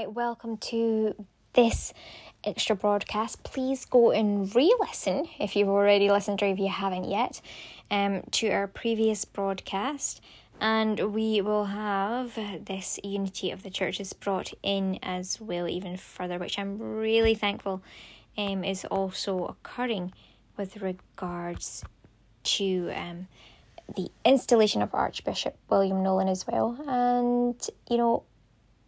right, 0.00 0.14
welcome 0.14 0.56
to 0.56 1.14
this 1.52 1.92
extra 2.42 2.74
broadcast. 2.74 3.42
Please 3.42 3.84
go 3.84 4.12
and 4.12 4.54
re 4.54 4.74
listen 4.80 5.28
if 5.38 5.54
you've 5.54 5.68
already 5.68 6.10
listened 6.10 6.42
or 6.42 6.46
if 6.46 6.58
you 6.58 6.68
haven't 6.68 7.04
yet 7.04 7.42
um, 7.90 8.22
to 8.30 8.48
our 8.48 8.66
previous 8.66 9.26
broadcast. 9.26 10.22
And 10.58 11.12
we 11.12 11.42
will 11.42 11.66
have 11.66 12.34
this 12.64 12.98
unity 13.04 13.50
of 13.50 13.62
the 13.62 13.68
churches 13.68 14.14
brought 14.14 14.54
in 14.62 14.98
as 15.02 15.38
well, 15.38 15.68
even 15.68 15.98
further, 15.98 16.38
which 16.38 16.58
I'm 16.58 16.78
really 16.78 17.34
thankful 17.34 17.82
um, 18.38 18.64
is 18.64 18.86
also 18.86 19.44
occurring 19.44 20.14
with 20.56 20.78
regards 20.78 21.84
to 22.44 22.90
um, 22.96 23.28
the 23.96 24.08
installation 24.24 24.80
of 24.80 24.94
Archbishop 24.94 25.58
William 25.68 26.02
Nolan 26.02 26.28
as 26.28 26.46
well. 26.46 26.78
And, 26.88 27.60
you 27.90 27.98
know, 27.98 28.22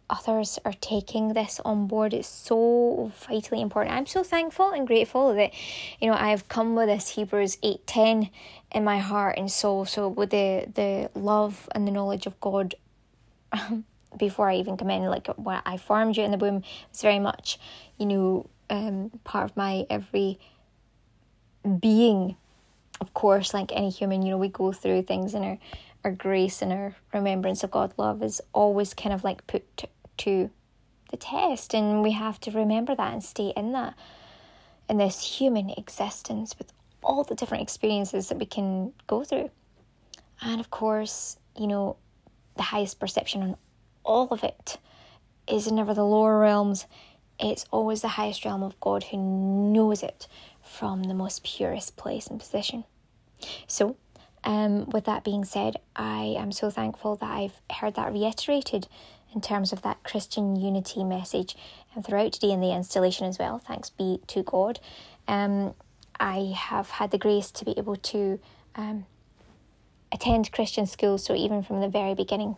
others 0.09 0.59
are 0.65 0.73
taking 0.73 1.33
this 1.33 1.59
on 1.65 1.87
board. 1.87 2.13
It's 2.13 2.27
so 2.27 3.11
vitally 3.27 3.61
important. 3.61 3.95
I'm 3.95 4.05
so 4.05 4.23
thankful 4.23 4.71
and 4.71 4.85
grateful 4.85 5.33
that, 5.35 5.51
you 5.99 6.09
know, 6.09 6.15
I've 6.17 6.47
come 6.47 6.75
with 6.75 6.87
this 6.87 7.09
Hebrews 7.09 7.57
8.10 7.57 8.29
in 8.71 8.83
my 8.83 8.99
heart 8.99 9.37
and 9.37 9.51
soul. 9.51 9.85
So 9.85 10.07
with 10.07 10.31
the, 10.31 10.65
the 10.73 11.09
love 11.19 11.69
and 11.73 11.87
the 11.87 11.91
knowledge 11.91 12.25
of 12.25 12.39
God 12.39 12.75
before 14.17 14.49
I 14.49 14.55
even 14.57 14.77
come 14.77 14.89
in, 14.89 15.03
like 15.03 15.27
when 15.37 15.61
I 15.65 15.77
formed 15.77 16.17
you 16.17 16.23
in 16.23 16.31
the 16.31 16.37
womb, 16.37 16.63
it's 16.89 17.01
very 17.01 17.19
much, 17.19 17.59
you 17.97 18.05
know, 18.05 18.49
um, 18.69 19.11
part 19.23 19.49
of 19.49 19.57
my 19.57 19.85
every 19.89 20.39
being. 21.79 22.35
Of 23.01 23.13
course, 23.13 23.53
like 23.53 23.71
any 23.73 23.89
human, 23.89 24.21
you 24.21 24.31
know, 24.31 24.37
we 24.37 24.47
go 24.47 24.71
through 24.71 25.03
things 25.03 25.33
in 25.33 25.43
our 25.43 25.57
our 26.03 26.11
grace 26.11 26.61
and 26.61 26.71
our 26.71 26.95
remembrance 27.13 27.63
of 27.63 27.71
God 27.71 27.93
love 27.97 28.21
is 28.21 28.41
always 28.53 28.93
kind 28.93 29.13
of 29.13 29.23
like 29.23 29.47
put 29.47 29.85
to, 30.17 30.49
the 31.11 31.17
test, 31.17 31.75
and 31.75 32.01
we 32.01 32.11
have 32.11 32.39
to 32.39 32.49
remember 32.49 32.95
that 32.95 33.13
and 33.13 33.23
stay 33.23 33.53
in 33.55 33.71
that 33.73 33.93
in 34.89 34.97
this 34.97 35.37
human 35.37 35.69
existence 35.69 36.57
with 36.57 36.73
all 37.03 37.23
the 37.23 37.35
different 37.35 37.61
experiences 37.61 38.29
that 38.29 38.39
we 38.39 38.45
can 38.45 38.91
go 39.05 39.23
through. 39.23 39.51
And 40.41 40.59
of 40.59 40.71
course, 40.71 41.37
you 41.55 41.67
know, 41.67 41.97
the 42.55 42.63
highest 42.63 42.99
perception 42.99 43.43
on 43.43 43.57
all 44.03 44.29
of 44.29 44.43
it 44.43 44.77
is 45.47 45.71
never 45.71 45.93
the 45.93 46.03
lower 46.03 46.39
realms, 46.39 46.85
it's 47.39 47.65
always 47.71 48.01
the 48.01 48.07
highest 48.07 48.45
realm 48.45 48.63
of 48.63 48.79
God 48.79 49.03
who 49.05 49.17
knows 49.17 50.03
it 50.03 50.27
from 50.61 51.03
the 51.03 51.13
most 51.13 51.43
purest 51.43 51.95
place 51.97 52.27
and 52.27 52.39
position. 52.39 52.85
So, 53.67 53.97
um, 54.43 54.89
with 54.89 55.05
that 55.05 55.23
being 55.23 55.45
said, 55.45 55.77
I 55.95 56.35
am 56.37 56.51
so 56.51 56.69
thankful 56.69 57.15
that 57.17 57.29
I've 57.29 57.61
heard 57.71 57.95
that 57.95 58.11
reiterated 58.11 58.87
in 59.33 59.41
terms 59.41 59.73
of 59.73 59.81
that 59.81 60.03
Christian 60.03 60.55
unity 60.55 61.03
message 61.03 61.55
and 61.95 62.05
throughout 62.05 62.33
today 62.33 62.51
in 62.51 62.61
the 62.61 62.73
installation 62.73 63.25
as 63.25 63.39
well. 63.39 63.57
Thanks 63.57 63.89
be 63.89 64.19
to 64.27 64.43
God. 64.43 64.79
Um, 65.27 65.73
I 66.19 66.53
have 66.55 66.89
had 66.91 67.11
the 67.11 67.17
grace 67.17 67.51
to 67.51 67.65
be 67.65 67.73
able 67.77 67.95
to 67.95 68.39
um, 68.75 69.05
attend 70.11 70.51
Christian 70.51 70.85
school, 70.85 71.17
so 71.17 71.35
even 71.35 71.63
from 71.63 71.81
the 71.81 71.87
very 71.87 72.13
beginning, 72.13 72.55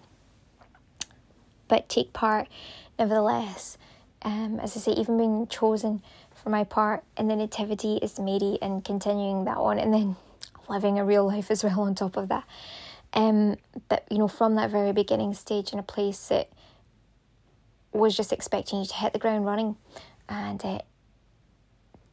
but 1.67 1.87
take 1.87 2.13
part 2.13 2.47
nevertheless. 2.99 3.77
Um, 4.21 4.59
as 4.59 4.75
I 4.75 4.79
say, 4.79 4.91
even 4.93 5.17
being 5.17 5.47
chosen 5.47 6.01
for 6.33 6.49
my 6.49 6.63
part 6.63 7.03
in 7.17 7.27
the 7.27 7.35
Nativity 7.35 7.97
is 8.01 8.19
Mary 8.19 8.57
and 8.61 8.83
continuing 8.83 9.45
that 9.45 9.57
on, 9.57 9.79
and 9.79 9.93
then 9.93 10.15
living 10.69 10.99
a 10.99 11.05
real 11.05 11.25
life 11.25 11.51
as 11.51 11.63
well 11.63 11.81
on 11.81 11.95
top 11.95 12.17
of 12.17 12.29
that. 12.29 12.43
Um, 13.13 13.57
but 13.87 14.05
you 14.09 14.17
know, 14.17 14.27
from 14.27 14.55
that 14.55 14.69
very 14.69 14.91
beginning 14.91 15.33
stage 15.33 15.71
in 15.71 15.79
a 15.79 15.83
place 15.83 16.27
that 16.27 16.49
was 17.93 18.15
just 18.15 18.33
expecting 18.33 18.79
you 18.79 18.85
to 18.85 18.93
hit 18.93 19.13
the 19.13 19.19
ground 19.19 19.45
running 19.45 19.77
and 20.27 20.63
uh, 20.65 20.79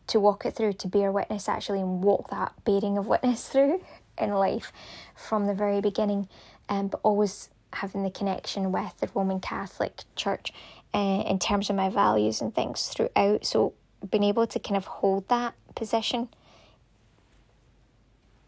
to 0.06 0.20
walk 0.20 0.46
it 0.46 0.54
through, 0.54 0.74
to 0.74 0.88
bear 0.88 1.10
witness 1.10 1.48
actually, 1.48 1.80
and 1.80 2.02
walk 2.02 2.30
that 2.30 2.52
bearing 2.64 2.98
of 2.98 3.06
witness 3.06 3.48
through 3.50 3.82
in 4.18 4.30
life 4.30 4.72
from 5.16 5.46
the 5.46 5.54
very 5.54 5.80
beginning, 5.80 6.28
um, 6.68 6.88
but 6.88 7.00
always 7.02 7.48
having 7.72 8.02
the 8.02 8.10
connection 8.10 8.70
with 8.70 8.98
the 9.00 9.08
Roman 9.14 9.40
Catholic 9.40 10.02
Church 10.14 10.52
uh, 10.94 11.24
in 11.26 11.38
terms 11.38 11.70
of 11.70 11.76
my 11.76 11.88
values 11.88 12.40
and 12.40 12.54
things 12.54 12.88
throughout. 12.88 13.44
So, 13.46 13.72
being 14.10 14.24
able 14.24 14.46
to 14.48 14.58
kind 14.58 14.76
of 14.76 14.84
hold 14.84 15.28
that 15.28 15.54
position 15.74 16.28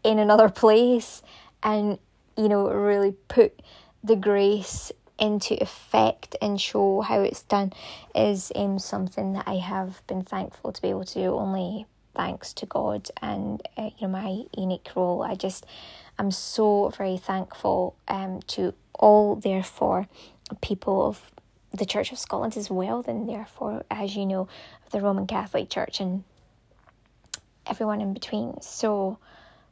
in 0.05 0.19
another 0.19 0.49
place 0.49 1.23
and 1.63 1.97
you 2.37 2.47
know 2.47 2.69
really 2.69 3.13
put 3.27 3.59
the 4.03 4.15
grace 4.15 4.91
into 5.17 5.55
effect 5.61 6.35
and 6.41 6.61
show 6.61 7.01
how 7.01 7.21
it's 7.21 7.41
done 7.43 7.73
is 8.13 8.51
um, 8.55 8.77
something 8.77 9.33
that 9.33 9.47
I 9.47 9.55
have 9.55 10.05
been 10.07 10.23
thankful 10.23 10.73
to 10.73 10.81
be 10.81 10.89
able 10.89 11.05
to 11.05 11.13
do. 11.13 11.33
Only 11.33 11.85
thanks 12.13 12.53
to 12.53 12.65
God 12.65 13.09
and 13.21 13.61
uh, 13.77 13.89
you 13.97 14.07
know 14.07 14.09
my 14.09 14.43
unique 14.55 14.89
role. 14.95 15.23
I 15.23 15.35
just 15.35 15.65
I'm 16.19 16.31
so 16.31 16.89
very 16.95 17.17
thankful 17.17 17.95
um 18.07 18.41
to 18.47 18.73
all 18.93 19.35
therefore 19.35 20.07
people 20.61 21.07
of 21.07 21.31
the 21.71 21.85
Church 21.85 22.11
of 22.11 22.19
Scotland 22.19 22.55
as 22.55 22.69
well 22.69 23.01
then 23.01 23.25
therefore 23.25 23.83
as 23.89 24.15
you 24.15 24.25
know 24.25 24.47
of 24.85 24.91
the 24.91 25.01
Roman 25.01 25.25
Catholic 25.25 25.69
Church 25.69 25.99
and 25.99 26.23
everyone 27.65 28.01
in 28.01 28.13
between. 28.13 28.61
So 28.61 29.17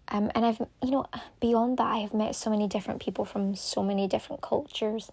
um, 0.10 0.32
and 0.36 0.46
I've, 0.46 0.60
you 0.84 0.92
know, 0.92 1.06
beyond 1.40 1.78
that, 1.78 1.88
I 1.88 1.98
have 2.00 2.14
met 2.14 2.36
so 2.36 2.50
many 2.50 2.68
different 2.68 3.02
people 3.02 3.26
from 3.26 3.56
so 3.56 3.82
many 3.82 4.08
different 4.08 4.42
cultures 4.42 5.12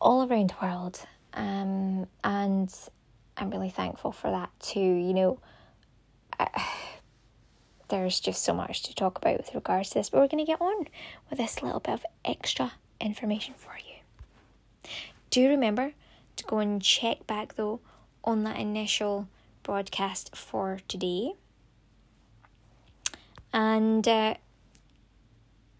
all 0.00 0.26
around 0.26 0.50
the 0.50 0.66
world. 0.66 1.00
Um, 1.34 2.06
and 2.24 2.74
I'm 3.36 3.50
really 3.50 3.70
thankful 3.70 4.12
for 4.12 4.30
that 4.30 4.50
too. 4.60 4.80
You 4.80 5.14
know, 5.14 5.38
I, 6.38 6.48
there's 7.88 8.20
just 8.20 8.42
so 8.42 8.54
much 8.54 8.82
to 8.84 8.94
talk 8.94 9.18
about 9.18 9.36
with 9.36 9.54
regards 9.54 9.90
to 9.90 9.94
this, 9.96 10.10
but 10.10 10.20
we're 10.20 10.28
going 10.28 10.44
to 10.44 10.50
get 10.50 10.60
on 10.60 10.86
with 11.28 11.38
this 11.38 11.62
little 11.62 11.80
bit 11.80 11.92
of 11.92 12.06
extra 12.24 12.72
information 13.00 13.54
for 13.56 13.76
you. 13.76 14.90
Do 15.30 15.48
remember 15.48 15.92
to 16.36 16.44
go 16.44 16.58
and 16.58 16.82
check 16.82 17.26
back 17.26 17.56
though 17.56 17.80
on 18.24 18.44
that 18.44 18.58
initial 18.58 19.28
broadcast 19.62 20.34
for 20.34 20.80
today 20.88 21.34
and 23.52 24.06
uh, 24.06 24.34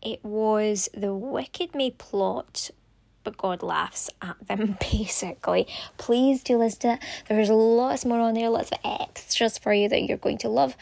it 0.02 0.24
was 0.24 0.88
the 0.94 1.14
wicked 1.14 1.74
may 1.74 1.90
plot 1.90 2.70
but 3.24 3.36
God 3.36 3.62
laughs 3.62 4.10
at 4.20 4.36
them 4.46 4.76
basically. 4.92 5.66
Please 5.96 6.42
do 6.42 6.58
listen 6.58 6.80
to 6.80 6.86
that. 6.88 7.02
There's 7.28 7.50
lots 7.50 8.04
more 8.04 8.20
on 8.20 8.34
there, 8.34 8.50
lots 8.50 8.70
of 8.72 8.78
extras 8.84 9.58
for 9.58 9.72
you 9.72 9.88
that 9.88 10.02
you're 10.02 10.18
going 10.18 10.38
to 10.38 10.48
love. 10.48 10.76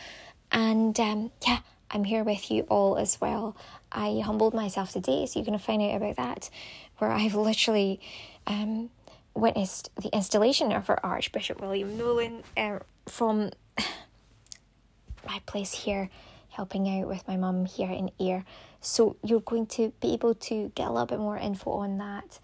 And 0.53 0.99
um, 0.99 1.31
yeah, 1.47 1.59
I'm 1.91 2.05
here 2.05 2.25
with 2.25 2.51
you 2.51 2.63
all 2.63 2.97
as 2.97 3.21
well. 3.21 3.57
I 3.93 4.23
humbled 4.25 4.55
myself 4.55 4.93
today, 4.93 5.27
so 5.27 5.39
you're 5.39 5.47
going 5.47 5.59
to 5.59 5.65
find 5.65 5.83
out 5.83 5.97
about 5.97 6.17
that, 6.17 6.51
where 6.99 7.11
I've 7.11 7.35
literally 7.35 8.01
um, 8.47 8.91
witnessed 9.35 9.91
the 9.97 10.09
installation 10.15 10.73
of 10.73 10.89
our 10.89 11.01
Archbishop 11.03 11.61
William 11.61 11.97
Nolan 11.97 12.43
uh, 12.57 12.79
from 13.09 13.51
my 15.27 15.41
place 15.47 15.73
here 15.73 16.09
helping 16.51 16.89
out 16.89 17.09
with 17.09 17.27
my 17.27 17.37
mum 17.37 17.65
here 17.65 17.91
in 17.91 18.11
Ayr. 18.21 18.45
So 18.81 19.17
you're 19.23 19.41
going 19.41 19.67
to 19.67 19.93
be 20.01 20.13
able 20.13 20.35
to 20.35 20.73
get 20.75 20.89
a 20.89 20.91
little 20.93 21.07
bit 21.07 21.19
more 21.19 21.37
info 21.37 21.71
on 21.71 21.99
that 21.99 22.39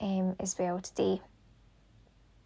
um, 0.00 0.36
as 0.40 0.56
well 0.58 0.80
today. 0.80 1.20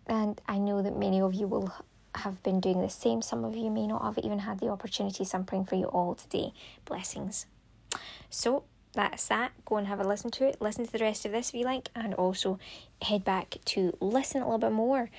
And 0.07 0.41
I 0.49 0.59
know 0.59 0.83
that 0.83 0.97
many 0.97 1.21
of 1.21 1.35
you 1.35 1.47
will 1.47 1.73
have 2.15 2.43
been 2.43 2.61
doing 2.61 2.81
the 2.81 2.91
same. 2.91 3.23
Some 3.23 3.45
of 3.45 3.57
you 3.57 3.71
may 3.71 3.87
not 3.87 4.03
have 4.03 4.19
even 4.25 4.41
had 4.41 4.61
the 4.61 4.69
opportunity. 4.69 5.25
So 5.25 5.39
I'm 5.39 5.45
praying 5.45 5.67
for 5.67 5.77
you 5.77 5.85
all 5.85 6.15
today. 6.15 6.53
Blessings. 6.85 7.47
So 8.31 8.65
that's 8.95 9.27
that. 9.29 9.53
Go 9.65 9.77
and 9.77 9.87
have 9.87 10.01
a 10.01 10.05
listen 10.05 10.31
to 10.33 10.47
it. 10.47 10.61
Listen 10.61 10.85
to 10.87 10.93
the 10.93 10.99
rest 10.99 11.25
of 11.25 11.33
this 11.33 11.51
if 11.51 11.55
you 11.55 11.65
like, 11.65 11.89
and 11.95 12.15
also 12.15 12.59
head 13.01 13.25
back 13.25 13.57
to 13.67 13.97
listen 14.01 14.43
a 14.43 14.45
little 14.45 14.59
bit 14.59 14.73
more 14.73 15.11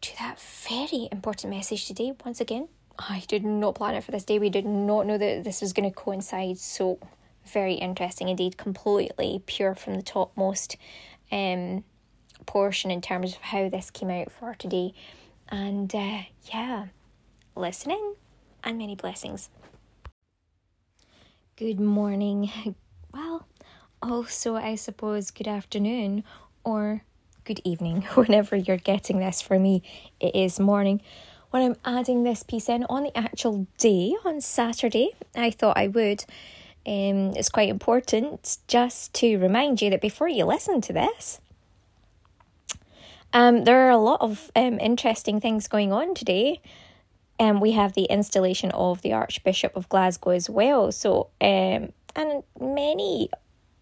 to 0.00 0.18
that 0.18 0.40
very 0.40 1.08
important 1.12 1.54
message 1.54 1.86
today. 1.86 2.12
Once 2.24 2.40
again, 2.40 2.68
I 3.08 3.22
did 3.28 3.44
not 3.44 3.76
plan 3.76 3.94
it 3.94 4.04
for 4.04 4.10
this 4.10 4.24
day. 4.24 4.38
We 4.38 4.50
did 4.50 4.66
not 4.66 5.06
know 5.06 5.16
that 5.16 5.44
this 5.44 5.62
was 5.62 5.72
going 5.72 5.88
to 5.88 5.94
coincide. 5.94 6.58
So, 6.58 6.98
very 7.46 7.74
interesting 7.74 8.28
indeed. 8.28 8.58
Completely 8.58 9.42
pure 9.46 9.74
from 9.74 9.94
the 9.94 10.02
topmost 10.02 10.76
um, 11.32 11.84
portion 12.44 12.90
in 12.90 13.00
terms 13.00 13.34
of 13.34 13.40
how 13.40 13.68
this 13.68 13.90
came 13.90 14.10
out 14.10 14.30
for 14.30 14.54
today. 14.54 14.92
And 15.48 15.94
uh, 15.94 16.22
yeah, 16.52 16.86
listening 17.56 18.16
and 18.62 18.76
many 18.76 18.94
blessings. 18.96 19.48
Good 21.56 21.80
morning. 21.80 22.50
Well, 23.12 23.46
also, 24.02 24.56
I 24.56 24.74
suppose, 24.74 25.30
good 25.30 25.48
afternoon 25.48 26.22
or 26.64 27.02
good 27.44 27.60
evening 27.64 28.02
whenever 28.14 28.56
you're 28.56 28.76
getting 28.76 29.18
this. 29.18 29.40
For 29.40 29.58
me, 29.58 29.82
it 30.20 30.34
is 30.34 30.60
morning 30.60 31.00
when 31.50 31.62
I'm 31.62 31.76
adding 31.84 32.22
this 32.22 32.42
piece 32.42 32.68
in 32.68 32.84
on 32.88 33.04
the 33.04 33.16
actual 33.16 33.66
day, 33.78 34.14
on 34.24 34.40
Saturday, 34.40 35.10
I 35.34 35.50
thought 35.50 35.76
I 35.76 35.88
would. 35.88 36.24
Um, 36.86 37.34
it's 37.36 37.48
quite 37.48 37.68
important 37.68 38.58
just 38.68 39.12
to 39.14 39.36
remind 39.36 39.82
you 39.82 39.90
that 39.90 40.00
before 40.00 40.28
you 40.28 40.44
listen 40.44 40.80
to 40.82 40.92
this, 40.92 41.40
Um, 43.32 43.62
there 43.64 43.86
are 43.86 43.90
a 43.90 43.96
lot 43.96 44.20
of 44.20 44.50
um, 44.56 44.80
interesting 44.80 45.40
things 45.40 45.68
going 45.68 45.92
on 45.92 46.14
today. 46.14 46.60
Um, 47.38 47.60
we 47.60 47.72
have 47.72 47.92
the 47.92 48.06
installation 48.10 48.72
of 48.72 49.02
the 49.02 49.12
Archbishop 49.12 49.76
of 49.76 49.88
Glasgow 49.88 50.30
as 50.30 50.50
well. 50.50 50.90
So, 50.90 51.28
um, 51.40 51.92
and 52.16 52.42
many 52.58 53.30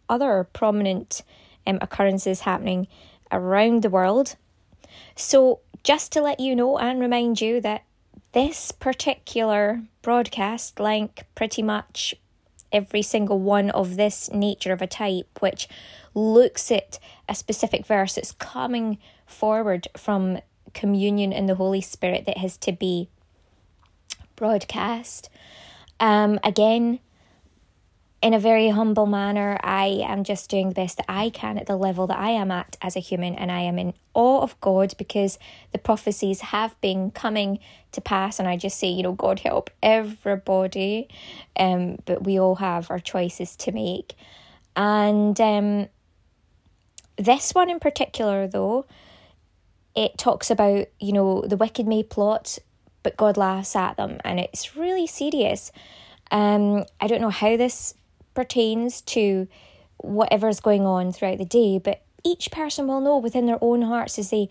other 0.07 0.47
prominent 0.53 1.23
um, 1.67 1.79
occurrences 1.81 2.41
happening 2.41 2.89
around 3.33 3.83
the 3.83 3.91
world. 3.91 4.37
So, 5.15 5.61
just 5.85 6.13
to 6.13 6.21
let 6.21 6.41
you 6.41 6.57
know 6.57 6.79
and 6.79 7.01
remind 7.01 7.41
you 7.41 7.61
that 7.61 7.85
this 8.33 8.73
particular 8.73 9.83
broadcast, 10.03 10.81
like 10.81 11.27
pretty 11.35 11.63
much 11.63 12.15
every 12.73 13.03
single 13.03 13.39
one 13.39 13.71
of 13.71 13.97
this 13.97 14.31
nature 14.31 14.73
of 14.73 14.83
a 14.83 14.87
type, 14.87 15.39
which 15.41 15.69
looks 16.15 16.71
at 16.71 16.99
a 17.29 17.35
specific 17.35 17.87
verse 17.87 18.17
that's 18.17 18.33
coming 18.33 18.99
forward 19.27 19.89
from 19.97 20.39
communion 20.75 21.33
in 21.33 21.47
the 21.47 21.55
Holy 21.55 21.81
Spirit 21.81 22.27
that 22.27 22.39
has 22.39 22.57
to 22.59 22.73
be 22.73 23.09
broadcast. 24.37 25.31
Um, 26.01 26.39
again, 26.45 27.01
in 28.21 28.35
a 28.35 28.39
very 28.41 28.71
humble 28.71 29.07
manner, 29.07 29.59
I 29.63 30.03
am 30.05 30.25
just 30.25 30.51
doing 30.51 30.69
the 30.69 30.75
best 30.75 30.97
that 30.97 31.07
I 31.09 31.31
can 31.31 31.57
at 31.57 31.67
the 31.67 31.77
level 31.77 32.09
that 32.09 32.19
I 32.19 32.31
am 32.31 32.51
at 32.51 32.77
as 32.83 32.97
a 32.97 33.01
human, 33.01 33.35
and 33.37 33.53
I 33.53 33.61
am 33.61 33.79
in 33.79 33.95
awe 34.13 34.41
of 34.41 34.61
God 34.61 34.95
because 34.99 35.39
the 35.71 35.79
prophecies 35.79 36.41
have 36.41 36.79
been 36.81 37.13
coming 37.13 37.61
to 37.93 38.01
pass. 38.01 38.41
And 38.41 38.49
I 38.49 38.57
just 38.57 38.79
say, 38.79 38.89
you 38.89 39.05
know, 39.05 39.13
God 39.13 39.41
help 39.41 39.71
everybody, 39.83 41.09
um, 41.57 41.99
but 42.07 42.25
we 42.25 42.41
all 42.41 42.57
have 42.57 42.91
our 42.91 42.99
choices 42.99 43.55
to 43.57 43.71
make. 43.71 44.15
And 44.75 45.41
um, 45.41 45.89
this 47.17 47.53
one 47.53 47.71
in 47.71 47.79
particular, 47.79 48.49
though, 48.49 48.87
it 49.95 50.19
talks 50.19 50.51
about, 50.51 50.87
you 50.99 51.13
know, 51.13 51.43
the 51.43 51.57
wicked 51.57 51.87
may 51.87 52.03
plot, 52.03 52.59
but 53.05 53.17
God 53.17 53.37
laughs 53.37 53.77
at 53.77 53.97
them, 53.97 54.21
and 54.25 54.41
it's 54.41 54.77
really 54.77 55.07
serious. 55.07 55.71
Um, 56.33 56.85
I 57.01 57.07
don't 57.07 57.21
know 57.21 57.31
how 57.31 57.57
this 57.57 57.95
pertains 58.39 59.01
to 59.01 59.49
whatever's 59.97 60.61
going 60.61 60.87
on 60.87 61.11
throughout 61.11 61.39
the 61.39 61.45
day, 61.45 61.77
but 61.77 62.03
each 62.23 62.53
person 62.53 62.87
will 62.87 63.01
know 63.01 63.19
within 63.19 63.47
their 63.47 63.59
own 63.61 63.83
hearts 63.83 64.17
as 64.17 64.31
they 64.31 64.49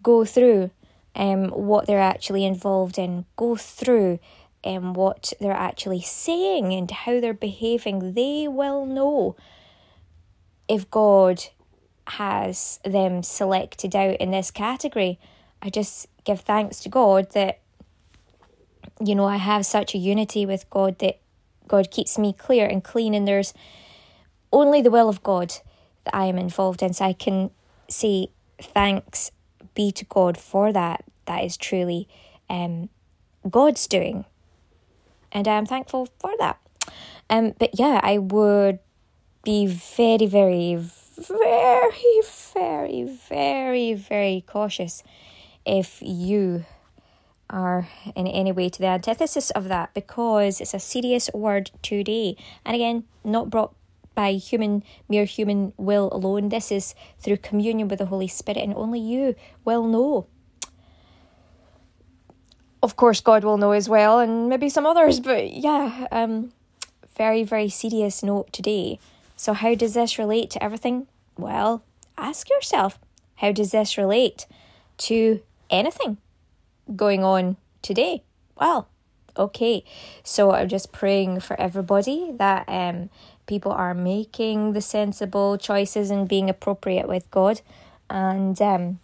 go 0.00 0.24
through 0.24 0.70
um, 1.16 1.48
what 1.48 1.88
they're 1.88 1.98
actually 1.98 2.44
involved 2.44 2.98
in, 2.98 3.24
go 3.34 3.56
through 3.56 4.20
um, 4.62 4.94
what 4.94 5.32
they're 5.40 5.50
actually 5.50 6.00
saying 6.00 6.72
and 6.72 6.88
how 6.88 7.18
they're 7.18 7.34
behaving. 7.34 8.14
They 8.14 8.46
will 8.46 8.86
know 8.86 9.34
if 10.68 10.88
God 10.88 11.46
has 12.06 12.78
them 12.84 13.24
selected 13.24 13.96
out 13.96 14.18
in 14.20 14.30
this 14.30 14.52
category. 14.52 15.18
I 15.60 15.70
just 15.70 16.06
give 16.22 16.42
thanks 16.42 16.78
to 16.80 16.88
God 16.88 17.32
that, 17.32 17.58
you 19.04 19.16
know, 19.16 19.26
I 19.26 19.38
have 19.38 19.66
such 19.66 19.96
a 19.96 19.98
unity 19.98 20.46
with 20.46 20.70
God 20.70 21.00
that 21.00 21.18
God 21.68 21.90
keeps 21.90 22.18
me 22.18 22.32
clear 22.32 22.66
and 22.66 22.82
clean, 22.82 23.14
and 23.14 23.26
there's 23.26 23.54
only 24.52 24.82
the 24.82 24.90
will 24.90 25.08
of 25.08 25.22
God 25.22 25.54
that 26.04 26.14
I 26.14 26.26
am 26.26 26.38
involved 26.38 26.82
in. 26.82 26.92
So 26.92 27.04
I 27.04 27.12
can 27.12 27.50
say 27.88 28.28
thanks 28.60 29.30
be 29.74 29.92
to 29.92 30.04
God 30.04 30.38
for 30.38 30.72
that. 30.72 31.04
That 31.26 31.44
is 31.44 31.56
truly 31.56 32.08
um, 32.48 32.88
God's 33.48 33.86
doing. 33.86 34.24
And 35.32 35.46
I'm 35.48 35.66
thankful 35.66 36.08
for 36.18 36.32
that. 36.38 36.58
Um, 37.28 37.54
but 37.58 37.78
yeah, 37.78 38.00
I 38.02 38.18
would 38.18 38.78
be 39.42 39.66
very, 39.66 40.26
very, 40.26 40.76
very, 40.76 42.22
very, 42.54 43.04
very, 43.04 43.94
very 43.94 44.44
cautious 44.46 45.02
if 45.64 45.98
you 46.00 46.64
are 47.48 47.88
in 48.14 48.26
any 48.26 48.52
way 48.52 48.68
to 48.68 48.78
the 48.78 48.86
antithesis 48.86 49.50
of 49.50 49.68
that 49.68 49.94
because 49.94 50.60
it's 50.60 50.74
a 50.74 50.78
serious 50.78 51.30
word 51.32 51.70
today. 51.82 52.36
And 52.64 52.74
again, 52.74 53.04
not 53.24 53.50
brought 53.50 53.74
by 54.14 54.32
human, 54.32 54.82
mere 55.08 55.26
human 55.26 55.72
will 55.76 56.08
alone. 56.12 56.48
This 56.48 56.72
is 56.72 56.94
through 57.20 57.36
communion 57.38 57.86
with 57.86 57.98
the 57.98 58.06
Holy 58.06 58.26
Spirit, 58.26 58.62
and 58.62 58.74
only 58.74 58.98
you 58.98 59.36
will 59.64 59.86
know. 59.86 60.26
Of 62.82 62.96
course, 62.96 63.20
God 63.20 63.44
will 63.44 63.58
know 63.58 63.72
as 63.72 63.88
well, 63.88 64.18
and 64.18 64.48
maybe 64.48 64.68
some 64.68 64.86
others, 64.86 65.20
but 65.20 65.52
yeah, 65.52 66.06
um, 66.10 66.52
very, 67.16 67.44
very 67.44 67.68
serious 67.68 68.22
note 68.22 68.52
today. 68.52 68.98
So, 69.36 69.52
how 69.52 69.74
does 69.74 69.94
this 69.94 70.18
relate 70.18 70.50
to 70.50 70.62
everything? 70.62 71.06
Well, 71.36 71.82
ask 72.16 72.48
yourself, 72.48 72.98
how 73.36 73.52
does 73.52 73.72
this 73.72 73.98
relate 73.98 74.46
to 74.98 75.42
anything? 75.68 76.16
Going 76.94 77.24
on 77.24 77.56
today? 77.82 78.22
Well, 78.60 78.88
okay. 79.36 79.84
So 80.22 80.52
I'm 80.52 80.68
just 80.68 80.92
praying 80.92 81.40
for 81.40 81.58
everybody 81.60 82.32
that 82.36 82.64
um 82.68 83.10
people 83.46 83.72
are 83.72 83.94
making 83.94 84.72
the 84.72 84.80
sensible 84.80 85.56
choices 85.56 86.10
and 86.10 86.28
being 86.28 86.50
appropriate 86.50 87.08
with 87.08 87.30
God. 87.30 87.60
And 88.10 88.60
um 88.60 89.00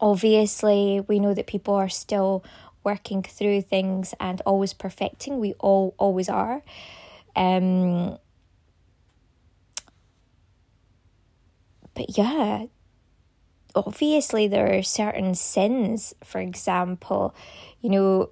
obviously 0.00 1.04
we 1.06 1.20
know 1.20 1.34
that 1.34 1.46
people 1.46 1.74
are 1.74 1.88
still 1.88 2.44
working 2.84 3.22
through 3.22 3.62
things 3.62 4.14
and 4.18 4.40
always 4.44 4.72
perfecting. 4.74 5.38
We 5.38 5.54
all 5.54 5.94
always 5.98 6.28
are. 6.28 6.62
Um 7.36 8.18
but 11.94 12.16
yeah, 12.16 12.66
obviously 13.74 14.48
there 14.48 14.76
are 14.76 14.82
certain 14.82 15.34
sins, 15.34 16.14
for 16.24 16.40
example, 16.40 17.34
you 17.80 17.90
know, 17.90 18.30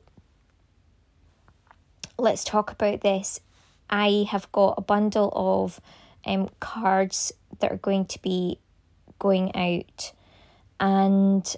let's 2.18 2.44
talk 2.44 2.70
about 2.70 3.00
this. 3.00 3.40
I 3.88 4.26
have 4.30 4.50
got 4.52 4.74
a 4.78 4.82
bundle 4.82 5.32
of 5.34 5.80
um, 6.24 6.48
cards 6.60 7.32
that 7.58 7.72
are 7.72 7.76
going 7.76 8.04
to 8.06 8.22
be 8.22 8.58
going 9.18 9.54
out, 9.56 10.12
and 10.78 11.56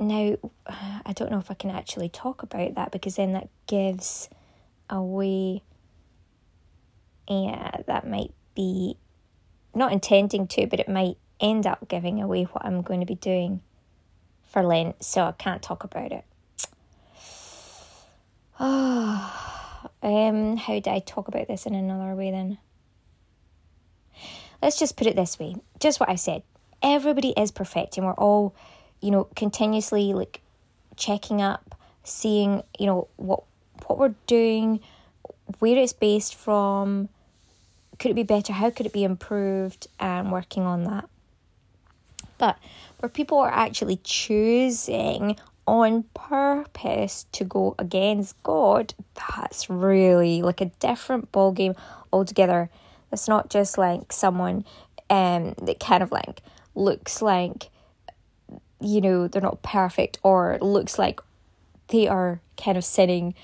now 0.00 0.36
I 0.68 1.12
don't 1.14 1.30
know 1.30 1.38
if 1.38 1.50
I 1.50 1.54
can 1.54 1.70
actually 1.70 2.08
talk 2.08 2.42
about 2.42 2.74
that 2.74 2.90
because 2.90 3.16
then 3.16 3.32
that 3.32 3.48
gives 3.66 4.28
away. 4.90 5.62
Yeah, 7.28 7.82
that 7.86 8.08
might 8.08 8.32
be 8.54 8.96
not 9.78 9.92
intending 9.92 10.46
to, 10.48 10.66
but 10.66 10.80
it 10.80 10.88
might 10.88 11.16
end 11.40 11.66
up 11.66 11.88
giving 11.88 12.20
away 12.20 12.44
what 12.44 12.64
I'm 12.64 12.82
going 12.82 13.00
to 13.00 13.06
be 13.06 13.14
doing 13.14 13.60
for 14.44 14.62
Lent, 14.62 15.02
so 15.02 15.24
I 15.24 15.32
can't 15.32 15.62
talk 15.62 15.84
about 15.84 16.12
it. 16.12 16.24
Oh, 18.58 19.88
um, 20.02 20.56
how 20.56 20.80
do 20.80 20.90
I 20.90 21.00
talk 21.00 21.28
about 21.28 21.48
this 21.48 21.66
in 21.66 21.74
another 21.74 22.14
way 22.14 22.30
then? 22.30 22.58
Let's 24.62 24.78
just 24.78 24.96
put 24.96 25.06
it 25.06 25.14
this 25.14 25.38
way 25.38 25.54
just 25.78 26.00
what 26.00 26.08
I 26.08 26.16
said. 26.16 26.42
Everybody 26.82 27.32
is 27.36 27.50
perfect, 27.50 27.96
and 27.96 28.06
we're 28.06 28.12
all, 28.14 28.54
you 29.00 29.10
know, 29.10 29.24
continuously 29.36 30.12
like 30.12 30.40
checking 30.96 31.40
up, 31.40 31.76
seeing, 32.02 32.62
you 32.78 32.86
know, 32.86 33.08
what 33.16 33.44
what 33.86 33.98
we're 33.98 34.14
doing, 34.26 34.80
where 35.60 35.76
it's 35.76 35.92
based 35.92 36.34
from, 36.34 37.08
could 37.98 38.10
it 38.10 38.14
be 38.14 38.22
better? 38.22 38.52
How 38.52 38.70
could 38.70 38.86
it 38.86 38.92
be 38.92 39.04
improved? 39.04 39.88
And 39.98 40.30
working 40.30 40.64
on 40.64 40.84
that. 40.84 41.08
But 42.38 42.58
where 42.98 43.08
people 43.08 43.38
are 43.38 43.50
actually 43.50 43.96
choosing 44.04 45.36
on 45.66 46.04
purpose 46.14 47.26
to 47.32 47.44
go 47.44 47.74
against 47.78 48.40
God, 48.42 48.94
that's 49.14 49.68
really 49.68 50.42
like 50.42 50.60
a 50.60 50.66
different 50.80 51.30
ball 51.32 51.52
game 51.52 51.74
altogether. 52.12 52.70
It's 53.12 53.28
not 53.28 53.50
just 53.50 53.76
like 53.76 54.12
someone 54.12 54.64
um 55.10 55.54
that 55.62 55.80
kind 55.80 56.02
of 56.02 56.12
like 56.12 56.42
looks 56.74 57.22
like 57.22 57.70
you 58.80 59.00
know 59.00 59.26
they're 59.26 59.42
not 59.42 59.62
perfect 59.62 60.18
or 60.22 60.58
looks 60.60 60.98
like 60.98 61.20
they 61.88 62.06
are 62.06 62.40
kind 62.56 62.76
of 62.76 62.84
sinning 62.84 63.34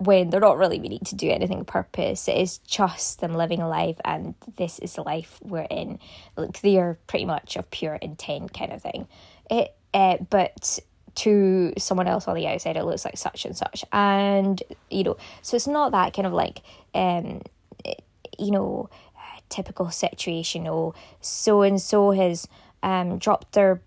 when 0.00 0.30
they're 0.30 0.40
not 0.40 0.56
really 0.56 0.78
meaning 0.78 1.00
to 1.04 1.14
do 1.14 1.30
anything 1.30 1.62
purpose. 1.66 2.26
It 2.26 2.38
is 2.38 2.56
just 2.58 3.20
them 3.20 3.34
living 3.34 3.60
a 3.60 3.68
life, 3.68 4.00
and 4.02 4.34
this 4.56 4.78
is 4.78 4.94
the 4.94 5.02
life 5.02 5.38
we're 5.42 5.66
in. 5.70 5.98
Like 6.36 6.62
they 6.62 6.78
are 6.78 6.98
pretty 7.06 7.26
much 7.26 7.56
of 7.56 7.70
pure 7.70 7.96
intent 7.96 8.54
kind 8.54 8.72
of 8.72 8.80
thing. 8.80 9.06
It, 9.50 9.74
uh, 9.92 10.16
but 10.30 10.78
to 11.16 11.74
someone 11.76 12.08
else 12.08 12.26
on 12.26 12.34
the 12.34 12.46
outside, 12.46 12.78
it 12.78 12.84
looks 12.84 13.04
like 13.04 13.18
such 13.18 13.44
and 13.44 13.54
such, 13.54 13.84
and 13.92 14.62
you 14.88 15.04
know, 15.04 15.18
so 15.42 15.54
it's 15.54 15.66
not 15.66 15.92
that 15.92 16.14
kind 16.14 16.26
of 16.26 16.32
like, 16.32 16.62
um, 16.94 17.42
you 18.38 18.50
know, 18.50 18.88
typical 19.50 19.90
situation. 19.90 20.66
Oh, 20.66 20.94
so 21.20 21.60
and 21.60 21.80
so 21.80 22.12
has 22.12 22.48
um 22.82 23.18
dropped 23.18 23.52
their 23.52 23.82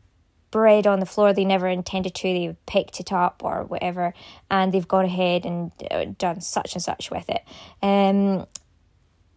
bread 0.53 0.85
on 0.85 0.99
the 0.99 1.05
floor 1.07 1.33
they 1.33 1.45
never 1.45 1.67
intended 1.67 2.13
to, 2.13 2.31
They've 2.31 2.65
picked 2.67 2.99
it 2.99 3.11
up 3.11 3.41
or 3.43 3.63
whatever, 3.63 4.13
and 4.51 4.71
they've 4.71 4.87
gone 4.87 5.05
ahead 5.05 5.45
and 5.45 5.71
uh, 5.89 6.05
done 6.19 6.41
such 6.41 6.75
and 6.75 6.83
such 6.83 7.09
with 7.09 7.27
it. 7.27 7.41
Um, 7.81 8.45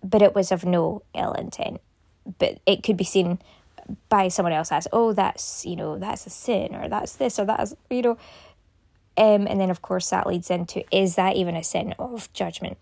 but 0.04 0.20
it 0.20 0.34
was 0.34 0.52
of 0.52 0.66
no 0.66 1.02
ill 1.14 1.32
intent. 1.32 1.80
But 2.38 2.60
it 2.66 2.82
could 2.82 2.98
be 2.98 3.04
seen 3.04 3.38
by 4.10 4.28
someone 4.28 4.52
else 4.52 4.70
as, 4.70 4.86
oh, 4.92 5.14
that's, 5.14 5.64
you 5.64 5.74
know, 5.74 5.98
that's 5.98 6.26
a 6.26 6.30
sin 6.30 6.74
or 6.74 6.86
that's 6.86 7.16
this 7.16 7.38
or 7.38 7.46
that's, 7.46 7.74
you 7.88 8.02
know. 8.02 8.18
Um, 9.18 9.46
and 9.46 9.58
then, 9.58 9.70
of 9.70 9.80
course, 9.80 10.10
that 10.10 10.26
leads 10.26 10.50
into 10.50 10.84
is 10.94 11.14
that 11.14 11.36
even 11.36 11.56
a 11.56 11.64
sin 11.64 11.94
of 11.98 12.30
judgment? 12.34 12.76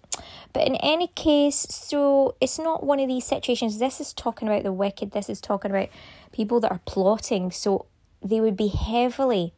But 0.52 0.66
in 0.66 0.74
any 0.76 1.06
case, 1.06 1.66
so 1.70 2.34
it's 2.40 2.58
not 2.58 2.82
one 2.82 2.98
of 2.98 3.06
these 3.06 3.24
situations. 3.24 3.78
This 3.78 4.00
is 4.00 4.12
talking 4.12 4.48
about 4.48 4.64
the 4.64 4.72
wicked. 4.72 5.12
This 5.12 5.30
is 5.30 5.40
talking 5.40 5.70
about 5.70 5.90
people 6.32 6.58
that 6.60 6.72
are 6.72 6.80
plotting. 6.84 7.52
So 7.52 7.86
they 8.24 8.40
would 8.40 8.56
be 8.56 8.68
heavily 8.68 9.52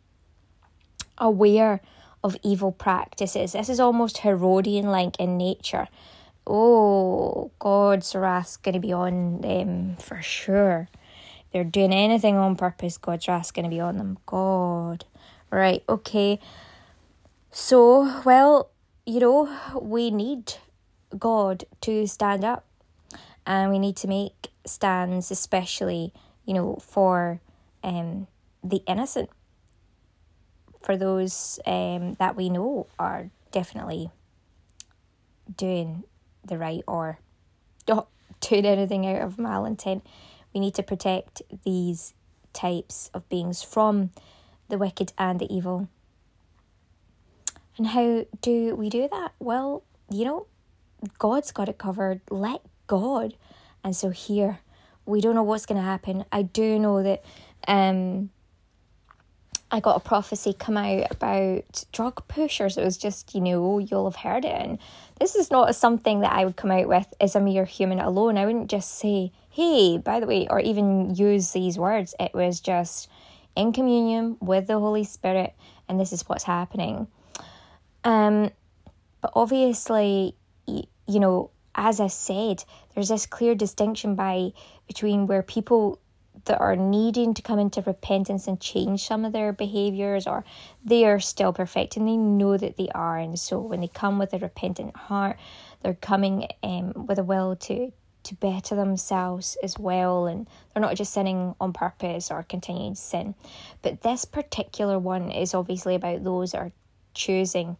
aware 1.16 1.80
of 2.22 2.36
evil 2.42 2.72
practices. 2.72 3.52
This 3.52 3.68
is 3.68 3.80
almost 3.80 4.18
Herodian 4.18 4.86
like 4.86 5.18
in 5.20 5.38
nature. 5.38 5.86
Oh, 6.46 7.52
God's 7.58 8.14
wrath's 8.14 8.56
going 8.56 8.74
to 8.74 8.80
be 8.80 8.92
on 8.92 9.40
them 9.40 9.96
for 9.96 10.20
sure. 10.20 10.88
they're 11.52 11.64
doing 11.64 11.92
anything 11.92 12.36
on 12.36 12.56
purpose, 12.56 12.98
God's 12.98 13.28
wrath's 13.28 13.50
going 13.50 13.64
to 13.64 13.70
be 13.70 13.80
on 13.80 13.96
them. 13.98 14.18
God. 14.26 15.04
Right, 15.50 15.82
okay. 15.88 16.40
So, 17.50 18.22
well, 18.24 18.70
you 19.06 19.20
know, 19.20 19.58
we 19.80 20.10
need 20.10 20.54
God 21.16 21.64
to 21.82 22.06
stand 22.06 22.44
up 22.44 22.66
and 23.46 23.70
we 23.70 23.78
need 23.78 23.96
to 23.98 24.08
make 24.08 24.48
stands, 24.66 25.30
especially, 25.30 26.12
you 26.44 26.52
know, 26.52 26.78
for 26.82 27.40
um, 27.84 28.26
the 28.68 28.82
innocent, 28.86 29.30
for 30.82 30.96
those 30.96 31.58
um, 31.66 32.14
that 32.14 32.36
we 32.36 32.48
know 32.48 32.86
are 32.98 33.30
definitely 33.50 34.10
doing 35.56 36.04
the 36.44 36.58
right 36.58 36.82
or 36.86 37.18
not 37.88 38.08
doing 38.40 38.64
anything 38.64 39.06
out 39.06 39.22
of 39.22 39.36
malintent. 39.36 40.02
We 40.54 40.60
need 40.60 40.74
to 40.74 40.82
protect 40.82 41.42
these 41.64 42.14
types 42.52 43.10
of 43.12 43.28
beings 43.28 43.62
from 43.62 44.10
the 44.68 44.78
wicked 44.78 45.12
and 45.18 45.38
the 45.40 45.52
evil. 45.52 45.88
And 47.76 47.88
how 47.88 48.24
do 48.40 48.74
we 48.74 48.88
do 48.88 49.08
that? 49.10 49.32
Well, 49.38 49.82
you 50.10 50.24
know, 50.24 50.46
God's 51.18 51.52
got 51.52 51.68
it 51.68 51.78
covered. 51.78 52.20
Let 52.30 52.62
God. 52.86 53.34
And 53.84 53.94
so 53.94 54.10
here, 54.10 54.60
we 55.04 55.20
don't 55.20 55.34
know 55.34 55.42
what's 55.42 55.66
going 55.66 55.80
to 55.80 55.86
happen. 55.86 56.24
I 56.32 56.42
do 56.42 56.78
know 56.78 57.02
that 57.02 57.24
um, 57.68 58.30
I 59.70 59.80
got 59.80 59.96
a 59.96 60.00
prophecy 60.00 60.52
come 60.52 60.76
out 60.76 61.10
about 61.10 61.84
drug 61.92 62.26
pushers. 62.28 62.76
It 62.76 62.84
was 62.84 62.96
just, 62.96 63.34
you 63.34 63.40
know, 63.40 63.78
you'll 63.78 64.08
have 64.08 64.22
heard 64.22 64.44
it. 64.44 64.52
And 64.52 64.78
this 65.18 65.34
is 65.34 65.50
not 65.50 65.74
something 65.74 66.20
that 66.20 66.32
I 66.32 66.44
would 66.44 66.56
come 66.56 66.70
out 66.70 66.86
with 66.86 67.12
as 67.20 67.34
a 67.34 67.40
mere 67.40 67.64
human 67.64 67.98
alone. 67.98 68.38
I 68.38 68.46
wouldn't 68.46 68.70
just 68.70 68.96
say, 68.96 69.32
hey, 69.50 69.98
by 69.98 70.20
the 70.20 70.26
way, 70.26 70.46
or 70.48 70.60
even 70.60 71.14
use 71.14 71.50
these 71.50 71.78
words. 71.78 72.14
It 72.20 72.32
was 72.32 72.60
just 72.60 73.08
in 73.56 73.72
communion 73.72 74.36
with 74.40 74.68
the 74.68 74.78
Holy 74.78 75.02
Spirit, 75.02 75.54
and 75.88 75.98
this 75.98 76.12
is 76.12 76.28
what's 76.28 76.44
happening. 76.44 77.08
Um, 78.04 78.50
but 79.20 79.32
obviously, 79.34 80.36
you 80.66 81.20
know, 81.20 81.50
as 81.74 81.98
I 81.98 82.06
said, 82.06 82.64
there's 82.94 83.08
this 83.08 83.26
clear 83.26 83.54
distinction 83.54 84.14
by 84.14 84.52
between 84.86 85.26
where 85.26 85.42
people 85.42 85.98
that 86.46 86.60
are 86.60 86.76
needing 86.76 87.34
to 87.34 87.42
come 87.42 87.58
into 87.58 87.82
repentance 87.82 88.48
and 88.48 88.60
change 88.60 89.06
some 89.06 89.24
of 89.24 89.32
their 89.32 89.52
behaviors 89.52 90.26
or 90.26 90.44
they 90.84 91.04
are 91.04 91.20
still 91.20 91.52
perfect 91.52 91.96
and 91.96 92.08
they 92.08 92.16
know 92.16 92.56
that 92.56 92.76
they 92.76 92.88
are. 92.94 93.18
And 93.18 93.38
so 93.38 93.60
when 93.60 93.80
they 93.80 93.88
come 93.88 94.18
with 94.18 94.32
a 94.32 94.38
repentant 94.38 94.96
heart 94.96 95.36
they're 95.82 95.94
coming 95.94 96.48
um, 96.62 97.06
with 97.06 97.18
a 97.18 97.22
will 97.22 97.54
to 97.54 97.92
to 98.24 98.34
better 98.34 98.74
themselves 98.74 99.56
as 99.62 99.78
well. 99.78 100.26
And 100.26 100.48
they're 100.74 100.80
not 100.80 100.96
just 100.96 101.12
sinning 101.12 101.54
on 101.60 101.72
purpose 101.72 102.28
or 102.28 102.42
continuing 102.42 102.96
sin. 102.96 103.36
But 103.82 104.02
this 104.02 104.24
particular 104.24 104.98
one 104.98 105.30
is 105.30 105.54
obviously 105.54 105.94
about 105.94 106.24
those 106.24 106.50
that 106.50 106.58
are 106.58 106.72
choosing 107.14 107.76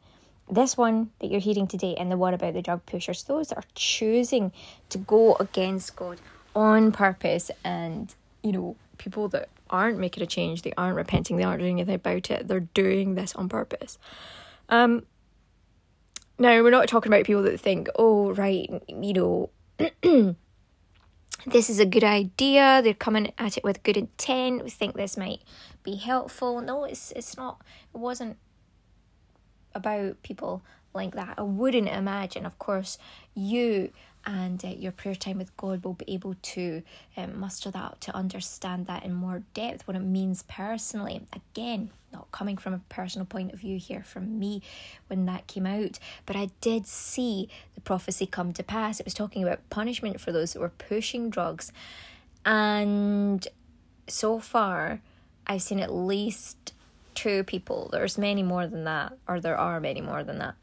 this 0.48 0.76
one 0.76 1.10
that 1.18 1.32
you're 1.32 1.40
hearing 1.40 1.66
today 1.66 1.96
and 1.96 2.12
the 2.12 2.16
one 2.16 2.32
about 2.32 2.54
the 2.54 2.62
drug 2.62 2.86
pushers. 2.86 3.24
Those 3.24 3.50
are 3.50 3.64
choosing 3.74 4.52
to 4.90 4.98
go 4.98 5.34
against 5.40 5.96
god 5.96 6.20
on 6.54 6.92
purpose 6.92 7.50
and 7.64 8.14
you 8.46 8.52
know, 8.52 8.76
people 8.98 9.28
that 9.28 9.48
aren't 9.68 9.98
making 9.98 10.22
a 10.22 10.26
change, 10.26 10.62
they 10.62 10.72
aren't 10.76 10.96
repenting, 10.96 11.36
they 11.36 11.42
aren't 11.42 11.60
doing 11.60 11.80
anything 11.80 11.96
about 11.96 12.30
it, 12.30 12.46
they're 12.46 12.60
doing 12.60 13.16
this 13.16 13.34
on 13.34 13.48
purpose. 13.48 13.98
Um, 14.68 15.04
now, 16.38 16.62
we're 16.62 16.70
not 16.70 16.88
talking 16.88 17.12
about 17.12 17.24
people 17.24 17.42
that 17.42 17.58
think, 17.58 17.88
oh, 17.98 18.32
right, 18.34 18.70
you 18.88 19.12
know, 19.12 19.50
this 21.46 21.68
is 21.68 21.80
a 21.80 21.86
good 21.86 22.04
idea, 22.04 22.80
they're 22.82 22.94
coming 22.94 23.32
at 23.38 23.56
it 23.56 23.64
with 23.64 23.82
good 23.82 23.96
intent, 23.96 24.62
we 24.62 24.70
think 24.70 24.94
this 24.94 25.16
might 25.16 25.40
be 25.82 25.96
helpful. 25.96 26.60
No, 26.60 26.84
it's 26.84 27.12
it's 27.12 27.36
not, 27.36 27.62
it 27.94 27.98
wasn't 27.98 28.36
about 29.74 30.22
people 30.22 30.62
like 30.94 31.14
that. 31.14 31.34
I 31.38 31.42
wouldn't 31.42 31.88
imagine, 31.88 32.46
of 32.46 32.58
course, 32.58 32.98
you 33.34 33.92
and 34.26 34.62
uh, 34.64 34.68
your 34.68 34.90
prayer 34.90 35.14
time 35.14 35.38
with 35.38 35.56
God 35.56 35.84
will 35.84 35.94
be 35.94 36.12
able 36.12 36.34
to 36.34 36.82
um, 37.16 37.38
muster 37.38 37.70
that, 37.70 38.00
to 38.02 38.14
understand 38.14 38.86
that 38.88 39.04
in 39.04 39.14
more 39.14 39.44
depth, 39.54 39.86
what 39.86 39.96
it 39.96 40.00
means 40.00 40.42
personally. 40.48 41.22
Again, 41.32 41.90
not 42.12 42.30
coming 42.32 42.56
from 42.56 42.74
a 42.74 42.80
personal 42.88 43.24
point 43.24 43.52
of 43.52 43.60
view 43.60 43.78
here 43.78 44.02
from 44.02 44.38
me 44.38 44.62
when 45.06 45.26
that 45.26 45.46
came 45.46 45.64
out, 45.64 46.00
but 46.26 46.34
I 46.34 46.50
did 46.60 46.86
see 46.86 47.48
the 47.76 47.80
prophecy 47.80 48.26
come 48.26 48.52
to 48.54 48.64
pass. 48.64 48.98
It 48.98 49.06
was 49.06 49.14
talking 49.14 49.44
about 49.44 49.68
punishment 49.70 50.20
for 50.20 50.32
those 50.32 50.52
that 50.52 50.60
were 50.60 50.70
pushing 50.70 51.30
drugs. 51.30 51.72
And 52.44 53.46
so 54.08 54.40
far, 54.40 55.00
I've 55.46 55.62
seen 55.62 55.78
at 55.78 55.92
least 55.92 56.72
two 57.14 57.44
people. 57.44 57.88
There's 57.92 58.18
many 58.18 58.42
more 58.42 58.66
than 58.66 58.84
that, 58.84 59.12
or 59.28 59.40
there 59.40 59.56
are 59.56 59.80
many 59.80 60.00
more 60.00 60.24
than 60.24 60.38
that 60.38 60.56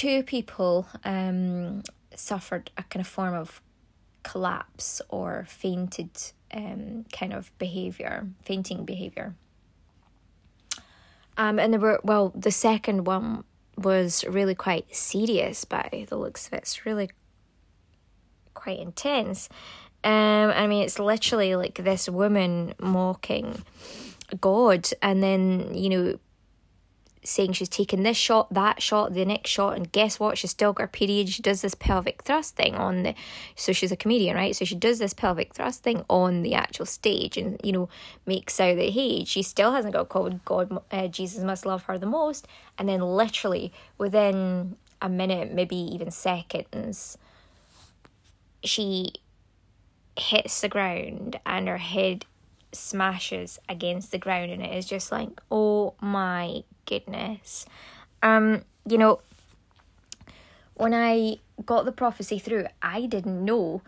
two 0.00 0.22
people 0.22 0.86
um, 1.04 1.82
suffered 2.14 2.70
a 2.78 2.82
kind 2.84 3.02
of 3.02 3.06
form 3.06 3.34
of 3.34 3.60
collapse 4.22 5.02
or 5.10 5.44
fainted 5.46 6.08
um, 6.54 7.04
kind 7.12 7.34
of 7.34 7.52
behavior, 7.58 8.26
fainting 8.42 8.86
behavior. 8.86 9.34
Um, 11.36 11.58
and 11.58 11.74
there 11.74 11.80
were, 11.80 12.00
well, 12.02 12.32
the 12.34 12.50
second 12.50 13.06
one 13.06 13.44
was 13.76 14.24
really 14.24 14.54
quite 14.54 14.96
serious 14.96 15.66
by 15.66 16.06
the 16.08 16.16
looks 16.16 16.46
of 16.46 16.54
it. 16.54 16.62
It's 16.62 16.86
really 16.86 17.10
quite 18.54 18.78
intense. 18.78 19.50
Um, 20.02 20.50
I 20.62 20.66
mean, 20.66 20.82
it's 20.82 20.98
literally 20.98 21.56
like 21.56 21.74
this 21.74 22.08
woman 22.08 22.72
mocking 22.80 23.62
God, 24.40 24.88
and 25.02 25.22
then, 25.22 25.74
you 25.74 25.90
know, 25.90 26.18
saying 27.22 27.52
she's 27.52 27.68
taken 27.68 28.02
this 28.02 28.16
shot, 28.16 28.52
that 28.52 28.80
shot, 28.80 29.14
the 29.14 29.24
next 29.24 29.50
shot, 29.50 29.76
and 29.76 29.90
guess 29.92 30.18
what? 30.18 30.38
She's 30.38 30.50
still 30.50 30.72
got 30.72 30.84
her 30.84 30.88
period. 30.88 31.28
She 31.28 31.42
does 31.42 31.60
this 31.60 31.74
pelvic 31.74 32.22
thrust 32.22 32.56
thing 32.56 32.74
on 32.74 33.02
the. 33.02 33.14
So 33.54 33.72
she's 33.72 33.92
a 33.92 33.96
comedian, 33.96 34.36
right? 34.36 34.56
So 34.56 34.64
she 34.64 34.74
does 34.74 34.98
this 34.98 35.12
pelvic 35.12 35.54
thrust 35.54 35.82
thing 35.82 36.04
on 36.08 36.42
the 36.42 36.54
actual 36.54 36.86
stage, 36.86 37.36
and 37.36 37.60
you 37.62 37.72
know 37.72 37.88
makes 38.26 38.58
out 38.60 38.76
that 38.76 38.90
hey, 38.90 39.24
she 39.24 39.42
still 39.42 39.72
hasn't 39.72 39.94
got 39.94 40.08
called 40.08 40.44
God. 40.44 40.82
Uh, 40.90 41.08
Jesus 41.08 41.42
must 41.44 41.66
love 41.66 41.84
her 41.84 41.98
the 41.98 42.06
most, 42.06 42.46
and 42.78 42.88
then 42.88 43.00
literally 43.00 43.72
within 43.98 44.76
a 45.02 45.08
minute, 45.08 45.52
maybe 45.52 45.76
even 45.76 46.10
seconds, 46.10 47.16
she 48.62 49.14
hits 50.18 50.60
the 50.60 50.68
ground 50.68 51.38
and 51.46 51.68
her 51.68 51.78
head 51.78 52.26
smashes 52.72 53.58
against 53.68 54.12
the 54.12 54.18
ground 54.18 54.50
and 54.50 54.62
it 54.62 54.74
is 54.74 54.86
just 54.86 55.10
like 55.10 55.40
oh 55.50 55.94
my 56.00 56.62
goodness. 56.86 57.66
Um 58.22 58.64
you 58.86 58.98
know 58.98 59.20
when 60.74 60.94
i 60.94 61.36
got 61.64 61.84
the 61.84 61.92
prophecy 61.92 62.38
through 62.38 62.66
i 62.80 63.04
didn't 63.06 63.44
know 63.44 63.82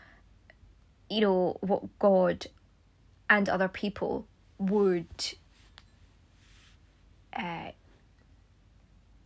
you 1.08 1.20
know 1.20 1.56
what 1.60 1.98
god 1.98 2.46
and 3.30 3.48
other 3.48 3.68
people 3.68 4.26
would 4.58 5.06
uh 7.34 7.70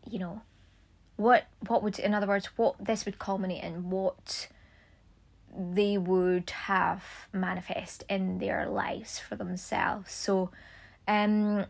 you 0.09 0.19
know 0.19 0.41
what 1.17 1.47
what 1.67 1.83
would 1.83 1.99
in 1.99 2.15
other 2.15 2.27
words 2.27 2.47
what 2.57 2.77
this 2.79 3.05
would 3.05 3.19
culminate 3.19 3.65
in 3.65 3.91
what 3.91 4.49
they 5.57 5.99
would 5.99 6.51
have 6.51 7.29
manifest 7.33 8.05
in 8.09 8.39
their 8.39 8.69
lives 8.69 9.19
for 9.19 9.37
themselves. 9.37 10.13
So, 10.13 10.51
um, 11.09 11.67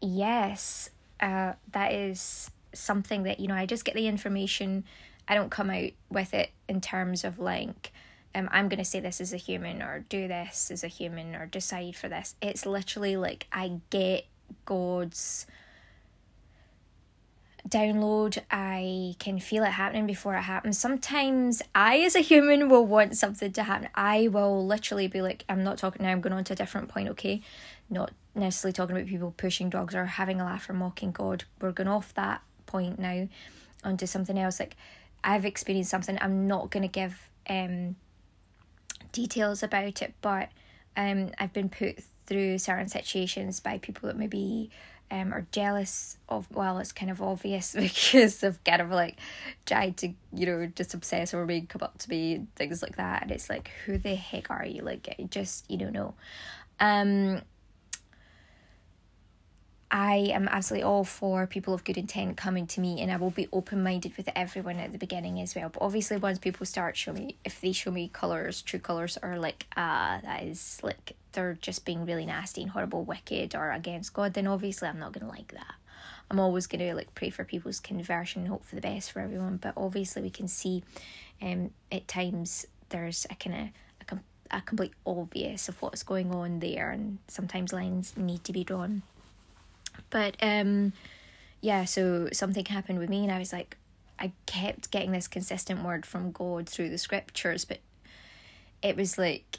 yes, 0.00 0.90
uh, 1.20 1.54
that 1.72 1.92
is 1.92 2.50
something 2.72 3.24
that 3.24 3.40
you 3.40 3.48
know. 3.48 3.54
I 3.54 3.66
just 3.66 3.84
get 3.84 3.94
the 3.94 4.06
information. 4.06 4.84
I 5.28 5.34
don't 5.34 5.50
come 5.50 5.70
out 5.70 5.90
with 6.10 6.34
it 6.34 6.50
in 6.68 6.80
terms 6.80 7.24
of 7.24 7.38
like, 7.38 7.92
um, 8.34 8.48
I'm 8.52 8.68
gonna 8.68 8.84
say 8.84 9.00
this 9.00 9.20
as 9.20 9.32
a 9.32 9.36
human 9.36 9.82
or 9.82 10.04
do 10.08 10.28
this 10.28 10.70
as 10.70 10.84
a 10.84 10.88
human 10.88 11.34
or 11.34 11.46
decide 11.46 11.96
for 11.96 12.08
this. 12.08 12.34
It's 12.42 12.66
literally 12.66 13.16
like 13.16 13.46
I 13.52 13.80
get 13.90 14.26
God's 14.64 15.46
download. 17.68 18.38
I 18.50 19.14
can 19.18 19.38
feel 19.38 19.64
it 19.64 19.70
happening 19.70 20.06
before 20.06 20.34
it 20.34 20.42
happens. 20.42 20.78
Sometimes 20.78 21.62
I, 21.74 21.98
as 22.00 22.16
a 22.16 22.20
human, 22.20 22.68
will 22.68 22.86
want 22.86 23.16
something 23.16 23.52
to 23.52 23.62
happen. 23.62 23.88
I 23.94 24.28
will 24.28 24.66
literally 24.66 25.08
be 25.08 25.22
like, 25.22 25.44
I'm 25.48 25.62
not 25.62 25.78
talking 25.78 26.02
now, 26.02 26.10
I'm 26.10 26.20
going 26.20 26.32
on 26.32 26.44
to 26.44 26.52
a 26.54 26.56
different 26.56 26.88
point, 26.88 27.08
okay? 27.10 27.42
Not 27.88 28.12
necessarily 28.34 28.72
talking 28.72 28.96
about 28.96 29.08
people 29.08 29.34
pushing 29.36 29.70
dogs 29.70 29.94
or 29.94 30.06
having 30.06 30.40
a 30.40 30.44
laugh 30.44 30.68
or 30.70 30.74
mocking 30.74 31.12
God. 31.12 31.44
We're 31.60 31.72
going 31.72 31.88
off 31.88 32.14
that 32.14 32.42
point 32.66 32.98
now 32.98 33.28
onto 33.84 34.06
something 34.06 34.38
else. 34.38 34.60
Like, 34.60 34.76
I've 35.22 35.44
experienced 35.44 35.90
something, 35.90 36.18
I'm 36.20 36.46
not 36.46 36.70
going 36.70 36.82
to 36.82 36.88
give 36.88 37.18
um 37.48 37.96
details 39.12 39.62
about 39.62 40.02
it, 40.02 40.14
but 40.20 40.50
um 40.96 41.30
I've 41.38 41.52
been 41.52 41.68
put 41.68 41.98
through 42.26 42.58
certain 42.58 42.88
situations 42.88 43.58
by 43.58 43.78
people 43.78 44.06
that 44.06 44.16
maybe 44.16 44.70
um, 45.10 45.32
are 45.32 45.46
jealous 45.52 46.18
of 46.28 46.46
well 46.54 46.78
it's 46.78 46.92
kind 46.92 47.10
of 47.10 47.20
obvious 47.20 47.74
because 47.78 48.38
they've 48.38 48.62
kind 48.64 48.82
of 48.82 48.90
like 48.90 49.18
tried 49.66 49.96
to 49.98 50.12
you 50.32 50.46
know 50.46 50.66
just 50.66 50.94
obsess 50.94 51.34
over 51.34 51.46
me 51.46 51.62
come 51.62 51.82
up 51.82 51.98
to 51.98 52.10
me 52.10 52.46
things 52.56 52.82
like 52.82 52.96
that. 52.96 53.22
And 53.22 53.30
it's 53.30 53.50
like 53.50 53.70
who 53.84 53.98
the 53.98 54.14
heck 54.14 54.50
are 54.50 54.64
you? 54.64 54.82
Like 54.82 55.14
just 55.30 55.70
you 55.70 55.78
don't 55.78 55.92
know. 55.92 56.14
Um 56.78 57.42
I 59.92 60.30
am 60.32 60.46
absolutely 60.46 60.84
all 60.84 61.02
for 61.02 61.48
people 61.48 61.74
of 61.74 61.82
good 61.82 61.98
intent 61.98 62.36
coming 62.36 62.68
to 62.68 62.80
me, 62.80 63.00
and 63.00 63.10
I 63.10 63.16
will 63.16 63.30
be 63.30 63.48
open 63.52 63.82
minded 63.82 64.16
with 64.16 64.28
everyone 64.36 64.76
at 64.76 64.92
the 64.92 64.98
beginning 64.98 65.40
as 65.40 65.56
well. 65.56 65.68
But 65.68 65.82
obviously, 65.82 66.16
once 66.16 66.38
people 66.38 66.64
start 66.64 66.96
show 66.96 67.12
me, 67.12 67.34
if 67.44 67.60
they 67.60 67.72
show 67.72 67.90
me 67.90 68.08
colors, 68.08 68.62
true 68.62 68.78
colors, 68.78 69.18
or 69.20 69.36
like 69.36 69.66
ah, 69.76 70.20
that 70.22 70.44
is 70.44 70.78
like 70.84 71.16
they're 71.32 71.58
just 71.60 71.84
being 71.84 72.04
really 72.04 72.26
nasty 72.26 72.62
and 72.62 72.70
horrible, 72.70 73.04
wicked, 73.04 73.54
or 73.54 73.70
against 73.70 74.12
God, 74.12 74.34
then 74.34 74.46
obviously 74.46 74.88
I'm 74.88 74.98
not 74.98 75.12
gonna 75.12 75.30
like 75.30 75.52
that. 75.52 75.74
I'm 76.30 76.40
always 76.40 76.66
gonna 76.66 76.94
like 76.94 77.14
pray 77.14 77.30
for 77.30 77.44
people's 77.44 77.80
conversion, 77.80 78.46
hope 78.46 78.64
for 78.64 78.74
the 78.74 78.80
best 78.80 79.12
for 79.12 79.20
everyone. 79.20 79.56
But 79.56 79.74
obviously, 79.76 80.22
we 80.22 80.30
can 80.30 80.48
see, 80.48 80.82
um, 81.42 81.70
at 81.90 82.06
times 82.08 82.66
there's 82.90 83.26
a 83.30 83.34
kind 83.34 83.56
of 83.56 83.68
a, 84.00 84.04
com- 84.04 84.24
a 84.50 84.60
complete 84.60 84.92
obvious 85.06 85.68
of 85.68 85.80
what's 85.82 86.02
going 86.02 86.32
on 86.34 86.60
there, 86.60 86.90
and 86.90 87.18
sometimes 87.28 87.72
lines 87.72 88.16
need 88.16 88.44
to 88.44 88.52
be 88.52 88.64
drawn. 88.64 89.02
But 90.10 90.36
um 90.42 90.92
yeah, 91.60 91.84
so 91.84 92.28
something 92.32 92.64
happened 92.64 92.98
with 92.98 93.10
me 93.10 93.22
and 93.22 93.32
I 93.32 93.38
was 93.38 93.52
like 93.52 93.76
I 94.18 94.32
kept 94.46 94.90
getting 94.90 95.12
this 95.12 95.28
consistent 95.28 95.82
word 95.82 96.04
from 96.04 96.30
God 96.30 96.68
through 96.68 96.90
the 96.90 96.98
scriptures, 96.98 97.64
but 97.64 97.78
it 98.82 98.96
was 98.96 99.16
like 99.18 99.58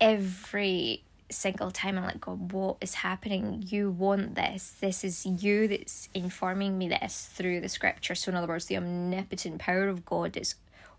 every 0.00 1.04
single 1.30 1.70
time 1.70 1.98
I'm 1.98 2.04
like, 2.04 2.20
God, 2.20 2.52
what 2.52 2.76
is 2.80 2.94
happening? 2.94 3.64
You 3.66 3.90
want 3.90 4.34
this. 4.34 4.74
This 4.80 5.04
is 5.04 5.26
you 5.26 5.68
that's 5.68 6.08
informing 6.14 6.78
me 6.78 6.88
this 6.88 7.28
through 7.32 7.60
the 7.60 7.68
scripture. 7.68 8.14
So 8.14 8.30
in 8.30 8.36
other 8.36 8.46
words, 8.46 8.66
the 8.66 8.76
omnipotent 8.76 9.58
power 9.58 9.88
of 9.88 10.04
God 10.04 10.36
is 10.36 10.54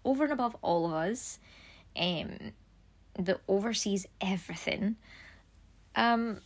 over 0.05 0.23
and 0.23 0.33
above 0.33 0.55
all 0.61 0.85
of 0.85 0.93
us, 0.93 1.39
um, 1.97 2.53
that 3.17 3.41
oversees 3.47 4.05
everything. 4.21 4.95
Um, 5.95 6.41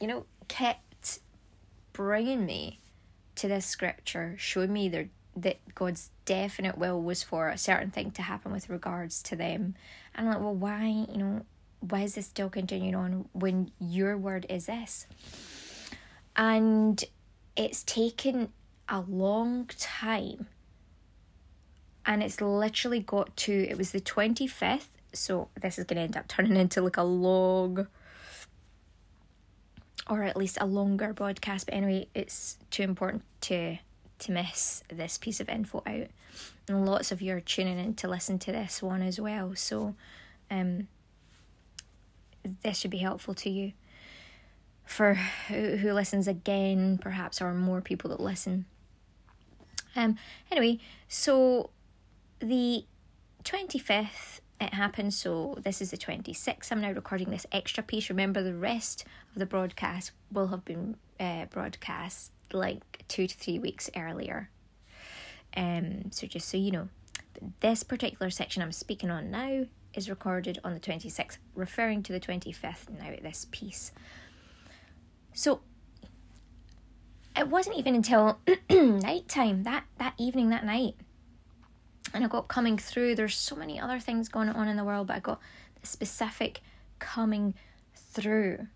you 0.00 0.06
know, 0.06 0.24
kept 0.46 1.18
bringing 1.92 2.46
me 2.46 2.78
to 3.34 3.48
this 3.48 3.66
scripture 3.66 4.34
showed 4.38 4.70
me 4.70 4.88
there 4.88 5.08
that 5.36 5.58
God's 5.74 6.10
definite 6.24 6.76
will 6.76 7.00
was 7.00 7.22
for 7.22 7.48
a 7.48 7.58
certain 7.58 7.90
thing 7.90 8.10
to 8.12 8.22
happen 8.22 8.52
with 8.52 8.68
regards 8.68 9.22
to 9.24 9.36
them. 9.36 9.74
And 10.14 10.26
I'm 10.26 10.34
like, 10.34 10.42
well, 10.42 10.54
why, 10.54 10.86
you 10.86 11.16
know, 11.16 11.46
why 11.80 12.00
is 12.00 12.14
this 12.14 12.26
still 12.26 12.50
continuing 12.50 12.94
on 12.94 13.28
when 13.32 13.70
your 13.78 14.16
word 14.16 14.46
is 14.48 14.66
this? 14.66 15.06
And 16.36 17.02
it's 17.56 17.82
taken 17.82 18.52
a 18.88 19.00
long 19.00 19.66
time. 19.78 20.46
And 22.06 22.22
it's 22.22 22.40
literally 22.40 23.00
got 23.00 23.36
to, 23.38 23.52
it 23.52 23.76
was 23.76 23.90
the 23.90 24.00
25th. 24.00 24.88
So 25.12 25.48
this 25.60 25.78
is 25.78 25.84
going 25.84 25.96
to 25.96 26.02
end 26.02 26.16
up 26.16 26.28
turning 26.28 26.56
into 26.56 26.80
like 26.80 26.96
a 26.96 27.02
long 27.02 27.86
or 30.08 30.22
at 30.22 30.36
least 30.36 30.58
a 30.60 30.66
longer 30.66 31.12
broadcast. 31.12 31.66
But 31.66 31.74
anyway, 31.74 32.08
it's 32.14 32.58
too 32.70 32.82
important 32.82 33.22
to 33.42 33.78
to 34.20 34.32
miss 34.32 34.82
this 34.88 35.16
piece 35.16 35.38
of 35.38 35.48
info 35.48 35.80
out. 35.86 36.08
And 36.66 36.84
lots 36.84 37.12
of 37.12 37.22
you 37.22 37.36
are 37.36 37.40
tuning 37.40 37.78
in 37.78 37.94
to 37.94 38.08
listen 38.08 38.40
to 38.40 38.52
this 38.52 38.82
one 38.82 39.00
as 39.02 39.20
well. 39.20 39.54
So 39.54 39.94
um 40.50 40.88
this 42.62 42.78
should 42.78 42.90
be 42.90 42.98
helpful 42.98 43.34
to 43.34 43.50
you. 43.50 43.72
For 44.84 45.14
who, 45.48 45.76
who 45.76 45.92
listens 45.92 46.26
again, 46.26 46.98
perhaps, 46.98 47.42
or 47.42 47.52
more 47.52 47.80
people 47.80 48.10
that 48.10 48.20
listen. 48.20 48.64
Um 49.94 50.16
anyway, 50.50 50.78
so 51.08 51.70
the 52.40 52.84
25th 53.44 54.40
it 54.60 54.74
happened. 54.74 55.14
So 55.14 55.56
this 55.62 55.80
is 55.80 55.90
the 55.90 55.96
26th. 55.96 56.72
I'm 56.72 56.80
now 56.80 56.90
recording 56.90 57.30
this 57.30 57.46
extra 57.52 57.82
piece. 57.82 58.08
Remember, 58.10 58.42
the 58.42 58.54
rest 58.54 59.04
of 59.32 59.38
the 59.38 59.46
broadcast 59.46 60.12
will 60.32 60.48
have 60.48 60.64
been 60.64 60.96
uh, 61.20 61.46
broadcast 61.46 62.32
like 62.52 63.04
two 63.08 63.26
to 63.26 63.36
three 63.36 63.58
weeks 63.58 63.90
earlier. 63.96 64.50
Um, 65.56 66.10
so 66.10 66.26
just 66.26 66.48
so 66.48 66.56
you 66.56 66.70
know, 66.70 66.88
this 67.60 67.82
particular 67.82 68.30
section 68.30 68.62
I'm 68.62 68.72
speaking 68.72 69.10
on 69.10 69.30
now 69.30 69.66
is 69.94 70.08
recorded 70.08 70.58
on 70.64 70.74
the 70.74 70.80
26th, 70.80 71.38
referring 71.54 72.02
to 72.04 72.12
the 72.12 72.20
25th 72.20 72.88
now 72.98 73.14
this 73.22 73.46
piece. 73.50 73.92
So 75.32 75.60
it 77.36 77.48
wasn't 77.48 77.76
even 77.76 77.94
until 77.94 78.38
night 78.70 79.28
time 79.28 79.62
that 79.62 79.84
that 79.98 80.14
evening 80.18 80.50
that 80.50 80.64
night 80.64 80.94
and 82.14 82.24
I 82.24 82.28
got 82.28 82.48
coming 82.48 82.78
through. 82.78 83.14
There's 83.14 83.36
so 83.36 83.56
many 83.56 83.78
other 83.80 84.00
things 84.00 84.28
going 84.28 84.48
on 84.48 84.68
in 84.68 84.76
the 84.76 84.84
world, 84.84 85.06
but 85.06 85.16
I 85.16 85.20
got 85.20 85.40
the 85.80 85.86
specific 85.86 86.60
coming 86.98 87.54
through. 87.94 88.66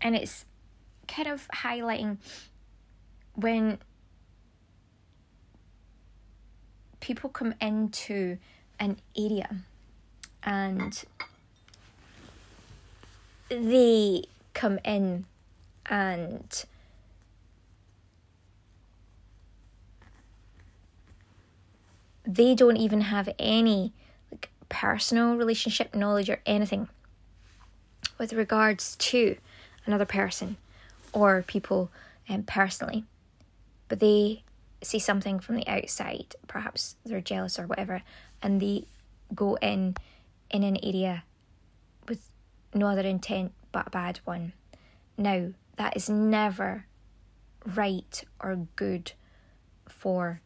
And 0.00 0.16
it's 0.16 0.44
kind 1.06 1.28
of 1.28 1.48
highlighting 1.54 2.18
when 3.34 3.78
people 7.02 7.28
come 7.28 7.52
into 7.60 8.38
an 8.80 8.96
area 9.18 9.56
and 10.42 11.04
they 13.50 14.24
come 14.54 14.78
in 14.84 15.26
and 15.86 16.64
they 22.24 22.54
don't 22.54 22.76
even 22.76 23.02
have 23.02 23.28
any 23.38 23.92
like 24.30 24.48
personal 24.68 25.36
relationship 25.36 25.94
knowledge 25.94 26.30
or 26.30 26.40
anything 26.46 26.88
with 28.18 28.32
regards 28.32 28.94
to 28.96 29.36
another 29.86 30.06
person 30.06 30.56
or 31.12 31.42
people 31.42 31.90
um, 32.28 32.44
personally. 32.44 33.04
But 33.88 33.98
they 33.98 34.44
see 34.82 34.98
something 34.98 35.38
from 35.38 35.56
the 35.56 35.66
outside 35.68 36.34
perhaps 36.46 36.96
they're 37.04 37.20
jealous 37.20 37.58
or 37.58 37.66
whatever 37.66 38.02
and 38.42 38.60
they 38.60 38.86
go 39.34 39.54
in 39.56 39.94
in 40.50 40.62
an 40.62 40.76
area 40.82 41.24
with 42.08 42.30
no 42.74 42.86
other 42.86 43.02
intent 43.02 43.52
but 43.70 43.86
a 43.86 43.90
bad 43.90 44.20
one 44.24 44.52
now 45.16 45.48
that 45.76 45.96
is 45.96 46.08
never 46.08 46.86
right 47.64 48.24
or 48.40 48.66
good 48.76 49.12
for 49.88 50.40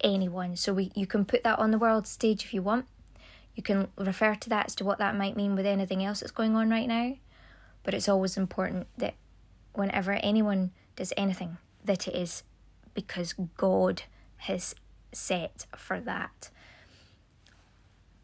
anyone. 0.00 0.56
So 0.56 0.72
we 0.72 0.90
you 0.94 1.06
can 1.06 1.24
put 1.24 1.44
that 1.44 1.58
on 1.58 1.70
the 1.70 1.78
world 1.78 2.06
stage 2.06 2.44
if 2.44 2.54
you 2.54 2.62
want. 2.62 2.86
You 3.54 3.62
can 3.62 3.88
refer 3.96 4.34
to 4.36 4.48
that 4.50 4.66
as 4.66 4.74
to 4.76 4.84
what 4.84 4.98
that 4.98 5.16
might 5.16 5.36
mean 5.36 5.56
with 5.56 5.66
anything 5.66 6.04
else 6.04 6.20
that's 6.20 6.32
going 6.32 6.54
on 6.54 6.70
right 6.70 6.86
now. 6.86 7.16
But 7.82 7.94
it's 7.94 8.08
always 8.08 8.36
important 8.36 8.86
that 8.98 9.14
whenever 9.72 10.12
anyone 10.12 10.72
does 10.94 11.12
anything, 11.16 11.58
that 11.84 12.06
it 12.06 12.14
is 12.14 12.42
because 12.98 13.32
God 13.56 14.02
has 14.38 14.74
set 15.12 15.66
for 15.76 16.00
that. 16.00 16.50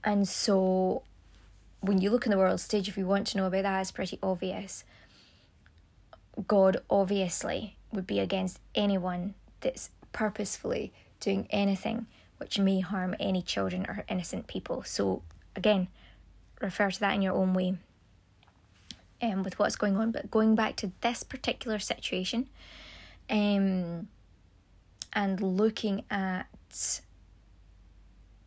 And 0.03 0.27
so 0.27 1.05
when 1.81 2.01
you 2.01 2.11
look 2.11 2.27
in 2.27 2.33
the 2.33 2.39
world 2.39 2.59
stage, 2.59 2.89
if 2.89 2.99
you 2.99 3.07
want 3.07 3.29
to 3.29 3.37
know 3.37 3.47
about 3.47 3.63
that, 3.63 3.81
it's 3.83 3.93
pretty 3.93 4.19
obvious. 4.21 4.83
God 6.49 6.79
obviously 6.91 7.77
would 7.93 8.05
be 8.05 8.19
against 8.19 8.59
anyone 8.75 9.35
that's 9.61 9.91
purposefully 10.11 10.93
doing 11.21 11.47
anything 11.51 12.07
which 12.39 12.59
may 12.59 12.81
harm 12.81 13.15
any 13.21 13.43
children 13.43 13.87
or 13.87 14.05
innocent 14.09 14.49
people. 14.49 14.83
So, 14.83 15.23
again, 15.55 15.87
refer 16.61 16.91
to 16.91 16.99
that 16.99 17.15
in 17.15 17.23
your 17.23 17.35
own 17.35 17.55
way 17.55 17.77
um, 19.23 19.45
with 19.45 19.57
what's 19.61 19.77
going 19.77 19.97
on. 19.97 20.11
But 20.11 20.33
going 20.33 20.57
back 20.57 20.75
to 20.77 20.91
this 21.01 21.23
particular 21.23 21.79
situation 21.79 22.49
um, 23.31 24.09
and 25.15 25.41
looking 25.41 26.05
at 26.11 26.47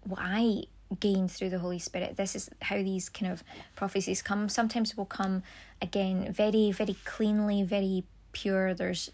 what 0.04 0.20
I 0.22 0.64
gain 1.00 1.28
through 1.28 1.50
the 1.50 1.60
Holy 1.60 1.80
Spirit, 1.80 2.18
this 2.18 2.36
is 2.36 2.50
how 2.62 2.78
these 2.78 3.10
kind 3.10 3.32
of 3.32 3.44
prophecies 3.76 4.22
come. 4.22 4.48
Sometimes 4.50 4.92
it 4.92 4.98
will 4.98 5.06
come 5.06 5.44
again 5.82 6.32
very, 6.32 6.72
very 6.72 6.96
cleanly, 7.04 7.64
very 7.64 8.04
pure. 8.32 8.74
There's 8.74 9.12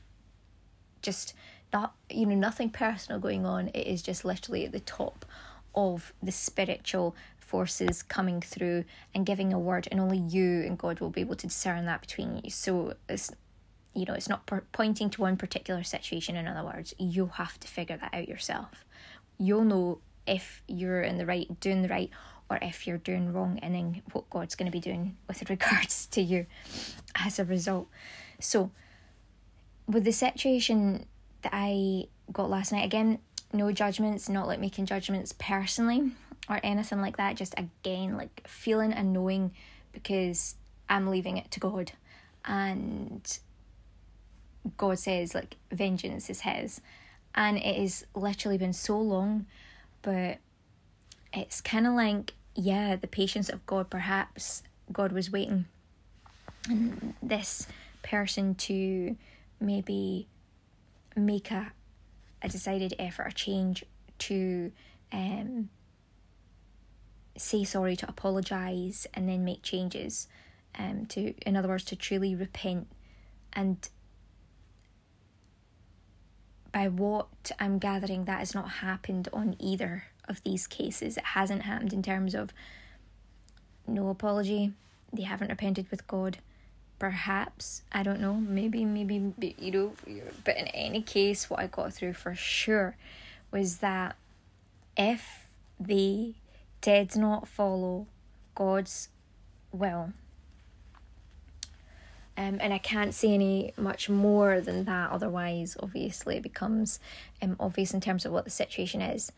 just 1.02 1.34
not, 1.72 1.96
you 2.10 2.26
know, 2.26 2.36
nothing 2.36 2.70
personal 2.70 3.20
going 3.20 3.46
on. 3.46 3.70
It 3.70 3.88
is 3.88 4.02
just 4.02 4.24
literally 4.24 4.66
at 4.66 4.72
the 4.72 4.80
top 4.80 5.26
of 5.74 6.14
the 6.22 6.32
spiritual 6.32 7.16
forces 7.40 8.04
coming 8.04 8.42
through 8.42 8.84
and 9.14 9.26
giving 9.26 9.52
a 9.54 9.60
word, 9.60 9.88
and 9.92 10.00
only 10.00 10.18
you 10.18 10.62
and 10.62 10.78
God 10.78 11.00
will 11.00 11.10
be 11.10 11.22
able 11.22 11.36
to 11.36 11.48
discern 11.48 11.86
that 11.86 12.02
between 12.02 12.42
you. 12.44 12.50
So 12.52 12.94
it's, 13.10 13.32
you 13.94 14.06
know, 14.06 14.14
it's 14.14 14.30
not 14.30 14.46
per- 14.46 14.64
pointing 14.72 15.10
to 15.12 15.22
one 15.22 15.38
particular 15.38 15.84
situation. 15.84 16.36
In 16.36 16.48
other 16.48 16.66
words, 16.66 16.94
you 16.98 17.28
have 17.36 17.60
to 17.60 17.68
figure 17.68 17.98
that 17.98 18.14
out 18.14 18.28
yourself. 18.28 18.86
You'll 19.38 19.64
know 19.64 20.00
if 20.26 20.62
you're 20.68 21.02
in 21.02 21.18
the 21.18 21.26
right, 21.26 21.60
doing 21.60 21.82
the 21.82 21.90
right, 21.90 22.10
or 22.50 22.60
if 22.62 22.88
you're 22.88 22.98
doing 22.98 23.34
wrong, 23.34 23.60
and 23.62 23.76
then 23.76 24.02
what 24.12 24.30
God's 24.30 24.56
going 24.56 24.66
to 24.66 24.72
be 24.72 24.80
doing 24.80 25.18
with 25.28 25.50
regards 25.50 26.08
to 26.08 26.22
you 26.22 26.46
as 27.16 27.40
a 27.40 27.46
result. 27.46 27.88
So, 28.40 28.72
with 29.88 30.06
the 30.06 30.12
situation 30.12 31.06
that 31.42 31.52
I 31.54 32.08
got 32.32 32.50
last 32.50 32.72
night, 32.72 32.86
again, 32.86 33.20
no 33.52 33.72
judgments, 33.72 34.30
not 34.30 34.48
like 34.48 34.60
making 34.60 34.86
judgments 34.86 35.34
personally 35.38 36.12
or 36.50 36.60
anything 36.64 37.02
like 37.02 37.18
that. 37.18 37.36
Just 37.36 37.54
again, 37.58 38.18
like 38.18 38.46
feeling 38.48 38.94
and 38.94 39.14
knowing 39.14 39.52
because 39.92 40.56
I'm 40.90 41.10
leaving 41.10 41.38
it 41.38 41.52
to 41.52 41.60
God. 41.60 41.92
And 42.46 43.40
God 44.78 45.00
says, 45.00 45.36
like, 45.36 45.58
vengeance 45.72 46.30
is 46.30 46.42
His. 46.42 46.82
And 47.36 47.58
it 47.58 47.78
has 47.78 48.06
literally 48.16 48.58
been 48.58 48.74
so 48.74 49.00
long, 49.00 49.46
but 50.02 50.38
it's 51.34 51.62
kind 51.62 51.88
of 51.88 51.94
like, 51.94 52.34
yeah, 52.56 52.96
the 52.96 53.08
patience 53.08 53.50
of 53.50 53.66
God, 53.66 53.90
perhaps 53.90 54.64
God 54.92 55.12
was 55.12 55.32
waiting. 55.32 55.66
And 56.70 57.14
this 57.22 57.68
person 58.04 58.56
to 58.56 59.16
maybe 59.60 60.28
make 61.16 61.52
a 61.52 61.72
a 62.42 62.50
decided 62.50 62.94
effort, 63.00 63.24
a 63.24 63.32
change 63.32 63.86
to 64.20 64.72
um, 65.12 65.70
say 67.38 67.64
sorry, 67.64 67.96
to 67.96 68.10
apologize, 68.10 69.08
and 69.14 69.28
then 69.28 69.46
make 69.46 69.64
changes. 69.64 70.28
Um, 70.78 71.06
to, 71.08 71.34
in 71.48 71.56
other 71.56 71.70
words, 71.70 71.86
to 71.86 71.96
truly 71.96 72.36
repent. 72.36 72.88
And 73.54 73.88
by 76.74 76.90
what 76.90 77.52
I'm 77.60 77.78
gathering, 77.78 78.26
that 78.26 78.40
has 78.40 78.54
not 78.54 78.70
happened 78.70 79.30
on 79.32 79.56
either 79.60 80.06
of 80.28 80.44
these 80.44 80.68
cases. 80.68 81.16
It 81.16 81.24
hasn't 81.24 81.62
happened 81.62 81.94
in 81.94 82.04
terms 82.04 82.36
of 82.36 82.52
no 83.88 84.10
apology, 84.10 84.74
they 85.14 85.24
haven't 85.24 85.50
repented 85.50 85.90
with 85.92 86.08
God 86.08 86.40
perhaps 87.04 87.82
i 87.92 88.02
don't 88.02 88.22
know 88.22 88.36
maybe 88.36 88.86
maybe 88.86 89.34
you 89.60 89.72
know 89.72 89.92
but 90.46 90.56
in 90.56 90.68
any 90.68 91.02
case 91.02 91.50
what 91.50 91.60
i 91.60 91.68
got 91.68 91.94
through 91.94 92.14
for 92.14 92.34
sure 92.34 92.96
was 93.52 93.80
that 93.80 94.16
if 94.96 95.46
they 95.78 96.34
did 96.80 97.14
not 97.18 97.46
follow 97.46 98.08
god's 98.56 99.10
will 99.74 100.14
um, 102.36 102.58
and 102.60 102.74
I 102.74 102.78
can't 102.78 103.14
say 103.14 103.34
any 103.34 103.74
much 103.78 104.10
more 104.10 104.60
than 104.60 104.86
that, 104.86 105.12
otherwise, 105.12 105.78
obviously, 105.80 106.38
it 106.38 106.44
becomes 106.44 107.00
um, 107.42 107.56
obvious 107.60 107.94
in 107.94 108.02
terms 108.02 108.26
of 108.26 108.32
what 108.32 108.46
the 108.46 108.52
situation 108.52 109.02
is. 109.02 109.32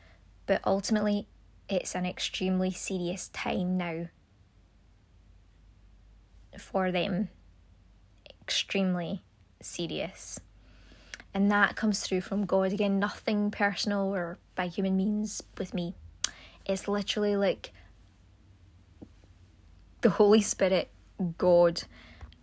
But 0.46 0.62
ultimately, 0.66 1.28
it's 1.68 1.96
an 1.96 2.06
extremely 2.06 2.72
serious 2.72 3.30
time 3.30 3.78
now 3.78 4.08
for 6.58 6.92
them 6.92 7.30
extremely 8.46 9.24
serious. 9.62 10.40
And 11.34 11.52
that 11.52 11.76
comes 11.76 12.02
through 12.02 12.22
from 12.22 12.46
God. 12.46 12.72
Again, 12.72 13.00
nothing 13.00 13.52
personal 13.52 14.14
or 14.14 14.38
by 14.56 14.68
human 14.68 14.96
means 14.96 15.44
with 15.58 15.74
me. 15.74 15.96
It's 16.66 16.88
literally 16.88 17.36
like 17.36 17.74
the 20.02 20.12
Holy 20.12 20.42
Spirit, 20.42 20.90
God, 21.38 21.84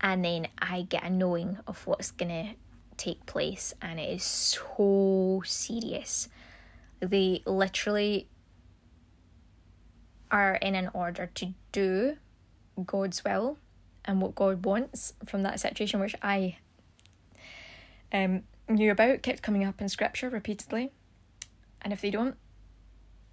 and 0.03 0.25
then 0.25 0.49
I 0.59 0.83
get 0.83 1.05
a 1.05 1.11
knowing 1.11 1.59
of 1.67 1.87
what's 1.87 2.11
gonna 2.11 2.55
take 2.97 3.25
place, 3.27 3.75
and 3.81 3.99
it 3.99 4.09
is 4.09 4.23
so 4.25 5.43
serious. 5.45 6.29
They 7.01 7.43
literally 7.47 8.29
are 10.31 10.55
in 10.57 10.75
an 10.75 10.89
order 10.95 11.31
to 11.35 11.53
do 11.73 12.17
God's 12.87 13.25
will 13.25 13.59
and 14.05 14.21
what 14.21 14.35
God 14.35 14.65
wants 14.65 15.13
from 15.27 15.43
that 15.43 15.61
situation, 15.61 16.01
which 16.01 16.17
I 16.23 16.57
um, 18.13 18.43
knew 18.69 18.91
about, 18.91 19.23
kept 19.23 19.43
coming 19.43 19.65
up 19.65 19.81
in 19.81 19.89
scripture 19.89 20.29
repeatedly. 20.29 20.91
And 21.83 21.93
if 21.93 22.01
they 22.01 22.11
don't, 22.11 22.37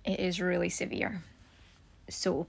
it 0.04 0.20
is 0.20 0.42
really 0.42 0.70
severe. 0.70 1.24
So 2.10 2.48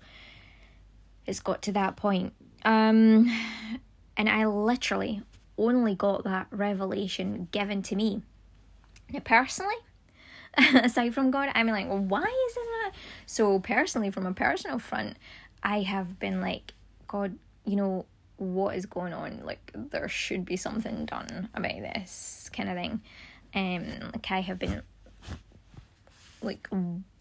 it's 1.27 1.41
got 1.41 1.63
to 1.63 1.73
that 1.73 1.97
point. 1.97 2.33
Um, 2.65 3.31
and 4.21 4.29
I 4.29 4.45
literally 4.45 5.23
only 5.57 5.95
got 5.95 6.25
that 6.25 6.47
revelation 6.51 7.49
given 7.53 7.81
to 7.85 7.97
me. 7.97 8.21
Now, 9.11 9.21
personally, 9.21 9.77
aside 10.75 11.15
from 11.15 11.31
God, 11.31 11.49
I'm 11.55 11.69
like, 11.69 11.89
well, 11.89 12.01
why 12.01 12.21
isn't 12.21 12.67
that? 12.83 12.93
So, 13.25 13.59
personally, 13.61 14.11
from 14.11 14.27
a 14.27 14.35
personal 14.35 14.79
front, 14.79 15.17
I 15.63 15.81
have 15.81 16.19
been 16.19 16.43
like, 16.43 16.75
God, 17.09 17.39
you 17.65 17.77
know, 17.77 18.05
what 18.37 18.77
is 18.77 18.85
going 18.85 19.15
on? 19.15 19.41
Like, 19.43 19.73
there 19.75 20.07
should 20.07 20.45
be 20.45 20.59
something 20.59 21.07
done 21.07 21.49
about 21.55 21.81
this 21.81 22.51
kind 22.53 22.69
of 22.69 22.77
thing. 22.77 23.01
Um, 23.55 24.11
like, 24.13 24.31
I 24.31 24.43
have 24.43 24.59
been 24.59 24.83
like 26.43 26.69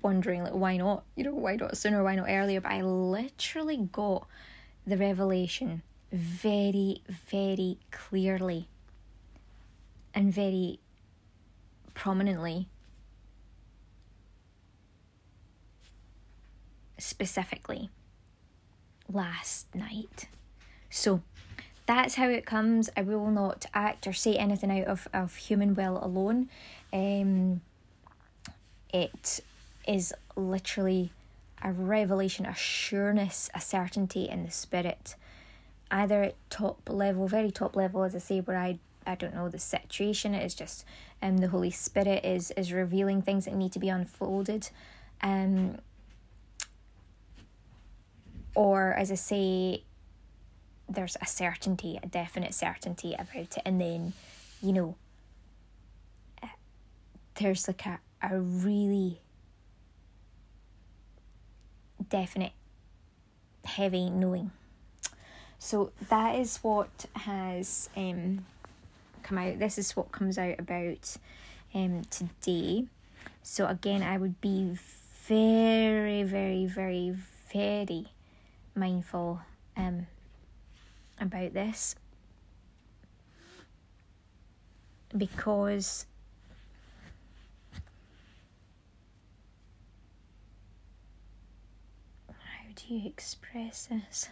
wondering, 0.02 0.44
like, 0.44 0.52
why 0.52 0.76
not? 0.76 1.06
You 1.16 1.24
know, 1.24 1.34
why 1.34 1.56
not 1.56 1.78
sooner? 1.78 2.04
Why 2.04 2.16
not 2.16 2.28
earlier? 2.28 2.60
But 2.60 2.74
I 2.74 2.82
literally 2.82 3.88
got 3.90 4.28
the 4.86 4.98
revelation 4.98 5.82
very, 6.12 7.02
very 7.30 7.78
clearly 7.92 8.68
and 10.14 10.34
very 10.34 10.80
prominently 11.94 12.68
specifically 16.98 17.90
last 19.12 19.74
night. 19.74 20.28
So 20.90 21.22
that's 21.86 22.16
how 22.16 22.28
it 22.30 22.46
comes. 22.46 22.90
I 22.96 23.02
will 23.02 23.32
not 23.32 23.66
act 23.74 24.06
or 24.08 24.14
say 24.14 24.36
anything 24.36 24.72
out 24.72 24.88
of, 24.88 25.08
of 25.14 25.36
human 25.36 25.76
will 25.76 26.04
alone. 26.04 26.50
Um, 26.92 27.62
it 28.94 29.40
is 29.88 30.14
literally 30.36 31.12
a 31.64 31.72
revelation, 31.72 32.46
a 32.46 32.56
sureness, 32.56 33.50
a 33.54 33.62
certainty 33.62 34.28
in 34.30 34.46
the 34.46 34.52
spirit. 34.52 35.16
Either 35.92 36.24
at 36.24 36.36
top 36.50 36.88
level, 36.90 37.28
very 37.28 37.52
top 37.52 37.76
level, 37.76 38.04
as 38.04 38.16
I 38.16 38.20
say, 38.20 38.40
where 38.40 38.58
I 38.58 38.80
I 39.08 39.16
don't 39.16 39.34
know 39.34 39.50
the 39.50 39.60
situation. 39.60 40.36
It 40.36 40.46
is 40.46 40.54
just 40.54 40.86
um 41.22 41.38
the 41.38 41.48
Holy 41.48 41.72
Spirit 41.72 42.24
is 42.24 42.52
is 42.52 42.72
revealing 42.72 43.22
things 43.22 43.46
that 43.46 43.56
need 43.56 43.72
to 43.74 43.80
be 43.80 43.90
unfolded. 43.90 44.70
Um 45.22 45.78
or 48.56 48.94
as 48.94 49.12
I 49.12 49.16
say, 49.16 49.84
there's 50.88 51.16
a 51.22 51.26
certainty, 51.26 52.00
a 52.02 52.08
definite 52.08 52.54
certainty 52.54 53.14
about 53.14 53.36
it, 53.36 53.58
and 53.66 53.80
then, 53.80 54.14
you 54.62 54.74
know, 54.74 54.96
there's 57.36 57.68
like 57.68 57.86
a, 57.86 58.00
a 58.22 58.40
really 58.40 59.22
definite, 62.10 62.52
heavy 63.64 64.10
knowing. 64.10 64.52
So 65.60 65.92
that 66.08 66.36
is 66.36 66.58
what 66.58 67.06
has 67.14 67.90
um, 67.96 68.46
come 69.24 69.38
out. 69.38 69.60
This 69.60 69.78
is 69.78 69.96
what 69.96 70.12
comes 70.12 70.38
out 70.38 70.58
about 70.58 71.18
um, 71.76 72.04
today. 72.10 72.86
So 73.44 73.68
again, 73.68 74.02
I 74.02 74.18
would 74.18 74.40
be 74.40 74.78
very, 75.28 76.24
very, 76.24 76.66
very, 76.66 77.14
very 77.54 78.08
mindful 78.74 79.42
um, 79.76 80.08
about 81.20 81.54
this 81.54 81.96
because 85.16 86.06
how 92.28 92.66
do 92.76 92.94
you 92.94 93.08
express 93.08 93.88
this? 93.88 94.30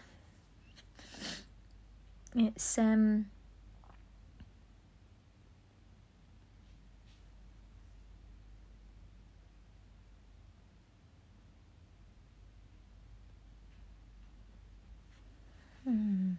It's 2.35 2.77
um 2.77 3.25
Hmm. 15.83 16.33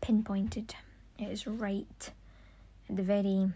pinpointed. 0.00 0.74
It 1.18 1.28
is 1.28 1.46
right 1.46 2.10
at 2.88 2.96
the 2.96 3.02
very 3.02 3.50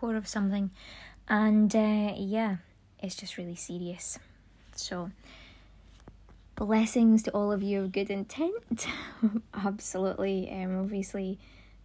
core 0.00 0.16
of 0.16 0.26
something, 0.26 0.70
and 1.28 1.76
uh, 1.76 2.14
yeah, 2.16 2.56
it's 3.00 3.14
just 3.14 3.36
really 3.36 3.54
serious. 3.54 4.18
So, 4.74 5.10
blessings 6.56 7.22
to 7.24 7.30
all 7.32 7.52
of 7.52 7.62
you 7.62 7.82
of 7.82 7.92
good 7.92 8.08
intent. 8.08 8.86
Absolutely, 9.54 10.50
um, 10.50 10.80
obviously, 10.80 11.38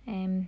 um, 0.07 0.47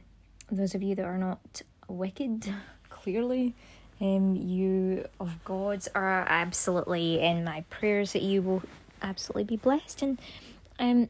those 0.49 0.75
of 0.75 0.81
you 0.81 0.95
that 0.95 1.03
are 1.03 1.17
not 1.17 1.61
wicked, 1.89 2.53
clearly, 2.89 3.53
um, 3.99 4.37
you 4.37 5.05
of 5.19 5.43
God's 5.43 5.89
are 5.93 6.25
absolutely 6.29 7.19
in 7.19 7.43
my 7.43 7.65
prayers 7.69 8.13
that 8.13 8.21
you 8.21 8.41
will 8.41 8.61
absolutely 9.01 9.43
be 9.43 9.57
blessed, 9.57 10.01
and 10.01 10.19
um, 10.79 11.09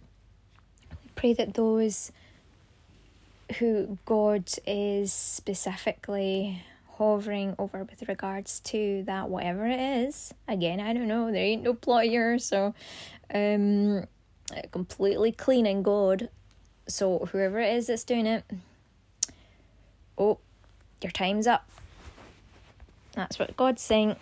pray 1.15 1.33
that 1.33 1.53
those 1.53 2.11
who 3.59 3.97
God 4.05 4.49
is 4.65 5.13
specifically 5.13 6.63
hovering 6.97 7.55
over 7.59 7.83
with 7.83 8.07
regards 8.07 8.59
to 8.59 9.03
that 9.03 9.29
whatever 9.29 9.65
it 9.67 9.79
is. 9.79 10.33
Again 10.47 10.79
i 10.79 10.93
don't 10.93 11.07
know 11.07 11.31
there 11.31 11.43
ain't 11.43 11.63
no 11.63 11.73
plot 11.73 12.05
here 12.05 12.39
so 12.39 12.73
um 13.33 14.05
completely 14.71 15.31
clean 15.31 15.65
cleaning 15.65 15.83
god 15.83 16.29
so 16.87 17.27
whoever 17.31 17.59
it 17.59 17.75
is 17.75 17.87
that's 17.87 18.03
doing 18.03 18.25
it 18.25 18.43
oh 20.17 20.39
your 21.01 21.11
time's 21.11 21.45
up. 21.45 21.69
That's 23.13 23.37
what 23.37 23.55
god's 23.55 23.81
saying 23.81 24.15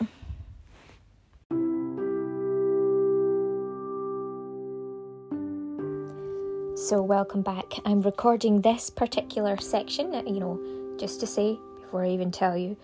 So, 6.86 7.02
welcome 7.02 7.42
back. 7.42 7.74
I'm 7.84 8.02
recording 8.02 8.62
this 8.62 8.92
particular 8.92 9.58
section, 9.58 10.14
you 10.28 10.40
know, 10.40 10.96
just 11.00 11.20
to 11.22 11.26
say 11.26 11.58
before 11.82 12.06
I 12.06 12.10
even 12.10 12.30
tell 12.30 12.56
you. 12.56 12.78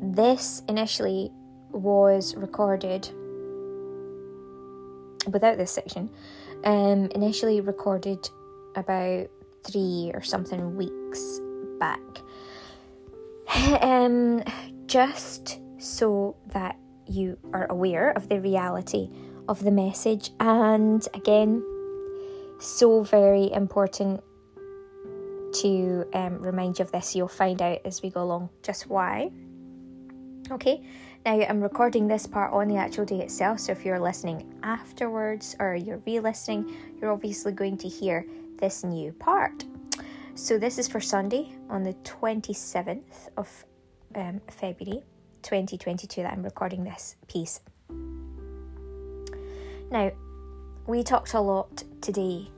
This 0.00 0.62
initially 0.68 1.32
was 1.72 2.36
recorded 2.36 3.10
without 5.26 5.58
this 5.58 5.72
section, 5.72 6.08
um, 6.62 7.06
initially 7.16 7.60
recorded 7.60 8.30
about 8.76 9.26
three 9.64 10.12
or 10.14 10.22
something 10.22 10.76
weeks 10.76 11.40
back. 11.80 11.98
um, 13.82 14.44
just 14.86 15.58
so 15.78 16.36
that 16.52 16.76
you 17.08 17.36
are 17.52 17.66
aware 17.70 18.12
of 18.12 18.28
the 18.28 18.40
reality 18.40 19.10
of 19.48 19.64
the 19.64 19.72
message, 19.72 20.30
and 20.38 21.08
again, 21.12 21.60
so 22.60 23.02
very 23.02 23.50
important 23.52 24.22
to 25.54 26.06
um, 26.14 26.38
remind 26.38 26.78
you 26.78 26.84
of 26.84 26.92
this. 26.92 27.16
You'll 27.16 27.28
find 27.28 27.60
out 27.60 27.78
as 27.84 28.02
we 28.02 28.10
go 28.10 28.22
along 28.22 28.50
just 28.62 28.88
why. 28.88 29.30
Okay, 30.50 30.82
now 31.24 31.40
I'm 31.40 31.60
recording 31.60 32.06
this 32.06 32.26
part 32.26 32.52
on 32.52 32.68
the 32.68 32.76
actual 32.76 33.04
day 33.04 33.20
itself, 33.20 33.60
so 33.60 33.72
if 33.72 33.84
you're 33.84 34.00
listening 34.00 34.52
afterwards 34.62 35.56
or 35.58 35.74
you're 35.74 36.02
re 36.06 36.20
listening, 36.20 36.76
you're 37.00 37.12
obviously 37.12 37.52
going 37.52 37.76
to 37.78 37.88
hear 37.88 38.26
this 38.58 38.84
new 38.84 39.12
part. 39.12 39.64
So, 40.34 40.58
this 40.58 40.78
is 40.78 40.88
for 40.88 41.00
Sunday 41.00 41.54
on 41.68 41.82
the 41.82 41.92
27th 42.04 43.28
of 43.36 43.48
um, 44.14 44.40
February 44.48 45.02
2022 45.42 46.22
that 46.22 46.32
I'm 46.32 46.42
recording 46.42 46.84
this 46.84 47.16
piece. 47.28 47.60
Now, 49.90 50.12
we 50.86 51.02
talked 51.02 51.34
a 51.34 51.40
lot 51.40 51.84
today 52.00 52.48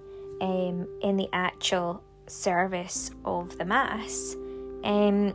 um, 0.41 0.87
in 1.03 1.17
the 1.17 1.29
actual 1.33 2.03
service 2.27 3.11
of 3.25 3.57
the 3.59 3.65
Mass 3.65 4.37
um, 4.85 5.35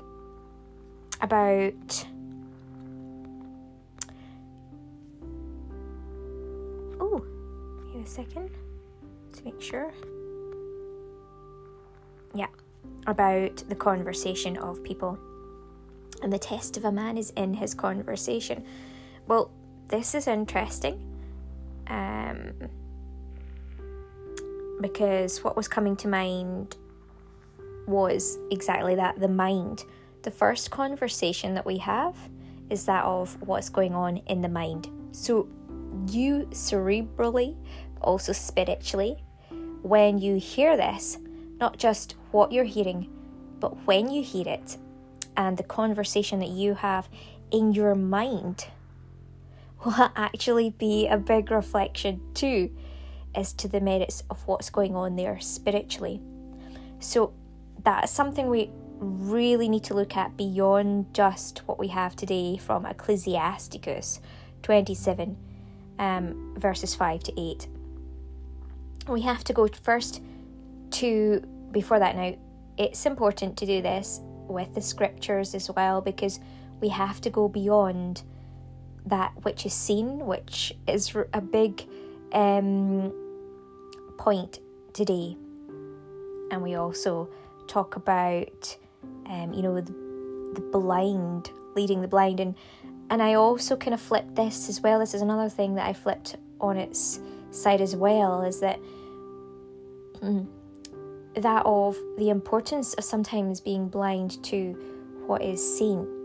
about 1.21 2.05
oh, 6.99 7.25
wait 7.93 8.05
a 8.05 8.09
second 8.09 8.49
to 9.33 9.43
make 9.43 9.61
sure. 9.61 9.91
Yeah, 12.33 12.47
about 13.05 13.63
the 13.69 13.75
conversation 13.75 14.57
of 14.57 14.83
people. 14.83 15.17
And 16.21 16.33
the 16.33 16.39
test 16.39 16.77
of 16.77 16.85
a 16.85 16.91
man 16.91 17.17
is 17.17 17.29
in 17.31 17.53
his 17.53 17.73
conversation. 17.73 18.65
Well, 19.27 19.51
this 19.87 20.15
is 20.15 20.27
interesting. 20.27 21.16
Um, 21.89 22.53
because 24.81 25.43
what 25.43 25.55
was 25.55 25.67
coming 25.67 25.95
to 25.97 26.07
mind 26.07 26.75
was 27.87 28.37
exactly 28.51 28.95
that 28.95 29.19
the 29.19 29.27
mind. 29.27 29.83
The 30.23 30.31
first 30.31 30.71
conversation 30.71 31.53
that 31.55 31.65
we 31.65 31.77
have 31.77 32.15
is 32.69 32.85
that 32.85 33.05
of 33.05 33.41
what's 33.41 33.69
going 33.69 33.95
on 33.95 34.17
in 34.27 34.41
the 34.41 34.49
mind. 34.49 34.89
So, 35.11 35.47
you 36.09 36.47
cerebrally, 36.51 37.55
also 38.01 38.33
spiritually, 38.33 39.23
when 39.81 40.17
you 40.17 40.35
hear 40.35 40.75
this, 40.75 41.17
not 41.59 41.77
just 41.77 42.15
what 42.31 42.51
you're 42.51 42.65
hearing, 42.65 43.09
but 43.59 43.85
when 43.87 44.09
you 44.11 44.21
hear 44.21 44.47
it 44.47 44.77
and 45.37 45.57
the 45.57 45.63
conversation 45.63 46.39
that 46.39 46.49
you 46.49 46.73
have 46.73 47.07
in 47.51 47.71
your 47.71 47.95
mind 47.95 48.67
will 49.85 50.11
actually 50.15 50.71
be 50.71 51.07
a 51.07 51.17
big 51.17 51.51
reflection 51.51 52.21
too 52.33 52.75
as 53.35 53.53
to 53.53 53.67
the 53.67 53.79
merits 53.79 54.23
of 54.29 54.45
what's 54.47 54.69
going 54.69 54.95
on 54.95 55.15
there 55.15 55.39
spiritually. 55.39 56.19
So 56.99 57.33
that's 57.83 58.11
something 58.11 58.47
we 58.49 58.71
really 58.99 59.69
need 59.69 59.83
to 59.83 59.93
look 59.93 60.17
at 60.17 60.35
beyond 60.35 61.13
just 61.13 61.59
what 61.67 61.77
we 61.77 61.87
have 61.89 62.15
today 62.15 62.57
from 62.57 62.85
Ecclesiasticus 62.85 64.19
27, 64.63 65.37
um, 65.99 66.55
verses 66.57 66.95
5 66.95 67.23
to 67.23 67.39
8. 67.39 67.67
We 69.07 69.21
have 69.21 69.43
to 69.45 69.53
go 69.53 69.67
first 69.67 70.21
to, 70.91 71.41
before 71.71 71.99
that 71.99 72.15
now, 72.15 72.35
it's 72.77 73.05
important 73.05 73.57
to 73.57 73.65
do 73.65 73.81
this 73.81 74.19
with 74.47 74.73
the 74.73 74.81
scriptures 74.81 75.53
as 75.53 75.69
well 75.71 76.01
because 76.01 76.39
we 76.79 76.89
have 76.89 77.21
to 77.21 77.29
go 77.29 77.47
beyond 77.47 78.23
that 79.09 79.31
which 79.43 79.65
is 79.65 79.73
seen, 79.73 80.25
which 80.25 80.73
is 80.87 81.15
a 81.33 81.41
big 81.41 81.87
um, 82.31 83.13
point 84.17 84.59
today. 84.93 85.37
And 86.51 86.61
we 86.61 86.75
also 86.75 87.29
talk 87.67 87.95
about, 87.95 88.77
um, 89.25 89.53
you 89.53 89.61
know, 89.61 89.75
the, 89.75 89.91
the 90.53 90.61
blind, 90.71 91.51
leading 91.75 92.01
the 92.01 92.07
blind. 92.07 92.39
And, 92.39 92.55
and 93.09 93.21
I 93.21 93.35
also 93.35 93.75
kind 93.75 93.93
of 93.93 94.01
flipped 94.01 94.35
this 94.35 94.69
as 94.69 94.81
well. 94.81 94.99
This 94.99 95.13
is 95.13 95.21
another 95.21 95.49
thing 95.49 95.75
that 95.75 95.87
I 95.87 95.93
flipped 95.93 96.35
on 96.59 96.77
its 96.77 97.19
side 97.51 97.81
as 97.81 97.95
well, 97.95 98.43
is 98.43 98.59
that 98.59 98.79
mm, 100.15 100.47
that 101.35 101.65
of 101.65 101.97
the 102.17 102.29
importance 102.29 102.93
of 102.95 103.03
sometimes 103.03 103.61
being 103.61 103.87
blind 103.87 104.43
to 104.45 104.73
what 105.27 105.41
is 105.41 105.77
seen 105.77 106.16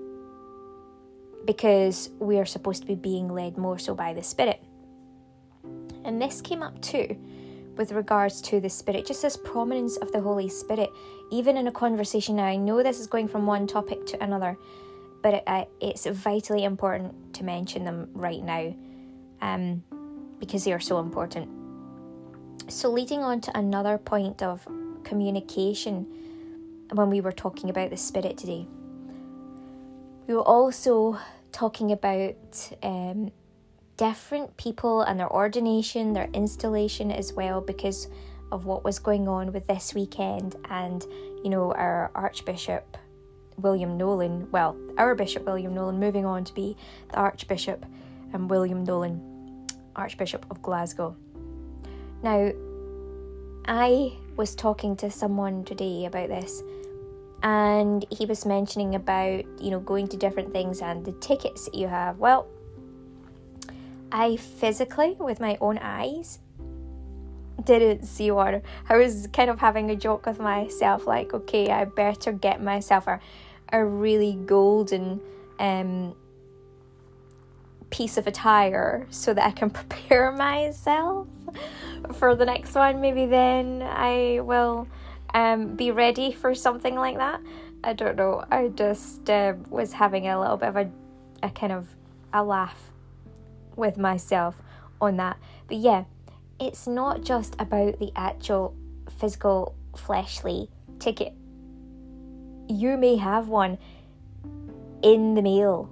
because 1.45 2.11
we 2.19 2.39
are 2.39 2.47
supposed 2.47 2.83
to 2.83 2.87
be 2.87 2.95
being 2.95 3.29
led 3.29 3.59
more 3.59 3.79
so 3.79 3.95
by 3.95 4.13
the 4.13 4.23
Spirit. 4.23 4.63
And 6.05 6.21
this 6.21 6.41
came 6.41 6.63
up 6.63 6.81
too 6.81 7.17
with 7.77 7.93
regards 7.93 8.41
to 8.43 8.61
the 8.61 8.69
Spirit, 8.69 9.07
just 9.07 9.23
this 9.23 9.37
prominence 9.37 9.97
of 9.97 10.13
the 10.13 10.21
Holy 10.21 10.49
Spirit, 10.49 10.91
even 11.31 11.57
in 11.57 11.69
a 11.69 11.73
conversation. 11.73 12.37
Now, 12.37 12.45
I 12.45 12.57
know 12.57 12.83
this 12.83 13.01
is 13.01 13.07
going 13.07 13.29
from 13.29 13.47
one 13.47 13.67
topic 13.67 14.05
to 14.07 14.23
another, 14.23 14.59
but 15.23 15.35
it, 15.35 15.45
uh, 15.47 15.65
it's 15.81 16.07
vitally 16.07 16.65
important 16.65 17.35
to 17.35 17.45
mention 17.45 17.85
them 17.85 18.09
right 18.13 18.43
now 18.43 18.75
um, 19.41 19.83
because 20.39 20.65
they 20.65 20.73
are 20.73 20.81
so 20.81 20.99
important. 20.99 21.49
So, 22.69 22.91
leading 22.91 23.21
on 23.21 23.41
to 23.43 23.57
another 23.57 23.99
point 23.99 24.43
of 24.43 24.67
communication 25.05 26.07
when 26.93 27.09
we 27.09 27.21
were 27.21 27.33
talking 27.33 27.71
about 27.71 27.91
the 27.91 27.97
Spirit 27.97 28.37
today, 28.37 28.67
we 30.27 30.35
were 30.35 30.43
also 30.43 31.19
talking 31.51 31.93
about 31.93 32.71
um, 32.83 33.31
different 33.97 34.57
people 34.57 35.03
and 35.03 35.21
their 35.21 35.31
ordination, 35.31 36.13
their 36.13 36.29
installation 36.33 37.11
as 37.11 37.33
well, 37.33 37.61
because 37.61 38.09
of 38.51 38.65
what 38.65 38.85
was 38.85 38.99
going 38.99 39.29
on 39.29 39.53
with 39.53 39.67
this 39.67 39.95
weekend. 39.95 40.57
And, 40.71 41.03
you 41.43 41.51
know, 41.51 41.73
our 41.73 42.11
Archbishop 42.15 42.97
William 43.59 43.97
Nolan, 43.97 44.51
well, 44.51 44.77
our 44.99 45.15
Bishop 45.15 45.45
William 45.45 45.75
Nolan, 45.75 45.99
moving 45.99 46.25
on 46.25 46.45
to 46.45 46.55
be 46.55 46.77
the 47.11 47.17
Archbishop 47.17 47.85
and 48.33 48.49
William 48.49 48.85
Nolan, 48.85 49.67
Archbishop 49.95 50.47
of 50.51 50.63
Glasgow. 50.63 51.17
Now, 52.23 52.53
I 53.67 54.17
was 54.37 54.55
talking 54.55 54.97
to 54.97 55.11
someone 55.11 55.65
today 55.65 56.07
about 56.07 56.29
this, 56.29 56.63
and 57.43 58.07
he 58.11 58.27
was 58.27 58.47
mentioning 58.47 58.95
about 58.95 59.45
you 59.61 59.71
know 59.71 59.81
going 59.81 60.09
to 60.09 60.17
different 60.17 60.53
things 60.53 60.81
and 60.81 61.05
the 61.05 61.13
tickets 61.13 61.67
that 61.67 61.75
you 61.75 61.89
have. 61.89 62.19
Well, 62.19 62.47
I 64.11 64.37
physically, 64.37 65.17
with 65.19 65.41
my 65.41 65.57
own 65.61 65.79
eyes, 65.79 66.39
didn't 67.65 68.05
see 68.07 68.31
one. 68.31 68.63
I 68.89 68.97
was 68.97 69.29
kind 69.33 69.51
of 69.51 69.59
having 69.59 69.91
a 69.91 69.97
joke 69.97 70.27
with 70.27 70.39
myself, 70.39 71.07
like, 71.07 71.33
okay, 71.33 71.71
I 71.71 71.85
better 71.85 72.33
get 72.33 72.63
myself 72.63 73.07
a, 73.07 73.21
a 73.73 73.85
really 73.85 74.35
golden 74.35 75.21
um, 75.59 76.15
piece 77.91 78.17
of 78.17 78.27
attire 78.27 79.07
so 79.11 79.33
that 79.33 79.47
I 79.47 79.51
can 79.53 79.71
prepare 79.81 80.33
myself 80.33 81.29
for 82.15 82.35
the 82.35 82.45
next 82.45 82.75
one. 82.75 83.01
Maybe 83.01 83.27
then 83.27 83.83
I 83.83 84.41
will 84.43 84.89
um, 85.35 85.77
be 85.77 85.91
ready 85.91 86.33
for 86.33 86.55
something 86.55 86.95
like 86.95 87.17
that. 87.17 87.41
I 87.85 87.93
don't 87.93 88.17
know. 88.17 88.45
I 88.51 88.69
just 88.69 89.29
uh, 89.29 89.55
was 89.69 89.93
having 89.93 90.29
a 90.29 90.41
little 90.41 90.57
bit 90.57 90.69
of 90.69 90.77
a, 90.77 90.91
a 91.43 91.51
kind 91.51 91.73
of 91.73 91.89
a 92.33 92.43
laugh 92.43 92.93
with 93.77 93.99
myself 93.99 94.57
on 95.01 95.17
that. 95.17 95.37
But 95.67 95.79
yeah, 95.79 96.05
it's 96.61 96.87
not 96.87 97.23
just 97.23 97.57
about 97.59 97.99
the 97.99 98.13
actual 98.15 98.75
physical 99.19 99.75
fleshly 99.97 100.69
ticket. 100.99 101.35
You 102.69 102.97
may 102.97 103.17
have 103.17 103.49
one 103.49 103.79
in 105.03 105.35
the 105.35 105.43
mail 105.43 105.91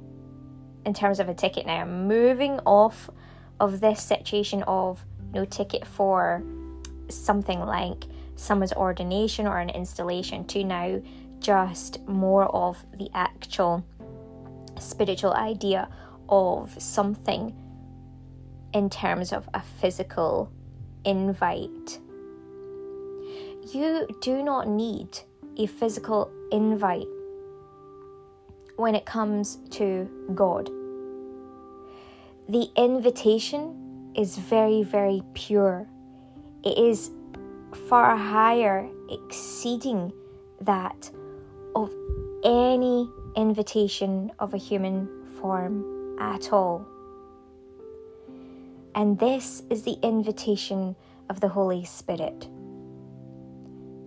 in 0.86 0.94
terms 0.94 1.18
of 1.18 1.28
a 1.28 1.34
ticket 1.34 1.66
now. 1.66 1.84
Moving 1.84 2.60
off 2.60 3.10
of 3.58 3.80
this 3.80 4.02
situation 4.02 4.62
of 4.64 5.04
no 5.32 5.44
ticket 5.44 5.86
for 5.86 6.42
something 7.08 7.60
like 7.60 8.04
someone's 8.40 8.72
ordination 8.72 9.46
or 9.46 9.58
an 9.58 9.68
installation 9.68 10.44
to 10.46 10.64
now 10.64 11.00
just 11.40 12.00
more 12.08 12.46
of 12.54 12.82
the 12.98 13.10
actual 13.14 13.84
spiritual 14.78 15.34
idea 15.34 15.88
of 16.28 16.74
something 16.82 17.54
in 18.72 18.88
terms 18.88 19.32
of 19.32 19.48
a 19.52 19.60
physical 19.60 20.50
invite. 21.04 22.00
You 23.72 24.08
do 24.22 24.42
not 24.42 24.68
need 24.68 25.18
a 25.58 25.66
physical 25.66 26.30
invite 26.50 27.06
when 28.76 28.94
it 28.94 29.04
comes 29.04 29.56
to 29.72 30.08
God. 30.34 30.70
The 32.48 32.70
invitation 32.76 34.12
is 34.16 34.38
very, 34.38 34.82
very 34.82 35.22
pure. 35.34 35.86
It 36.64 36.78
is 36.78 37.10
far 37.74 38.16
higher, 38.16 38.88
exceeding 39.08 40.12
that 40.60 41.10
of 41.74 41.92
any 42.44 43.08
invitation 43.36 44.32
of 44.38 44.54
a 44.54 44.58
human 44.58 45.08
form 45.40 46.18
at 46.20 46.52
all. 46.52 46.86
And 48.94 49.18
this 49.18 49.62
is 49.70 49.82
the 49.84 49.98
invitation 50.02 50.96
of 51.28 51.40
the 51.40 51.48
Holy 51.48 51.84
Spirit 51.84 52.48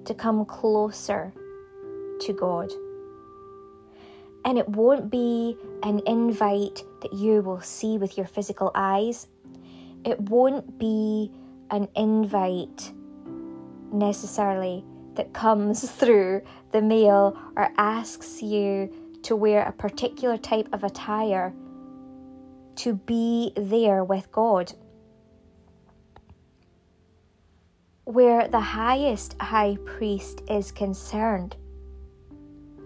to 0.06 0.14
come 0.14 0.46
closer 0.46 1.34
to 2.20 2.34
God. 2.34 2.72
And 4.46 4.58
it 4.58 4.68
won't 4.68 5.10
be 5.10 5.58
an 5.84 6.02
invite 6.06 6.84
that 7.02 7.14
you 7.14 7.42
will 7.42 7.62
see 7.62 7.98
with 7.98 8.18
your 8.18 8.28
physical 8.28 8.72
eyes. 8.76 9.28
It 10.04 10.20
won't 10.20 10.78
be 10.78 11.32
an 11.72 11.88
invite 11.96 12.92
necessarily 13.94 14.84
that 15.16 15.34
comes 15.34 15.90
through 16.00 16.42
the 16.72 16.82
mail 16.82 17.38
or 17.56 17.70
asks 17.78 18.42
you 18.42 18.92
to 19.24 19.36
wear 19.36 19.64
a 19.64 19.72
particular 19.72 20.38
type 20.38 20.68
of 20.74 20.84
attire 20.84 21.54
to 22.76 22.96
be 22.96 23.54
there 23.56 24.04
with 24.04 24.32
God. 24.32 24.74
Where 28.06 28.48
the 28.48 28.60
highest 28.60 29.40
high 29.40 29.78
priest 29.86 30.42
is 30.50 30.72
concerned, 30.72 31.56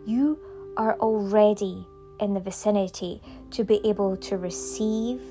you 0.05 0.39
are 0.77 0.97
already 0.99 1.87
in 2.19 2.33
the 2.33 2.39
vicinity 2.39 3.21
to 3.51 3.63
be 3.63 3.81
able 3.87 4.15
to 4.17 4.37
receive 4.37 5.21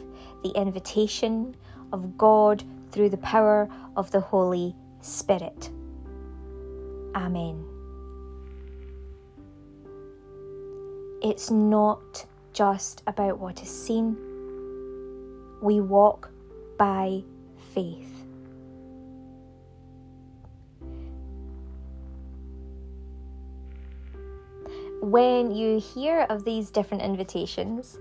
the 0.43 0.51
invitation 0.51 1.57
of 1.93 2.19
God 2.19 2.65
through 2.91 3.11
the 3.11 3.17
power 3.19 3.69
of 3.97 4.11
the 4.11 4.21
Holy 4.21 4.75
Spirit. 5.07 5.71
Amen. 7.15 7.65
It's 11.23 11.51
not 11.51 12.27
just 12.53 13.03
about 13.07 13.39
what 13.39 13.63
is 13.63 13.69
seen 13.69 14.17
we 15.61 15.81
walk 15.81 16.31
by 16.79 17.23
faith. 17.75 18.13
When 25.01 25.51
you 25.51 25.79
hear 25.79 26.27
of 26.29 26.45
these 26.45 26.71
different 26.71 27.03
invitations, 27.03 27.99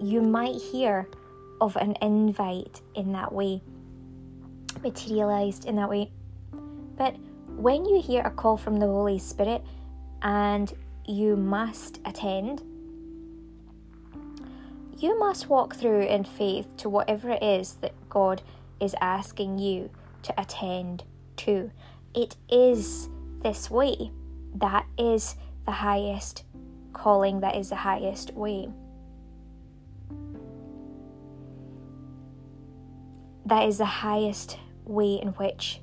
you 0.00 0.20
might 0.20 0.56
hear 0.56 1.08
of 1.60 1.76
an 1.76 1.96
invite 2.02 2.80
in 2.94 3.12
that 3.12 3.32
way, 3.32 3.62
materialized 4.82 5.66
in 5.66 5.76
that 5.76 5.88
way. 5.88 6.10
But 7.00 7.16
when 7.56 7.86
you 7.86 8.02
hear 8.02 8.20
a 8.20 8.30
call 8.30 8.58
from 8.58 8.76
the 8.76 8.84
Holy 8.84 9.18
Spirit 9.18 9.64
and 10.20 10.70
you 11.06 11.34
must 11.34 11.98
attend, 12.04 12.60
you 14.98 15.18
must 15.18 15.48
walk 15.48 15.76
through 15.76 16.02
in 16.02 16.24
faith 16.24 16.76
to 16.76 16.90
whatever 16.90 17.30
it 17.30 17.42
is 17.42 17.76
that 17.80 17.94
God 18.10 18.42
is 18.80 18.94
asking 19.00 19.58
you 19.58 19.88
to 20.24 20.38
attend 20.38 21.04
to. 21.38 21.70
It 22.14 22.36
is 22.50 23.08
this 23.42 23.70
way. 23.70 24.10
That 24.56 24.84
is 24.98 25.36
the 25.64 25.72
highest 25.72 26.44
calling, 26.92 27.40
that 27.40 27.56
is 27.56 27.70
the 27.70 27.76
highest 27.76 28.34
way. 28.34 28.68
That 33.46 33.66
is 33.66 33.78
the 33.78 33.86
highest 33.86 34.58
way 34.84 35.14
in 35.14 35.28
which 35.28 35.80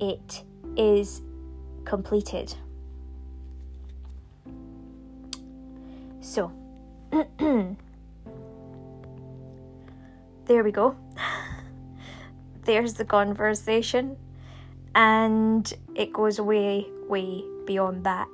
it 0.00 0.42
is 0.76 1.22
completed. 1.84 2.54
So, 6.20 6.52
there 10.44 10.62
we 10.62 10.72
go. 10.72 10.96
There's 12.64 12.94
the 12.94 13.04
conversation, 13.04 14.16
and 14.94 15.72
it 15.94 16.12
goes 16.12 16.40
way, 16.40 16.86
way 17.08 17.42
beyond 17.66 18.04
that. 18.04 18.28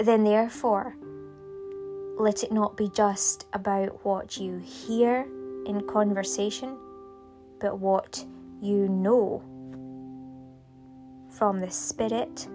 Then, 0.00 0.24
therefore, 0.24 0.96
let 2.18 2.42
it 2.42 2.52
not 2.52 2.76
be 2.76 2.88
just 2.88 3.46
about 3.52 4.04
what 4.04 4.36
you 4.36 4.58
hear 4.58 5.26
in 5.66 5.86
conversation, 5.86 6.76
but 7.60 7.78
what 7.78 8.24
you 8.60 8.88
know 8.88 9.42
from 11.38 11.58
the 11.58 11.70
Spirit 11.70 12.46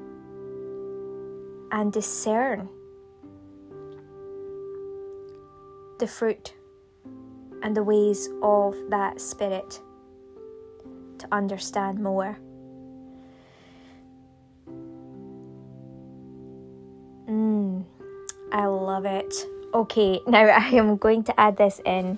and 1.72 1.92
discern 1.92 2.70
the 6.00 6.08
fruit 6.08 6.54
and 7.62 7.76
the 7.76 7.84
ways 7.84 8.30
of 8.42 8.76
that 8.89 9.20
Spirit 9.20 9.82
to 11.18 11.28
understand 11.32 12.00
more. 12.00 12.39
Mm, 17.28 17.84
I 18.53 18.66
love 18.66 19.06
it. 19.06 19.34
Okay, 19.74 20.22
now 20.28 20.45
I 20.45 20.70
am 20.70 20.95
going 20.97 21.24
to 21.24 21.39
add 21.39 21.58
this 21.58 21.82
in. 21.86 22.18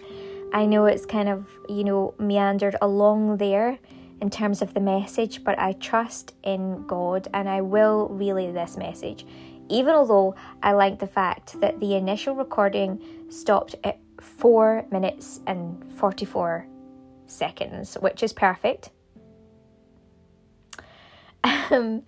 I 0.54 0.66
know 0.66 0.86
it's 0.86 1.06
kind 1.06 1.28
of, 1.28 1.48
you 1.68 1.84
know, 1.84 2.14
meandered 2.20 2.76
along 2.82 3.38
there 3.38 3.80
in 4.22 4.30
terms 4.30 4.62
of 4.62 4.74
the 4.74 4.80
message, 4.80 5.44
but 5.44 5.58
I 5.60 5.74
trust 5.74 6.34
in 6.44 6.86
God 6.88 7.28
and 7.34 7.50
I 7.50 7.62
will 7.62 8.08
relay 8.10 8.52
this 8.52 8.78
message 8.78 9.26
even 9.72 9.96
although 9.96 10.36
I 10.62 10.74
like 10.74 11.00
the 11.00 11.08
fact 11.08 11.60
that 11.62 11.80
the 11.80 11.96
initial 11.96 12.36
recording 12.36 13.02
stopped 13.30 13.76
at 13.86 14.00
4 14.20 14.86
minutes 14.92 15.40
and 15.48 15.82
44 15.94 16.68
seconds, 17.26 17.96
which 18.02 18.22
is 18.22 18.34
perfect. 18.34 18.92
Um, 21.44 22.04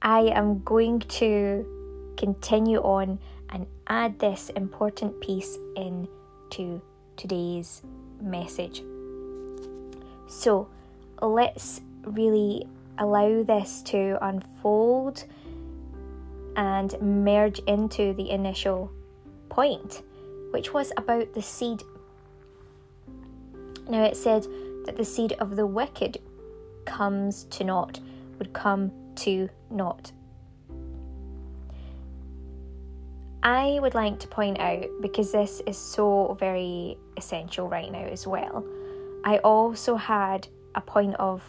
I 0.00 0.20
am 0.20 0.62
going 0.64 1.00
to 1.00 2.14
continue 2.16 2.78
on 2.78 3.18
and 3.50 3.66
add 3.88 4.18
this 4.18 4.48
important 4.56 5.20
piece 5.20 5.58
into 5.76 6.80
today's 7.18 7.82
message. 8.22 8.82
So 10.28 10.68
let's 11.22 11.80
really 12.02 12.66
allow 12.98 13.42
this 13.42 13.82
to 13.82 14.18
unfold 14.22 15.24
and 16.56 16.94
merge 17.00 17.58
into 17.60 18.14
the 18.14 18.30
initial 18.30 18.90
point, 19.48 20.02
which 20.50 20.72
was 20.72 20.92
about 20.96 21.32
the 21.34 21.42
seed. 21.42 21.82
Now 23.88 24.04
it 24.04 24.16
said 24.16 24.46
that 24.84 24.96
the 24.96 25.04
seed 25.04 25.34
of 25.34 25.56
the 25.56 25.66
wicked 25.66 26.18
comes 26.84 27.44
to 27.44 27.64
naught, 27.64 28.00
would 28.38 28.52
come 28.52 28.92
to 29.16 29.48
naught. 29.70 30.12
I 33.42 33.78
would 33.80 33.94
like 33.94 34.18
to 34.20 34.28
point 34.28 34.58
out, 34.58 34.86
because 35.00 35.30
this 35.30 35.62
is 35.66 35.76
so 35.76 36.36
very 36.40 36.98
essential 37.16 37.68
right 37.68 37.92
now 37.92 38.04
as 38.04 38.26
well, 38.26 38.64
I 39.24 39.38
also 39.38 39.94
had 39.94 40.48
a 40.76 40.80
point 40.80 41.14
of 41.16 41.42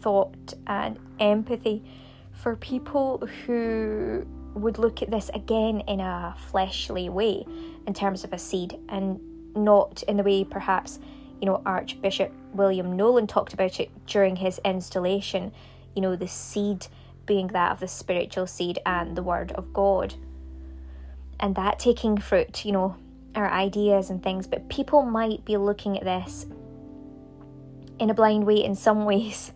thought 0.00 0.54
and 0.66 0.98
empathy 1.20 1.84
for 2.32 2.56
people 2.56 3.26
who 3.46 4.26
would 4.54 4.78
look 4.78 5.02
at 5.02 5.10
this 5.10 5.30
again 5.34 5.80
in 5.80 6.00
a 6.00 6.34
fleshly 6.50 7.08
way 7.08 7.44
in 7.86 7.94
terms 7.94 8.24
of 8.24 8.32
a 8.32 8.38
seed 8.38 8.78
and 8.88 9.20
not 9.54 10.02
in 10.04 10.16
the 10.16 10.22
way 10.22 10.44
perhaps 10.44 10.98
you 11.40 11.46
know 11.46 11.62
archbishop 11.64 12.32
william 12.52 12.96
nolan 12.96 13.26
talked 13.26 13.52
about 13.52 13.78
it 13.78 13.90
during 14.06 14.36
his 14.36 14.60
installation 14.64 15.52
you 15.94 16.02
know 16.02 16.16
the 16.16 16.28
seed 16.28 16.86
being 17.26 17.48
that 17.48 17.72
of 17.72 17.80
the 17.80 17.88
spiritual 17.88 18.46
seed 18.46 18.78
and 18.86 19.14
the 19.14 19.22
word 19.22 19.52
of 19.52 19.72
god. 19.74 20.14
And 21.38 21.54
that 21.54 21.78
taking 21.78 22.18
fruit 22.18 22.64
you 22.64 22.72
know 22.72 22.96
our 23.34 23.50
ideas 23.50 24.10
and 24.10 24.22
things 24.22 24.46
but 24.46 24.68
people 24.68 25.02
might 25.02 25.44
be 25.44 25.56
looking 25.56 25.96
at 25.96 26.04
this 26.04 26.46
in 27.98 28.10
a 28.10 28.14
blind 28.14 28.46
way 28.46 28.62
in 28.62 28.74
some 28.74 29.04
ways 29.04 29.52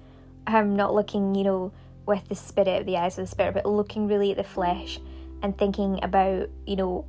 i'm 0.46 0.74
not 0.76 0.94
looking 0.94 1.34
you 1.34 1.44
know 1.44 1.72
with 2.06 2.28
the 2.28 2.34
spirit, 2.34 2.80
of 2.80 2.86
the 2.86 2.96
eyes 2.96 3.18
of 3.18 3.24
the 3.24 3.30
spirit, 3.30 3.54
but 3.54 3.66
looking 3.66 4.08
really 4.08 4.30
at 4.30 4.36
the 4.36 4.44
flesh 4.44 4.98
and 5.42 5.56
thinking 5.56 6.00
about, 6.02 6.48
you 6.66 6.76
know, 6.76 7.04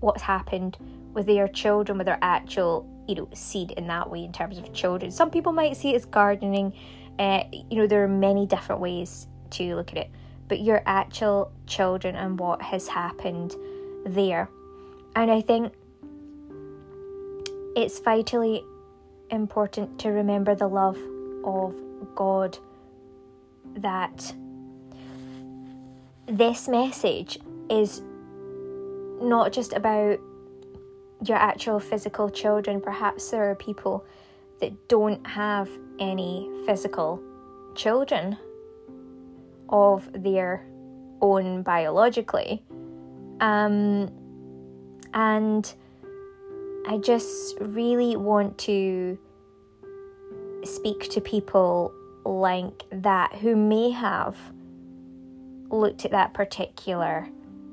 what's 0.00 0.22
happened 0.22 0.76
with 1.12 1.26
their 1.26 1.48
children, 1.48 1.98
with 1.98 2.06
their 2.06 2.18
actual, 2.20 2.88
you 3.08 3.14
know, 3.14 3.28
seed 3.32 3.70
in 3.72 3.86
that 3.86 4.10
way 4.10 4.24
in 4.24 4.32
terms 4.32 4.58
of 4.58 4.72
children. 4.72 5.10
Some 5.10 5.30
people 5.30 5.52
might 5.52 5.76
see 5.76 5.92
it 5.92 5.96
as 5.96 6.04
gardening. 6.04 6.74
Uh, 7.18 7.44
you 7.52 7.78
know, 7.78 7.86
there 7.86 8.02
are 8.04 8.08
many 8.08 8.46
different 8.46 8.80
ways 8.80 9.26
to 9.50 9.76
look 9.76 9.92
at 9.92 9.98
it, 9.98 10.10
but 10.48 10.60
your 10.60 10.82
actual 10.84 11.52
children 11.66 12.16
and 12.16 12.38
what 12.38 12.60
has 12.60 12.88
happened 12.88 13.54
there. 14.04 14.48
And 15.16 15.30
I 15.30 15.40
think 15.40 15.72
it's 17.76 17.98
vitally 18.00 18.64
important 19.34 19.98
to 20.00 20.10
remember 20.10 20.54
the 20.54 20.68
love 20.68 20.98
of 21.44 21.74
God 22.14 22.58
that 23.76 24.34
this 26.26 26.68
message 26.68 27.38
is 27.68 28.02
not 29.20 29.52
just 29.52 29.72
about 29.72 30.18
your 31.24 31.36
actual 31.36 31.80
physical 31.80 32.30
children. 32.30 32.80
Perhaps 32.80 33.30
there 33.30 33.50
are 33.50 33.54
people 33.54 34.04
that 34.60 34.88
don't 34.88 35.26
have 35.26 35.68
any 35.98 36.50
physical 36.66 37.22
children 37.74 38.36
of 39.68 40.08
their 40.12 40.64
own 41.20 41.62
biologically. 41.62 42.62
Um, 43.40 44.12
and 45.12 45.74
I 46.86 46.98
just 46.98 47.58
really 47.60 48.16
want 48.16 48.58
to 48.58 49.18
speak 50.66 51.08
to 51.10 51.20
people 51.20 51.92
like 52.24 52.84
that 52.90 53.34
who 53.34 53.56
may 53.56 53.90
have 53.90 54.36
looked 55.70 56.04
at 56.04 56.10
that 56.12 56.34
particular 56.34 57.28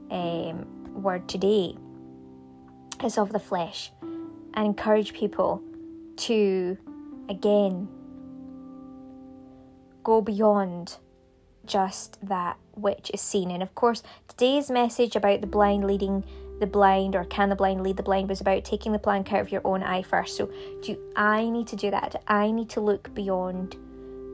um, 0.09 0.65
word 1.01 1.27
today 1.27 1.75
as 2.99 3.17
of 3.17 3.31
the 3.31 3.39
flesh 3.39 3.91
and 4.01 4.65
encourage 4.65 5.13
people 5.13 5.61
to 6.17 6.77
again 7.29 7.87
go 10.03 10.21
beyond 10.21 10.97
just 11.65 12.17
that 12.27 12.57
which 12.73 13.11
is 13.13 13.21
seen. 13.21 13.51
And 13.51 13.63
of 13.63 13.75
course, 13.75 14.03
today's 14.27 14.69
message 14.69 15.15
about 15.15 15.41
the 15.41 15.47
blind 15.47 15.85
leading 15.85 16.23
the 16.61 16.67
blind 16.67 17.15
or 17.15 17.25
can 17.25 17.49
the 17.49 17.55
blind 17.55 17.81
lead 17.81 17.97
the 17.97 18.03
blind 18.03 18.29
was 18.29 18.39
about 18.39 18.63
taking 18.63 18.91
the 18.91 18.99
plank 18.99 19.33
out 19.33 19.41
of 19.41 19.51
your 19.51 19.61
own 19.65 19.81
eye 19.81 20.03
first. 20.03 20.37
So, 20.37 20.49
do 20.83 20.95
I 21.15 21.49
need 21.49 21.67
to 21.67 21.75
do 21.75 21.89
that? 21.91 22.11
Do 22.11 22.19
I 22.27 22.51
need 22.51 22.69
to 22.69 22.79
look 22.79 23.13
beyond 23.15 23.75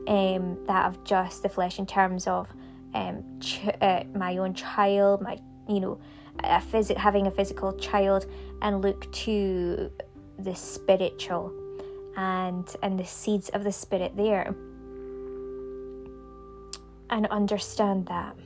um, 0.06 0.58
that 0.66 0.86
of 0.86 1.02
just 1.04 1.42
the 1.42 1.48
flesh 1.48 1.78
in 1.78 1.86
terms 1.86 2.26
of 2.26 2.46
um, 2.94 3.24
ch- 3.40 3.66
uh, 3.80 4.04
my 4.14 4.36
own 4.36 4.52
child, 4.52 5.22
my 5.22 5.38
you 5.68 5.80
know, 5.80 5.98
a 6.40 6.60
phys- 6.60 6.96
having 6.96 7.26
a 7.26 7.30
physical 7.30 7.72
child, 7.72 8.26
and 8.60 8.82
look 8.82 9.10
to 9.12 9.90
the 10.38 10.54
spiritual 10.54 11.50
and 12.16 12.76
and 12.82 12.98
the 12.98 13.06
seeds 13.06 13.48
of 13.50 13.64
the 13.64 13.72
spirit 13.72 14.14
there, 14.16 14.54
and 17.08 17.26
understand 17.28 18.06
that. 18.06 18.36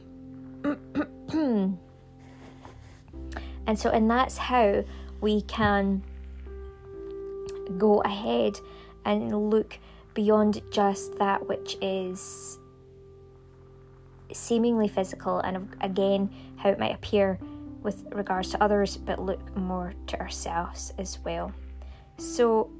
and 3.66 3.78
so, 3.78 3.90
and 3.90 4.10
that's 4.10 4.38
how 4.38 4.84
we 5.20 5.42
can 5.42 6.02
go 7.78 8.00
ahead 8.02 8.58
and 9.04 9.50
look 9.50 9.78
beyond 10.14 10.60
just 10.70 11.18
that 11.18 11.46
which 11.48 11.76
is 11.80 12.58
seemingly 14.32 14.88
physical 14.88 15.38
and 15.40 15.74
again 15.80 16.30
how 16.56 16.70
it 16.70 16.78
might 16.78 16.94
appear 16.94 17.38
with 17.82 18.04
regards 18.12 18.50
to 18.50 18.62
others 18.62 18.96
but 18.96 19.18
look 19.18 19.56
more 19.56 19.92
to 20.06 20.18
ourselves 20.20 20.92
as 20.98 21.18
well. 21.24 21.52
So 22.18 22.70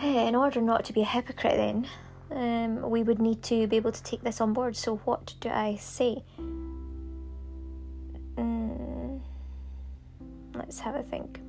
in 0.02 0.34
order 0.34 0.60
not 0.60 0.84
to 0.86 0.92
be 0.92 1.02
a 1.02 1.06
hypocrite 1.06 1.56
then 1.56 1.86
um, 2.32 2.90
we 2.90 3.02
would 3.02 3.18
need 3.18 3.42
to 3.42 3.66
be 3.66 3.76
able 3.76 3.92
to 3.92 4.02
take 4.02 4.22
this 4.22 4.40
on 4.40 4.52
board 4.52 4.76
so 4.76 4.96
what 5.04 5.34
do 5.40 5.48
i 5.48 5.76
say 5.76 6.22
mm, 8.36 9.20
let's 10.54 10.80
have 10.80 10.94
a 10.94 11.02
think 11.02 11.40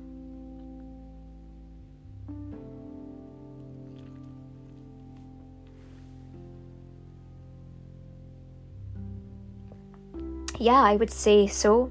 yeah, 10.62 10.80
I 10.80 10.94
would 10.94 11.10
say 11.10 11.48
so. 11.48 11.90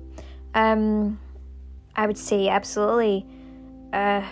Um, 0.55 1.19
I 1.95 2.07
would 2.07 2.17
say 2.17 2.47
absolutely. 2.47 3.25
Uh, 3.91 4.23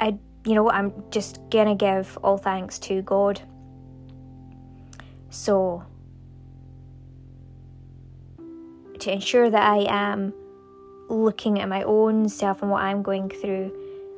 I, 0.00 0.18
you 0.44 0.54
know, 0.54 0.68
I'm 0.68 0.92
just 1.10 1.38
gonna 1.48 1.76
give 1.76 2.18
all 2.24 2.38
thanks 2.38 2.78
to 2.80 3.02
God. 3.02 3.40
So, 5.32 5.82
to 8.98 9.10
ensure 9.10 9.48
that 9.48 9.62
I 9.62 9.86
am 9.88 10.34
looking 11.08 11.58
at 11.58 11.70
my 11.70 11.82
own 11.84 12.28
self 12.28 12.60
and 12.60 12.70
what 12.70 12.82
I'm 12.82 13.02
going 13.02 13.30
through, 13.30 13.72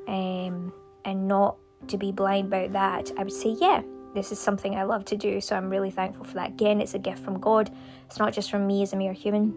um, 0.08 0.72
and 1.04 1.28
not 1.28 1.56
to 1.86 1.96
be 1.96 2.10
blind 2.10 2.48
about 2.48 2.72
that, 2.72 3.12
I 3.16 3.22
would 3.22 3.32
say, 3.32 3.50
yeah, 3.50 3.82
this 4.12 4.32
is 4.32 4.40
something 4.40 4.74
I 4.74 4.82
love 4.82 5.04
to 5.06 5.16
do, 5.16 5.40
so 5.40 5.56
I'm 5.56 5.70
really 5.70 5.92
thankful 5.92 6.24
for 6.24 6.34
that. 6.34 6.50
Again, 6.50 6.80
it's 6.80 6.94
a 6.94 6.98
gift 6.98 7.22
from 7.24 7.38
God, 7.38 7.70
it's 8.06 8.18
not 8.18 8.32
just 8.32 8.50
from 8.50 8.66
me 8.66 8.82
as 8.82 8.92
a 8.92 8.96
mere 8.96 9.12
human. 9.12 9.56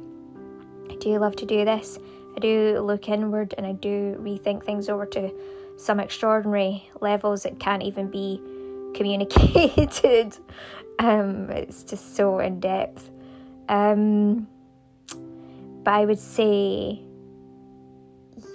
I 0.92 0.96
do 0.98 1.18
love 1.18 1.36
to 1.38 1.46
do 1.48 1.66
this. 1.66 1.98
I 2.36 2.40
do 2.40 2.80
look 2.82 3.10
inward 3.10 3.56
and 3.58 3.66
I 3.66 3.72
do 3.72 4.16
rethink 4.22 4.64
things 4.64 4.90
over 4.90 5.08
to 5.08 5.34
some 5.76 6.00
extraordinary 6.00 6.88
levels 7.02 7.42
that 7.44 7.60
can't 7.60 7.82
even 7.82 8.12
be 8.12 8.40
communicated. 8.94 10.38
Um, 11.00 11.50
it's 11.50 11.84
just 11.84 12.16
so 12.16 12.40
in 12.40 12.60
depth. 12.60 13.10
Um, 13.70 14.48
but 15.84 15.94
I 15.94 16.06
would 16.06 16.20
say 16.20 17.02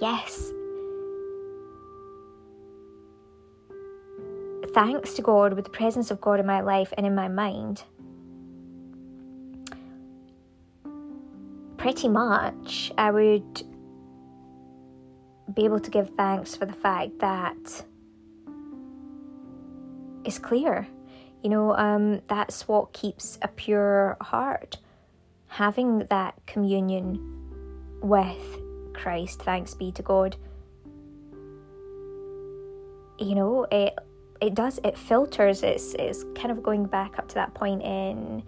yes, 0.01 0.51
thanks 4.73 5.13
to 5.13 5.21
God, 5.21 5.53
with 5.53 5.65
the 5.65 5.71
presence 5.71 6.11
of 6.11 6.19
God 6.19 6.39
in 6.39 6.45
my 6.45 6.61
life 6.61 6.93
and 6.97 7.05
in 7.05 7.15
my 7.15 7.27
mind, 7.27 7.83
pretty 11.77 12.07
much 12.07 12.91
I 12.97 13.11
would 13.11 13.63
be 15.53 15.65
able 15.65 15.79
to 15.79 15.91
give 15.91 16.09
thanks 16.17 16.55
for 16.55 16.65
the 16.65 16.73
fact 16.73 17.19
that 17.19 17.85
it's 20.23 20.39
clear. 20.39 20.87
You 21.43 21.49
know, 21.49 21.75
um, 21.75 22.21
that's 22.29 22.69
what 22.69 22.93
keeps 22.93 23.37
a 23.41 23.49
pure 23.49 24.15
heart. 24.21 24.77
Having 25.47 26.07
that 26.09 26.35
communion 26.47 27.19
with 28.01 28.59
Christ, 28.93 29.41
thanks 29.41 29.73
be 29.73 29.91
to 29.91 30.01
God. 30.01 30.37
You 33.19 33.35
know, 33.35 33.67
it 33.69 33.93
it 34.41 34.55
does 34.55 34.79
it 34.85 34.97
filters. 34.97 35.63
It's 35.63 35.93
it's 35.95 36.23
kind 36.33 36.49
of 36.49 36.63
going 36.63 36.85
back 36.85 37.19
up 37.19 37.27
to 37.27 37.35
that 37.35 37.53
point 37.53 37.81
in 37.83 38.41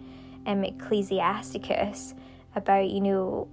um, 0.46 0.64
Ecclesiasticus 0.64 2.14
about 2.54 2.88
you 2.88 3.02
know 3.02 3.46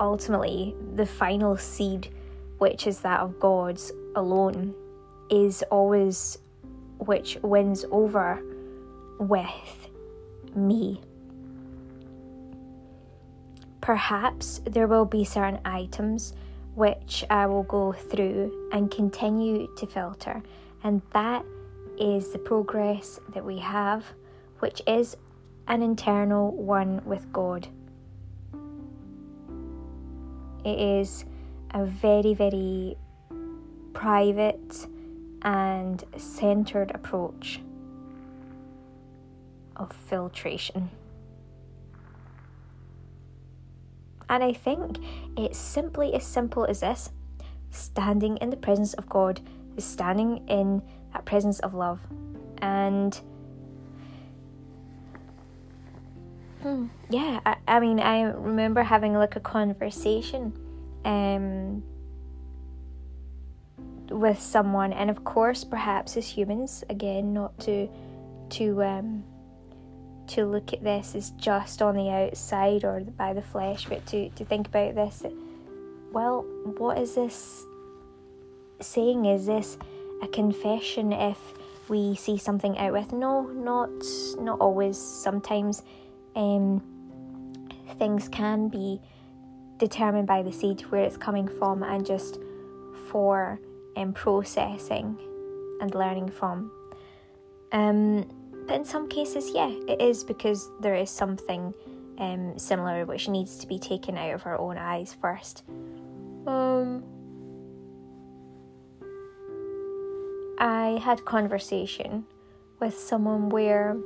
ultimately 0.00 0.74
the 0.94 1.06
final 1.06 1.58
seed, 1.58 2.08
which 2.58 2.86
is 2.86 3.00
that 3.00 3.20
of 3.20 3.38
God's 3.38 3.92
alone, 4.14 4.74
is 5.30 5.62
always 5.70 6.38
which 6.98 7.38
wins 7.42 7.84
over 7.90 8.42
with 9.18 9.88
me. 10.54 11.00
Perhaps 13.80 14.60
there 14.64 14.88
will 14.88 15.04
be 15.04 15.24
certain 15.24 15.60
items 15.64 16.34
which 16.74 17.24
I 17.30 17.46
will 17.46 17.62
go 17.62 17.92
through 17.92 18.68
and 18.72 18.90
continue 18.90 19.68
to 19.76 19.86
filter, 19.86 20.42
and 20.82 21.00
that 21.12 21.44
is 21.98 22.32
the 22.32 22.38
progress 22.38 23.18
that 23.32 23.44
we 23.44 23.58
have, 23.58 24.04
which 24.58 24.82
is 24.86 25.16
an 25.68 25.82
internal 25.82 26.50
one 26.50 27.00
with 27.04 27.32
God. 27.32 27.68
It 30.64 30.78
is 30.78 31.24
a 31.70 31.84
very, 31.84 32.34
very 32.34 32.96
private 33.94 34.86
and 35.42 36.04
centered 36.16 36.90
approach 36.92 37.60
of 39.76 39.92
filtration. 39.92 40.90
And 44.28 44.42
I 44.42 44.52
think 44.52 44.98
it's 45.36 45.58
simply 45.58 46.14
as 46.14 46.24
simple 46.24 46.64
as 46.64 46.80
this 46.80 47.10
standing 47.70 48.36
in 48.38 48.50
the 48.50 48.56
presence 48.56 48.94
of 48.94 49.08
God 49.08 49.40
is 49.76 49.84
standing 49.84 50.46
in 50.48 50.82
that 51.12 51.24
presence 51.24 51.60
of 51.60 51.74
love. 51.74 52.00
And 52.58 53.18
hmm, 56.62 56.86
yeah, 57.10 57.40
I, 57.46 57.56
I, 57.68 57.80
mean, 57.80 58.00
I 58.00 58.22
remember 58.22 58.82
having 58.82 59.14
like 59.14 59.36
a 59.36 59.40
conversation 59.40 60.52
um, 61.04 61.82
with 64.10 64.40
someone, 64.40 64.92
and 64.92 65.10
of 65.10 65.24
course, 65.24 65.64
perhaps 65.64 66.16
as 66.16 66.28
humans, 66.28 66.84
again, 66.90 67.32
not 67.32 67.58
to 67.60 67.88
to 68.50 68.82
um, 68.82 69.24
to 70.28 70.44
look 70.44 70.72
at 70.72 70.82
this 70.82 71.14
as 71.14 71.30
just 71.32 71.82
on 71.82 71.96
the 71.96 72.10
outside 72.10 72.84
or 72.84 73.00
by 73.00 73.32
the 73.32 73.42
flesh, 73.42 73.86
but 73.86 74.04
to, 74.06 74.28
to 74.30 74.44
think 74.44 74.68
about 74.68 74.94
this. 74.94 75.22
Well, 76.12 76.42
what 76.78 76.98
is 76.98 77.14
this 77.14 77.64
saying? 78.80 79.26
Is 79.26 79.46
this 79.46 79.78
a 80.22 80.28
confession 80.28 81.12
if 81.12 81.38
we 81.88 82.16
see 82.16 82.38
something 82.38 82.78
out 82.78 82.92
with? 82.92 83.12
No, 83.12 83.42
not 83.42 83.90
not 84.38 84.60
always. 84.60 84.98
Sometimes 84.98 85.82
um, 86.34 86.82
things 87.98 88.28
can 88.28 88.68
be 88.68 89.00
determined 89.78 90.26
by 90.26 90.42
the 90.42 90.52
seed 90.52 90.80
where 90.90 91.04
it's 91.04 91.16
coming 91.16 91.48
from 91.48 91.82
and 91.82 92.06
just 92.06 92.38
for 93.10 93.60
um, 93.96 94.12
processing 94.12 95.18
and 95.80 95.94
learning 95.94 96.30
from. 96.30 96.70
Um, 97.72 98.30
but 98.66 98.74
in 98.74 98.84
some 98.84 99.08
cases, 99.08 99.50
yeah, 99.54 99.70
it 99.88 100.00
is 100.00 100.24
because 100.24 100.70
there 100.80 100.94
is 100.94 101.10
something 101.10 101.74
um, 102.18 102.58
similar 102.58 103.04
which 103.04 103.28
needs 103.28 103.58
to 103.58 103.66
be 103.66 103.78
taken 103.78 104.16
out 104.16 104.34
of 104.34 104.46
our 104.46 104.58
own 104.58 104.78
eyes 104.78 105.16
first. 105.20 105.64
Um, 106.46 107.04
I 110.58 111.00
had 111.02 111.24
conversation 111.24 112.24
with 112.80 112.96
someone 112.96 113.48
where 113.48 113.96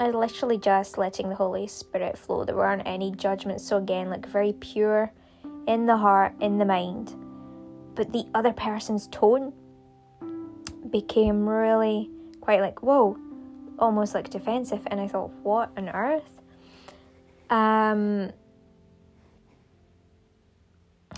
I 0.00 0.06
was 0.06 0.14
literally 0.14 0.58
just 0.58 0.98
letting 0.98 1.28
the 1.28 1.34
Holy 1.34 1.66
Spirit 1.66 2.18
flow. 2.18 2.44
There 2.44 2.56
weren't 2.56 2.82
any 2.84 3.12
judgments, 3.12 3.64
so 3.66 3.78
again, 3.78 4.10
like 4.10 4.26
very 4.26 4.52
pure 4.54 5.12
in 5.66 5.86
the 5.86 5.96
heart, 5.96 6.34
in 6.40 6.58
the 6.58 6.64
mind. 6.64 7.14
But 7.94 8.12
the 8.12 8.26
other 8.34 8.52
person's 8.52 9.06
tone 9.08 9.52
became 10.90 11.48
really 11.48 12.10
quite 12.40 12.60
like, 12.60 12.82
whoa, 12.82 13.16
almost 13.78 14.14
like 14.14 14.30
defensive, 14.30 14.82
and 14.88 15.00
I 15.00 15.08
thought, 15.08 15.30
what 15.42 15.70
on 15.76 15.88
earth? 15.88 16.40
Um, 17.50 18.32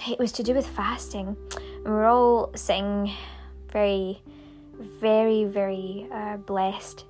it 0.09 0.19
was 0.19 0.33
to 0.33 0.43
do 0.43 0.55
with 0.55 0.67
fasting. 0.67 1.37
And 1.85 1.87
we're 1.87 2.07
all 2.07 2.53
sitting 2.55 3.13
very, 3.73 4.23
very, 4.79 5.45
very 5.45 6.07
uh, 6.13 6.37
blessed 6.39 7.05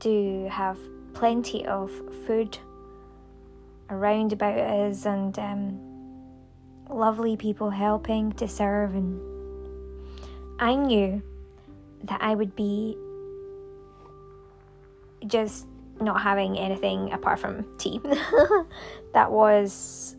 to 0.00 0.48
have 0.50 0.78
plenty 1.14 1.66
of 1.66 1.90
food 2.26 2.58
around 3.90 4.32
about 4.32 4.58
us 4.58 5.06
and 5.06 5.38
um, 5.38 5.93
lovely 6.88 7.36
people 7.36 7.70
helping 7.70 8.32
to 8.32 8.48
serve. 8.48 8.94
And 8.94 9.20
I 10.60 10.74
knew 10.74 11.22
that 12.04 12.20
I 12.22 12.34
would 12.34 12.54
be 12.54 12.96
just 15.26 15.66
not 16.00 16.20
having 16.20 16.58
anything 16.58 17.12
apart 17.12 17.38
from 17.38 17.64
tea. 17.78 18.00
that 19.12 19.30
was 19.30 20.16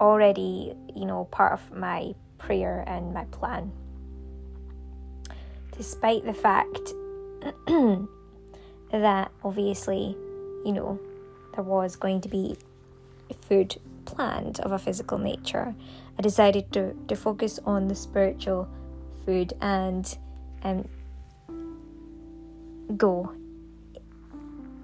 already, 0.00 0.74
you 0.94 1.04
know, 1.04 1.24
part 1.30 1.52
of 1.52 1.76
my 1.76 2.14
prayer 2.38 2.84
and 2.86 3.12
my 3.12 3.24
plan. 3.26 3.70
Despite 5.76 6.24
the 6.24 6.34
fact 6.34 6.94
that 8.92 9.30
obviously, 9.44 10.16
you 10.64 10.72
know, 10.72 10.98
there 11.54 11.64
was 11.64 11.96
going 11.96 12.20
to 12.22 12.28
be 12.28 12.56
food 13.48 13.76
planned 14.06 14.60
of 14.60 14.72
a 14.72 14.78
physical 14.78 15.18
nature, 15.18 15.74
I 16.18 16.22
decided 16.22 16.72
to, 16.72 16.94
to 17.08 17.16
focus 17.16 17.58
on 17.64 17.88
the 17.88 17.94
spiritual 17.94 18.68
food 19.24 19.52
and 19.60 20.16
um, 20.62 20.88
go 22.96 23.32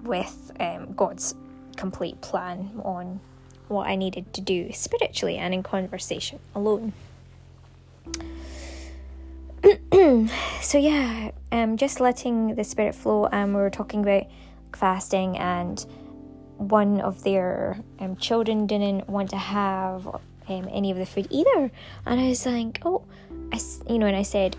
with 0.02 0.50
um, 0.60 0.92
God's 0.94 1.34
complete 1.76 2.20
plan 2.20 2.70
on 2.84 3.20
what 3.68 3.86
I 3.86 3.96
needed 3.96 4.32
to 4.34 4.40
do 4.40 4.72
spiritually 4.72 5.38
and 5.38 5.54
in 5.54 5.62
conversation 5.62 6.38
alone. 6.54 6.92
so 10.60 10.78
yeah, 10.78 11.30
um, 11.52 11.76
just 11.76 12.00
letting 12.00 12.54
the 12.56 12.64
spirit 12.64 12.94
flow. 12.94 13.26
And 13.26 13.54
we 13.54 13.60
were 13.60 13.70
talking 13.70 14.02
about 14.02 14.24
fasting, 14.74 15.38
and 15.38 15.84
one 16.68 17.00
of 17.00 17.22
their 17.22 17.78
um, 17.98 18.16
children 18.16 18.66
didn't 18.66 19.08
want 19.08 19.30
to 19.30 19.36
have 19.36 20.06
um, 20.48 20.68
any 20.70 20.90
of 20.90 20.96
the 20.96 21.06
food 21.06 21.26
either. 21.30 21.70
And 22.06 22.20
I 22.20 22.28
was 22.28 22.46
like, 22.46 22.80
oh, 22.84 23.04
I, 23.52 23.60
you 23.88 23.98
know, 23.98 24.06
and 24.06 24.16
I 24.16 24.22
said, 24.22 24.56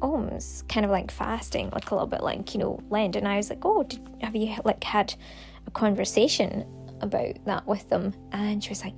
alms, 0.00 0.64
kind 0.68 0.84
of 0.84 0.90
like 0.90 1.10
fasting, 1.10 1.70
like 1.70 1.90
a 1.90 1.94
little 1.94 2.06
bit 2.06 2.22
like, 2.22 2.54
you 2.54 2.60
know, 2.60 2.82
Lent. 2.90 3.16
And 3.16 3.26
I 3.26 3.36
was 3.36 3.50
like, 3.50 3.64
oh, 3.64 3.82
did, 3.82 4.00
have 4.20 4.36
you 4.36 4.56
like 4.64 4.82
had 4.84 5.14
a 5.66 5.70
conversation 5.70 6.64
about 7.00 7.44
that 7.44 7.66
with 7.66 7.88
them? 7.88 8.14
And 8.32 8.62
she 8.62 8.70
was 8.70 8.84
like, 8.84 8.94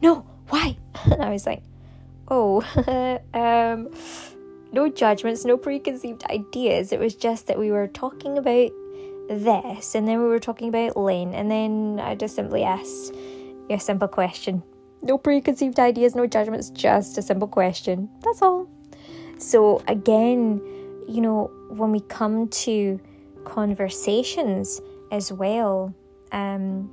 no, 0.00 0.26
why? 0.48 0.76
And 1.04 1.22
I 1.22 1.30
was 1.30 1.46
like, 1.46 1.62
oh, 2.28 2.62
um, 3.34 3.90
no 4.72 4.88
judgments, 4.88 5.44
no 5.44 5.56
preconceived 5.56 6.24
ideas. 6.30 6.92
It 6.92 7.00
was 7.00 7.14
just 7.14 7.46
that 7.46 7.58
we 7.58 7.70
were 7.70 7.88
talking 7.88 8.38
about 8.38 8.70
this, 9.28 9.94
and 9.94 10.06
then 10.06 10.20
we 10.20 10.28
were 10.28 10.38
talking 10.38 10.68
about 10.68 10.96
Lent, 10.96 11.34
and 11.34 11.50
then 11.50 12.00
I 12.02 12.14
just 12.14 12.34
simply 12.34 12.64
asked 12.64 13.14
a 13.70 13.78
simple 13.78 14.08
question. 14.08 14.62
No 15.02 15.18
preconceived 15.18 15.78
ideas, 15.78 16.14
no 16.14 16.26
judgments, 16.26 16.70
just 16.70 17.18
a 17.18 17.22
simple 17.22 17.48
question. 17.48 18.08
That's 18.22 18.42
all. 18.42 18.68
So, 19.38 19.82
again, 19.88 20.60
you 21.08 21.20
know, 21.20 21.50
when 21.68 21.90
we 21.90 22.00
come 22.00 22.48
to 22.48 23.00
conversations 23.44 24.80
as 25.10 25.32
well, 25.32 25.94
um, 26.30 26.90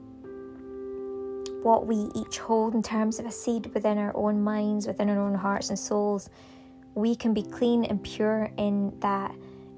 what 1.62 1.86
we 1.86 2.10
each 2.16 2.40
hold 2.40 2.74
in 2.74 2.82
terms 2.82 3.20
of 3.20 3.26
a 3.26 3.32
seed 3.32 3.72
within 3.74 3.98
our 3.98 4.16
own 4.16 4.42
minds, 4.42 4.88
within 4.88 5.10
our 5.10 5.20
own 5.20 5.36
hearts 5.36 5.70
and 5.70 5.78
souls, 5.78 6.30
we 6.96 7.16
can 7.16 7.34
be 7.34 7.44
clean 7.44 7.86
and 7.86 8.02
pure 8.04 8.50
in 8.58 8.98
that 9.02 9.34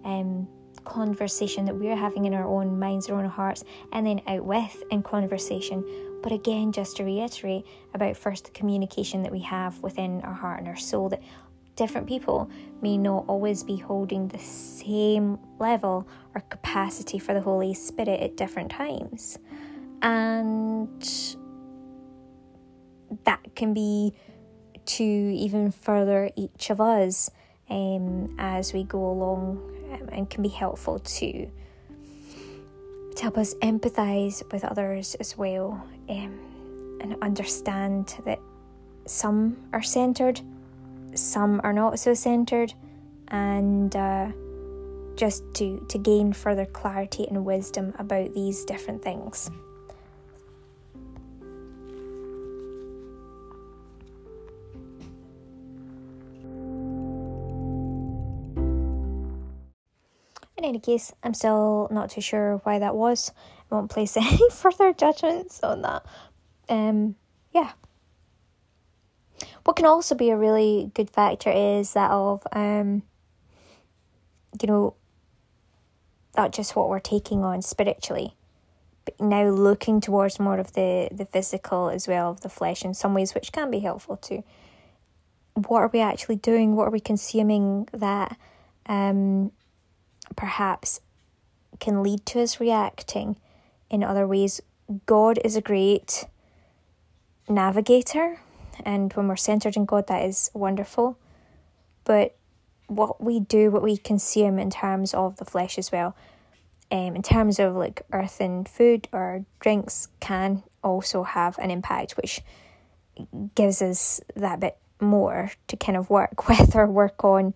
um, 0.06 0.48
conversation 0.84 1.66
that 1.66 1.76
we're 1.76 1.96
having 1.96 2.26
in 2.26 2.34
our 2.34 2.46
own 2.46 2.80
minds, 2.80 3.10
our 3.10 3.20
own 3.20 3.30
hearts, 3.30 3.64
and 3.92 4.06
then 4.06 4.22
out 4.28 4.46
with 4.46 4.84
in 4.92 5.04
conversation. 5.04 5.84
But 6.22 6.32
again, 6.32 6.72
just 6.72 6.98
to 6.98 7.04
reiterate 7.04 7.66
about 7.94 8.18
first 8.18 8.46
the 8.46 8.52
communication 8.52 9.24
that 9.24 9.32
we 9.32 9.40
have 9.40 9.82
within 9.82 10.22
our 10.22 10.34
heart 10.34 10.60
and 10.60 10.68
our 10.68 10.78
soul, 10.78 11.10
that 11.10 11.22
different 11.76 12.08
people 12.08 12.50
may 12.82 12.98
not 12.98 13.26
always 13.28 13.64
be 13.64 13.78
holding 13.78 14.28
the 14.28 14.40
same 14.40 15.40
level 15.60 16.08
or 16.36 16.42
capacity 16.42 17.18
for 17.18 17.34
the 17.34 17.42
Holy 17.42 17.74
Spirit 17.74 18.20
at 18.20 18.38
different 18.38 18.72
times. 18.72 19.40
And 20.02 21.02
that 23.24 23.56
can 23.56 23.74
be 23.74 24.14
to 24.86 25.04
even 25.04 25.72
further 25.72 26.30
each 26.36 26.70
of 26.70 26.82
us 26.82 27.30
um, 27.72 28.36
as 28.38 28.74
we 28.74 28.84
go 28.84 29.10
along 29.10 29.58
um, 29.94 30.10
and 30.12 30.30
can 30.30 30.44
be 30.44 30.50
helpful 30.50 31.00
to, 31.00 31.50
to 33.16 33.24
help 33.24 33.38
us 33.38 33.56
empathize 33.56 34.44
with 34.52 34.66
others 34.66 35.16
as 35.16 35.38
well 35.38 35.84
um, 36.10 36.98
and 37.02 37.16
understand 37.22 38.16
that 38.26 38.40
some 39.06 39.58
are 39.74 39.82
centered, 39.82 40.42
some 41.16 41.62
are 41.64 41.74
not 41.74 41.98
so 41.98 42.14
centered, 42.14 42.74
and 43.30 43.96
uh, 43.96 44.28
just 45.16 45.44
to, 45.56 45.84
to 45.90 45.98
gain 45.98 46.34
further 46.34 46.66
clarity 46.66 47.26
and 47.28 47.44
wisdom 47.46 47.94
about 47.98 48.34
these 48.34 48.66
different 48.66 49.02
things. 49.02 49.50
Any 60.72 60.80
case, 60.80 61.14
I'm 61.24 61.34
still 61.34 61.88
not 61.92 62.10
too 62.10 62.22
sure 62.22 62.58
why 62.64 62.80
that 62.80 62.96
was. 62.96 63.32
I 63.70 63.76
won't 63.76 63.92
place 63.92 64.18
any 64.18 64.40
further 64.52 64.94
judgments 64.94 65.60
on 65.62 65.82
that. 65.82 66.06
Um, 66.70 67.16
yeah. 67.54 67.72
What 69.64 69.76
can 69.76 69.86
also 69.86 70.16
be 70.16 70.30
a 70.30 70.38
really 70.38 70.92
good 70.94 71.10
factor 71.10 71.52
is 71.52 71.94
that 71.94 72.10
of, 72.10 72.46
um, 72.54 73.04
you 74.62 74.68
know, 74.68 74.96
not 76.36 76.54
just 76.54 76.76
what 76.76 76.90
we're 76.90 77.00
taking 77.00 77.44
on 77.44 77.62
spiritually, 77.62 78.36
but 79.06 79.20
now 79.20 79.50
looking 79.50 80.00
towards 80.00 80.40
more 80.40 80.58
of 80.58 80.74
the, 80.74 81.10
the 81.12 81.26
physical 81.26 81.90
as 81.90 82.08
well, 82.08 82.32
of 82.32 82.42
the 82.42 82.50
flesh 82.50 82.86
in 82.86 82.94
some 82.94 83.14
ways, 83.14 83.36
which 83.36 83.52
can 83.52 83.70
be 83.70 83.80
helpful 83.80 84.18
too. 84.18 84.44
What 85.54 85.82
are 85.82 85.92
we 85.92 86.00
actually 86.00 86.38
doing? 86.38 86.76
What 86.76 86.88
are 86.88 86.92
we 86.92 87.02
consuming 87.02 87.90
that 87.92 88.38
um, 88.86 89.52
perhaps 90.36 91.00
can 91.80 92.04
lead 92.04 92.26
to 92.28 92.42
us 92.42 92.60
reacting 92.60 93.38
in 93.90 94.04
other 94.04 94.28
ways. 94.28 94.62
God 95.06 95.40
is 95.44 95.56
a 95.56 95.62
great 95.62 96.26
navigator, 97.48 98.40
and 98.86 99.12
when 99.14 99.28
we're 99.28 99.36
centered 99.36 99.76
in 99.76 99.86
God, 99.86 100.08
that 100.08 100.24
is 100.24 100.52
wonderful. 100.54 101.18
But 102.04 102.36
what 102.88 103.24
we 103.24 103.40
do, 103.40 103.72
what 103.72 103.84
we 103.84 103.98
consume 103.98 104.60
in 104.60 104.70
terms 104.70 105.14
of 105.14 105.38
the 105.38 105.46
flesh 105.46 105.78
as 105.78 105.92
well, 105.92 106.16
um, 106.92 107.16
in 107.16 107.22
terms 107.22 107.60
of 107.60 107.76
like 107.76 108.02
earthen 108.12 108.66
food 108.66 109.08
or 109.14 109.46
drinks, 109.60 110.10
can 110.20 110.64
also 110.84 111.24
have 111.24 111.58
an 111.58 111.72
impact, 111.72 112.14
which 112.14 112.42
gives 113.56 113.82
us 113.82 114.20
that 114.36 114.60
bit 114.60 114.78
more 115.00 115.52
to 115.68 115.78
kind 115.78 115.98
of 115.98 116.10
work 116.10 116.48
with 116.50 116.76
or 116.76 116.88
work 116.88 117.24
on, 117.24 117.54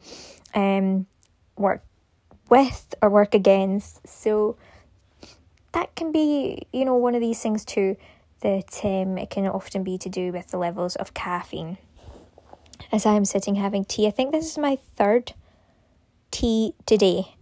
um, 0.53 1.05
work 1.57 1.83
with 2.49 2.95
or 3.01 3.09
work 3.09 3.33
against. 3.33 4.07
So 4.07 4.57
that 5.73 5.95
can 5.95 6.11
be, 6.11 6.67
you 6.71 6.85
know, 6.85 6.95
one 6.95 7.15
of 7.15 7.21
these 7.21 7.41
things 7.41 7.65
too 7.65 7.97
that 8.41 8.79
um, 8.83 9.17
it 9.17 9.29
can 9.29 9.47
often 9.47 9.83
be 9.83 9.97
to 9.97 10.09
do 10.09 10.31
with 10.31 10.51
the 10.51 10.57
levels 10.57 10.95
of 10.95 11.13
caffeine. 11.13 11.77
As 12.91 13.05
I'm 13.05 13.25
sitting 13.25 13.55
having 13.55 13.85
tea, 13.85 14.07
I 14.07 14.11
think 14.11 14.31
this 14.31 14.51
is 14.51 14.57
my 14.57 14.77
third 14.95 15.33
tea 16.31 16.73
today. 16.85 17.35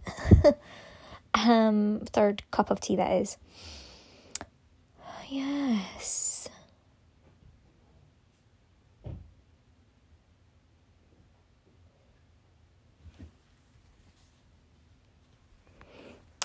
um, 1.34 2.00
third 2.06 2.42
cup 2.50 2.70
of 2.70 2.80
tea 2.80 2.96
that 2.96 3.12
is. 3.12 3.36
Yes. 5.28 6.33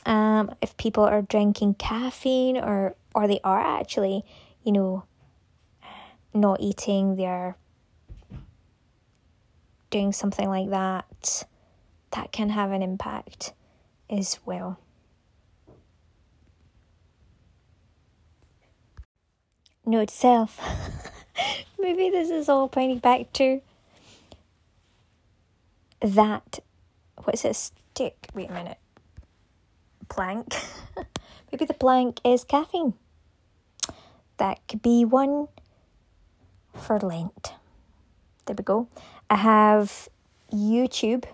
Um, 0.09 0.55
if 0.59 0.75
people 0.75 1.03
are 1.03 1.21
drinking 1.21 1.75
caffeine 1.75 2.57
or 2.57 2.95
or 3.13 3.27
they 3.27 3.39
are 3.43 3.59
actually, 3.59 4.25
you 4.63 4.71
know, 4.71 5.03
not 6.33 6.59
eating, 6.59 7.15
they're 7.15 7.55
doing 9.91 10.11
something 10.11 10.47
like 10.49 10.69
that, 10.71 11.45
that 12.11 12.31
can 12.31 12.49
have 12.49 12.71
an 12.71 12.81
impact 12.81 13.53
as 14.09 14.39
well. 14.45 14.79
Note 19.85 20.09
self. 20.09 20.59
Maybe 21.79 22.09
this 22.09 22.31
is 22.31 22.49
all 22.49 22.67
pointing 22.67 22.97
back 22.99 23.31
to 23.33 23.61
that. 26.01 26.59
What's 27.23 27.45
it? 27.45 27.55
Stick. 27.55 28.27
Wait 28.33 28.49
a 28.49 28.53
minute 28.53 28.77
plank. 30.09 30.55
Maybe 31.51 31.65
the 31.65 31.73
plank 31.73 32.19
is 32.23 32.43
caffeine. 32.43 32.93
That 34.37 34.59
could 34.67 34.81
be 34.81 35.05
one 35.05 35.47
for 36.75 36.99
Lent. 36.99 37.53
There 38.45 38.55
we 38.57 38.63
go. 38.63 38.87
I 39.29 39.35
have 39.35 40.09
YouTube, 40.51 41.25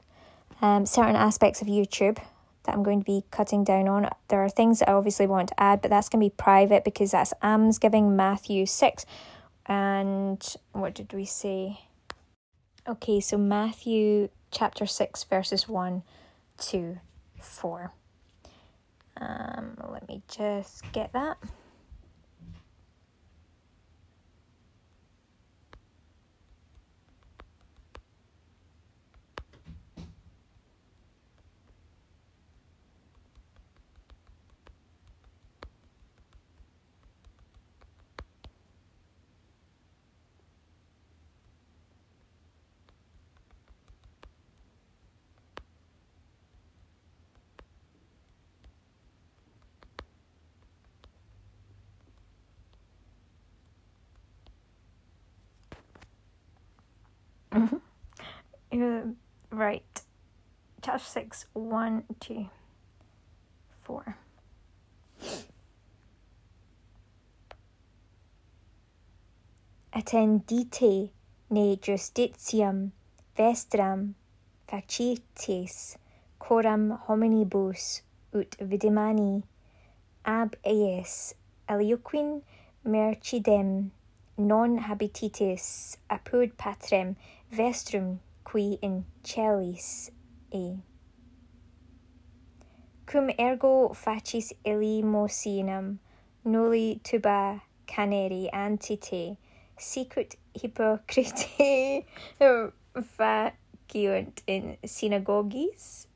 um, 0.62 0.86
certain 0.86 1.16
aspects 1.16 1.62
of 1.62 1.68
YouTube 1.68 2.18
that 2.64 2.74
I'm 2.74 2.84
going 2.84 3.00
to 3.00 3.06
be 3.06 3.24
cutting 3.32 3.64
down 3.64 3.88
on. 3.88 4.10
There 4.28 4.44
are 4.44 4.50
things 4.50 4.80
that 4.80 4.90
I 4.90 4.94
obviously 4.94 5.28
want 5.28 5.50
to 5.50 5.60
add, 5.60 5.82
but 5.82 5.90
that's 5.90 6.10
going 6.10 6.24
to 6.24 6.30
be 6.30 6.36
private 6.36 6.84
because 6.84 7.12
that's 7.12 7.34
alms 7.42 7.80
giving 7.80 8.16
Matthew 8.16 8.66
6. 8.66 9.06
And 9.68 10.56
what 10.74 10.94
did 10.94 11.14
we 11.14 11.26
say? 11.26 11.82
Okay, 12.88 13.20
so 13.20 13.38
Matthew 13.38 14.30
chapter 14.52 14.86
6, 14.86 15.24
verses 15.26 15.68
1 15.68 16.04
to 16.58 17.00
4. 17.40 17.94
Um, 19.20 19.78
let 19.92 20.08
me 20.08 20.22
just 20.28 20.92
get 20.92 21.14
that. 21.14 21.38
Mm-hmm. 57.56 58.82
Uh, 58.84 59.02
right. 59.50 60.02
Chapter 60.82 61.06
6, 61.06 61.46
1, 61.54 62.04
2, 62.20 62.50
4. 63.84 64.18
Attendite 69.94 71.12
ne 71.50 71.78
justitiam 71.78 72.92
vestram 73.38 74.16
facites 74.68 75.98
coram 76.38 77.00
hominibus 77.08 78.02
ut 78.34 78.58
vidimani 78.60 79.44
ab 80.26 80.56
eis 80.66 81.36
aliuquin 81.70 82.42
mercidem 82.84 83.92
non 84.38 84.78
habititis 84.80 85.98
apud 86.10 86.58
patrem 86.58 87.16
vestrum 87.58 88.20
qui 88.44 88.78
in 88.82 89.06
celis 89.24 90.12
e. 90.52 90.78
Cum 93.06 93.30
ergo 93.38 93.94
facis 93.94 94.52
illi 94.66 95.04
mocinam, 95.04 96.00
nulli 96.46 97.02
tuba 97.04 97.62
caneri 97.88 98.50
ante 98.52 98.98
te, 98.98 99.38
sicut 99.78 100.36
hypocrite 100.54 102.06
faciunt 103.18 104.42
in 104.48 104.78
synagogis, 104.84 106.08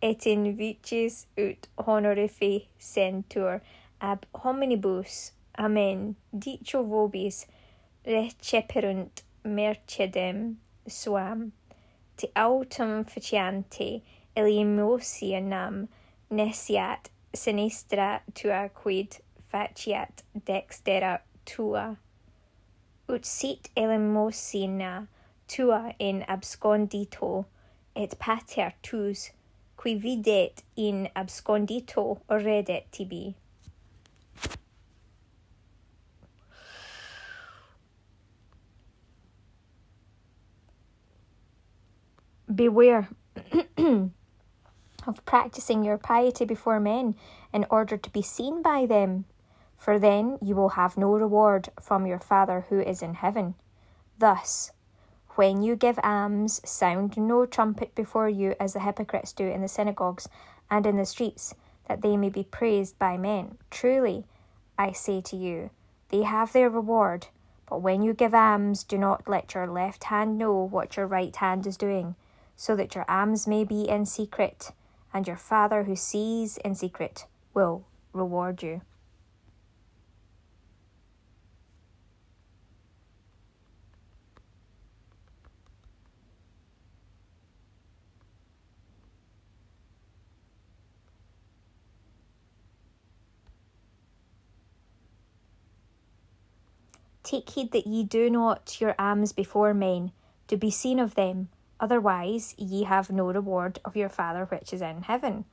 et 0.00 0.26
in 0.26 0.56
vicis 0.56 1.26
ut 1.36 1.68
honorifi 1.78 2.66
centur 2.78 3.60
ab 4.00 4.26
hominibus. 4.34 5.32
Amen. 5.58 6.16
Dicho 6.32 6.84
vobis 6.84 7.46
receperunt 8.06 9.22
mercedem 9.44 10.58
suam 10.88 11.52
te 12.16 12.28
autem 12.34 13.04
faciante 13.04 14.02
nam 14.36 15.88
nesiat 16.30 17.08
sinistra 17.34 18.20
tua 18.34 18.68
quid 18.74 19.18
faciat 19.52 20.22
dextera 20.46 21.20
tua. 21.44 21.96
Ut 23.08 23.24
sit 23.24 23.70
elemosina 23.76 25.08
tua 25.48 25.94
in 25.98 26.24
abscondito 26.28 27.46
et 27.96 28.18
pater 28.18 28.72
tuus 28.82 29.30
qui 29.76 29.94
videt 29.94 30.62
in 30.76 31.08
abscondito 31.16 32.20
redet 32.28 32.90
tibi. 32.92 33.34
Beware 42.52 43.08
of 45.06 45.24
practicing 45.26 45.84
your 45.84 45.98
piety 45.98 46.44
before 46.44 46.80
men 46.80 47.14
in 47.52 47.66
order 47.70 47.96
to 47.96 48.10
be 48.10 48.22
seen 48.22 48.62
by 48.62 48.86
them, 48.86 49.26
for 49.76 49.98
then 49.98 50.38
you 50.42 50.54
will 50.54 50.70
have 50.70 50.96
no 50.96 51.10
reward 51.10 51.68
from 51.80 52.06
your 52.06 52.18
Father 52.18 52.66
who 52.68 52.80
is 52.80 53.02
in 53.02 53.14
heaven. 53.14 53.54
Thus, 54.18 54.72
when 55.36 55.62
you 55.62 55.76
give 55.76 56.00
alms, 56.02 56.60
sound 56.64 57.16
no 57.16 57.46
trumpet 57.46 57.94
before 57.94 58.28
you 58.28 58.54
as 58.58 58.72
the 58.72 58.80
hypocrites 58.80 59.32
do 59.32 59.46
in 59.46 59.60
the 59.60 59.68
synagogues 59.68 60.28
and 60.70 60.84
in 60.86 60.96
the 60.96 61.04
streets, 61.04 61.54
that 61.86 62.02
they 62.02 62.16
may 62.16 62.28
be 62.28 62.44
praised 62.44 62.98
by 62.98 63.16
men. 63.16 63.56
Truly, 63.70 64.24
I 64.76 64.92
say 64.92 65.20
to 65.20 65.36
you, 65.36 65.70
they 66.08 66.22
have 66.22 66.52
their 66.52 66.70
reward. 66.70 67.28
But 67.68 67.82
when 67.82 68.02
you 68.02 68.14
give 68.14 68.34
alms, 68.34 68.82
do 68.82 68.98
not 68.98 69.28
let 69.28 69.54
your 69.54 69.66
left 69.66 70.04
hand 70.04 70.38
know 70.38 70.54
what 70.54 70.96
your 70.96 71.06
right 71.06 71.36
hand 71.36 71.66
is 71.66 71.76
doing, 71.76 72.16
so 72.60 72.74
that 72.74 72.96
your 72.96 73.04
alms 73.08 73.46
may 73.46 73.62
be 73.62 73.88
in 73.88 74.04
secret, 74.04 74.72
and 75.14 75.28
your 75.28 75.36
Father 75.36 75.84
who 75.84 75.94
sees 75.94 76.56
in 76.58 76.74
secret 76.74 77.24
will 77.54 77.86
reward 78.12 78.64
you. 78.64 78.80
Take 97.22 97.50
heed 97.50 97.70
that 97.70 97.86
ye 97.86 98.02
do 98.02 98.28
not 98.28 98.80
your 98.80 98.96
alms 98.98 99.32
before 99.32 99.72
men, 99.74 100.10
to 100.48 100.56
be 100.56 100.72
seen 100.72 100.98
of 100.98 101.14
them, 101.14 101.50
otherwise 101.80 102.54
ye 102.56 102.84
have 102.84 103.10
no 103.10 103.26
reward 103.26 103.80
of 103.84 103.96
your 103.96 104.08
Father 104.08 104.44
which 104.46 104.72
is 104.72 104.82
in 104.82 105.02
heaven. 105.02 105.44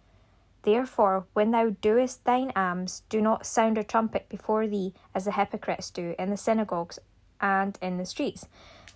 Therefore, 0.64 1.26
when 1.34 1.52
thou 1.52 1.70
doest 1.70 2.24
thine 2.24 2.52
alms, 2.56 3.04
do 3.10 3.22
not 3.22 3.46
sound 3.46 3.78
a 3.78 3.84
trumpet 3.84 4.28
before 4.30 4.68
thee, 4.68 4.94
as 5.14 5.26
the 5.26 5.34
hypocrites 5.34 5.92
do 5.92 6.16
in 6.18 6.30
the 6.30 6.38
synagogues 6.38 6.98
and 7.40 7.78
in 7.82 7.98
the 7.98 8.06
streets, 8.06 8.48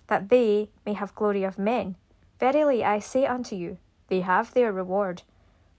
that 0.08 0.28
they 0.28 0.70
may 0.84 0.94
have 0.94 1.14
glory 1.14 1.44
of 1.44 1.58
men. 1.58 1.96
Verily 2.40 2.84
I 2.84 2.98
say 2.98 3.26
unto 3.26 3.54
you, 3.54 3.78
they 4.08 4.22
have 4.22 4.52
their 4.52 4.72
reward. 4.72 5.22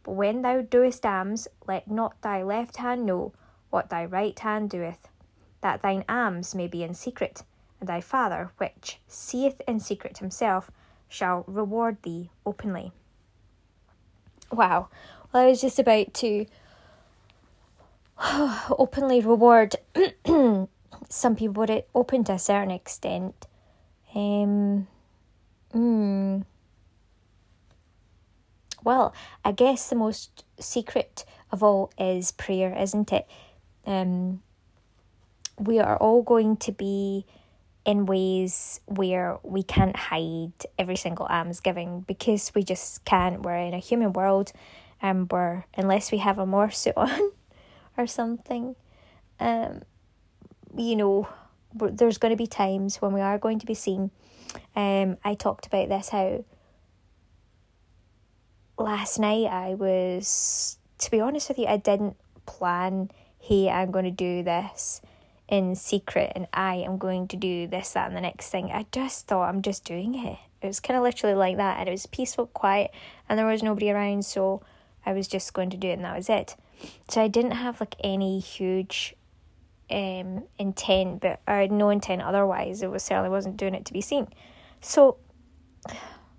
But 0.03 0.13
when 0.13 0.41
thou 0.41 0.61
doest 0.61 1.05
alms, 1.05 1.47
let 1.67 1.89
not 1.89 2.21
thy 2.21 2.41
left 2.41 2.77
hand 2.77 3.05
know 3.05 3.33
what 3.69 3.89
thy 3.89 4.05
right 4.05 4.39
hand 4.39 4.69
doeth 4.69 5.09
that 5.61 5.81
thine 5.81 6.03
alms 6.09 6.53
may 6.53 6.67
be 6.67 6.83
in 6.83 6.93
secret, 6.93 7.43
and 7.79 7.87
thy 7.87 8.01
Father, 8.01 8.51
which 8.57 8.99
seeth 9.07 9.61
in 9.67 9.79
secret 9.79 10.17
himself, 10.17 10.69
shall 11.11 11.43
reward 11.45 11.97
thee 12.03 12.29
openly. 12.45 12.93
Wow. 14.49 14.87
Well, 15.31 15.43
I 15.43 15.47
was 15.47 15.59
just 15.59 15.77
about 15.77 16.13
to 16.15 16.45
openly 18.69 19.19
reward 19.19 19.75
some 21.09 21.35
people, 21.35 21.53
but 21.53 21.69
it 21.69 21.89
open 21.93 22.23
to 22.23 22.33
a 22.33 22.39
certain 22.39 22.71
extent. 22.71 23.45
Um, 24.15 24.87
mm, 25.73 26.45
well, 28.83 29.13
I 29.43 29.51
guess 29.51 29.89
the 29.89 29.95
most 29.95 30.45
secret 30.59 31.25
of 31.51 31.61
all 31.61 31.91
is 31.97 32.31
prayer, 32.31 32.73
isn't 32.77 33.11
it? 33.11 33.27
Um, 33.85 34.41
we 35.59 35.79
are 35.79 35.97
all 35.97 36.23
going 36.23 36.55
to 36.57 36.71
be 36.71 37.25
in 37.85 38.05
ways 38.05 38.79
where 38.85 39.39
we 39.43 39.63
can't 39.63 39.95
hide 39.95 40.53
every 40.77 40.95
single 40.95 41.25
alms 41.27 41.59
giving 41.59 42.01
because 42.01 42.51
we 42.53 42.63
just 42.63 43.03
can't. 43.05 43.41
We're 43.41 43.57
in 43.57 43.73
a 43.73 43.79
human 43.79 44.13
world 44.13 44.51
and 45.01 45.31
we're, 45.31 45.65
unless 45.75 46.11
we 46.11 46.19
have 46.19 46.37
a 46.37 46.45
morphsuit 46.45 46.93
on 46.97 47.31
or 47.97 48.05
something, 48.05 48.75
um, 49.39 49.81
you 50.77 50.95
know, 50.95 51.27
there's 51.73 52.17
going 52.17 52.31
to 52.31 52.37
be 52.37 52.47
times 52.47 53.01
when 53.01 53.13
we 53.13 53.21
are 53.21 53.37
going 53.37 53.59
to 53.59 53.65
be 53.65 53.73
seen. 53.73 54.11
Um, 54.75 55.17
I 55.23 55.33
talked 55.33 55.65
about 55.65 55.89
this 55.89 56.09
how 56.09 56.43
last 58.77 59.17
night 59.19 59.47
I 59.47 59.73
was, 59.73 60.77
to 60.99 61.09
be 61.09 61.19
honest 61.19 61.49
with 61.49 61.57
you, 61.57 61.65
I 61.65 61.77
didn't 61.77 62.17
plan, 62.45 63.09
hey, 63.39 63.69
I'm 63.69 63.91
going 63.91 64.05
to 64.05 64.11
do 64.11 64.43
this 64.43 65.01
in 65.51 65.75
secret 65.75 66.31
and 66.33 66.47
I 66.53 66.75
am 66.75 66.97
going 66.97 67.27
to 67.27 67.37
do 67.37 67.67
this, 67.67 67.91
that, 67.91 68.07
and 68.07 68.15
the 68.15 68.21
next 68.21 68.49
thing. 68.49 68.71
I 68.71 68.87
just 68.91 69.27
thought 69.27 69.49
I'm 69.49 69.61
just 69.61 69.83
doing 69.85 70.15
it. 70.15 70.39
It 70.61 70.67
was 70.67 70.79
kind 70.79 70.97
of 70.97 71.03
literally 71.03 71.35
like 71.35 71.57
that, 71.57 71.79
and 71.79 71.89
it 71.89 71.91
was 71.91 72.05
peaceful, 72.05 72.47
quiet, 72.47 72.91
and 73.27 73.37
there 73.37 73.45
was 73.45 73.61
nobody 73.61 73.91
around, 73.91 74.25
so 74.25 74.61
I 75.05 75.13
was 75.13 75.27
just 75.27 75.53
going 75.53 75.69
to 75.71 75.77
do 75.77 75.89
it, 75.89 75.93
and 75.93 76.05
that 76.05 76.15
was 76.15 76.29
it. 76.29 76.55
So 77.09 77.21
I 77.21 77.27
didn't 77.27 77.51
have 77.51 77.79
like 77.79 77.95
any 78.03 78.39
huge 78.39 79.15
um 79.89 80.43
intent, 80.57 81.19
but 81.19 81.41
I 81.45 81.57
had 81.57 81.71
no 81.71 81.89
intent 81.89 82.21
otherwise. 82.21 82.81
It 82.81 82.89
was 82.89 83.03
certainly 83.03 83.29
wasn't 83.29 83.57
doing 83.57 83.75
it 83.75 83.85
to 83.85 83.93
be 83.93 84.01
seen. 84.01 84.27
So 84.79 85.17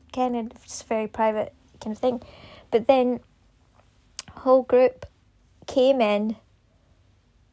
again, 0.09 0.35
it's 0.35 0.83
a 0.83 0.87
very 0.87 1.07
private 1.07 1.53
kind 1.81 1.95
of 1.95 2.01
thing. 2.01 2.23
But 2.71 2.89
then 2.89 3.21
whole 4.31 4.63
group 4.63 5.05
came 5.67 6.01
in 6.01 6.37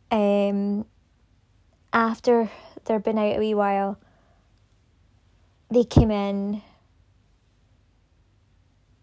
um 0.09 0.85
after 1.91 2.49
they'd 2.85 3.03
been 3.03 3.17
out 3.17 3.35
a 3.35 3.39
wee 3.39 3.53
while, 3.53 3.97
they 5.71 5.83
came 5.83 6.11
in 6.11 6.61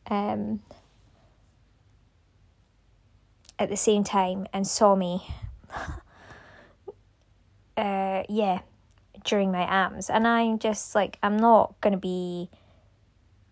um, 0.09 0.61
at 3.59 3.69
the 3.69 3.77
same 3.77 4.05
time 4.05 4.47
and 4.53 4.67
saw 4.67 4.95
me. 4.95 5.27
uh, 7.77 8.23
yeah, 8.29 8.61
during 9.25 9.51
my 9.53 9.67
alms, 9.85 10.09
and 10.11 10.27
I'm 10.27 10.59
just 10.59 10.95
like, 10.95 11.19
I'm 11.23 11.37
not 11.37 11.81
gonna 11.81 11.99
be. 11.99 12.49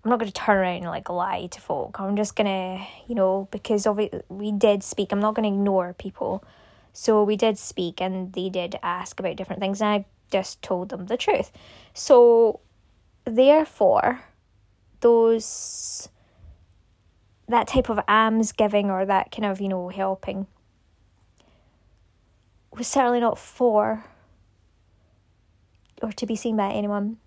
I'm 0.05 0.11
not 0.11 0.19
to 0.31 0.33
turn 0.33 0.59
around 0.59 0.77
and 0.77 0.87
like 0.87 1.09
lie 1.09 1.47
to 1.47 1.61
folk. 1.63 1.99
I'm 1.99 2.15
just 2.15 2.37
to, 2.47 2.87
you 3.09 3.15
know, 3.15 3.49
because 3.51 3.87
obviously 3.87 4.21
we 4.29 4.53
did 4.53 4.83
speak. 4.83 5.13
I'm 5.13 5.21
not 5.21 5.35
to 5.51 5.55
ignore 5.55 5.95
people 5.95 6.45
so 6.95 7.25
we 7.25 7.37
did 7.37 7.59
speak 7.59 8.01
and 8.01 8.33
they 8.33 8.49
did 8.49 8.79
ask 8.83 9.19
about 9.21 9.37
different 9.37 9.61
things, 9.61 9.83
and 9.83 9.91
I 9.91 10.05
just 10.31 10.63
told 10.63 10.89
them 10.89 11.07
the 11.07 11.17
truth. 11.17 11.51
So, 11.93 12.61
therefore, 13.25 14.23
those 15.01 16.09
that 17.49 17.69
type 17.69 17.91
of 17.91 18.01
alms 18.09 18.53
giving 18.53 18.91
or 18.91 19.05
that 19.05 19.31
kind 19.31 19.45
of, 19.45 19.61
you 19.61 19.69
know, 19.69 19.89
helping 19.89 20.47
was 22.73 22.87
certainly 22.87 23.21
not 23.21 23.39
for 23.39 24.05
or 26.01 26.13
to 26.13 26.27
be 26.27 26.37
seen 26.37 26.57
by 26.57 26.71
anyone, 26.71 27.19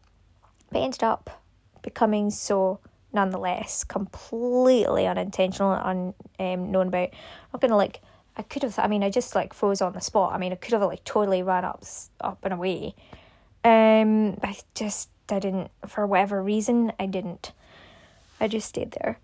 but 0.72 0.80
ended 0.80 1.03
up 1.03 1.43
becoming 1.84 2.32
so 2.32 2.80
nonetheless, 3.13 3.84
completely 3.84 5.07
unintentional 5.07 5.74
and 5.74 6.13
unknown 6.39 6.82
um, 6.84 6.88
about. 6.88 7.09
I'm 7.09 7.49
not 7.53 7.61
gonna 7.61 7.78
like 7.78 8.01
I 8.38 8.43
could 8.43 8.61
have. 8.63 8.77
I 8.77 8.88
mean, 8.88 9.03
I 9.03 9.09
just 9.09 9.33
like 9.33 9.53
froze 9.53 9.81
on 9.81 9.93
the 9.93 10.01
spot. 10.01 10.31
I 10.31 10.38
mean, 10.38 10.51
I 10.51 10.55
could 10.55 10.73
have 10.73 10.83
like 10.83 11.03
totally 11.03 11.41
ran 11.41 11.65
up, 11.65 11.83
up 12.21 12.39
and 12.43 12.53
away. 12.53 12.93
Um, 13.63 14.38
I 14.43 14.55
just 14.75 15.09
I 15.29 15.39
didn't 15.39 15.71
for 15.88 16.05
whatever 16.05 16.41
reason. 16.41 16.93
I 16.99 17.07
didn't. 17.07 17.51
I 18.39 18.47
just 18.47 18.69
stayed 18.69 18.91
there. 18.91 19.17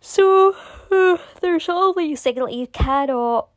So 0.00 0.56
uh, 0.90 1.18
there's 1.42 1.68
always 1.68 2.24
like 2.24 2.36
you 2.36 2.66
cannot 2.68 3.48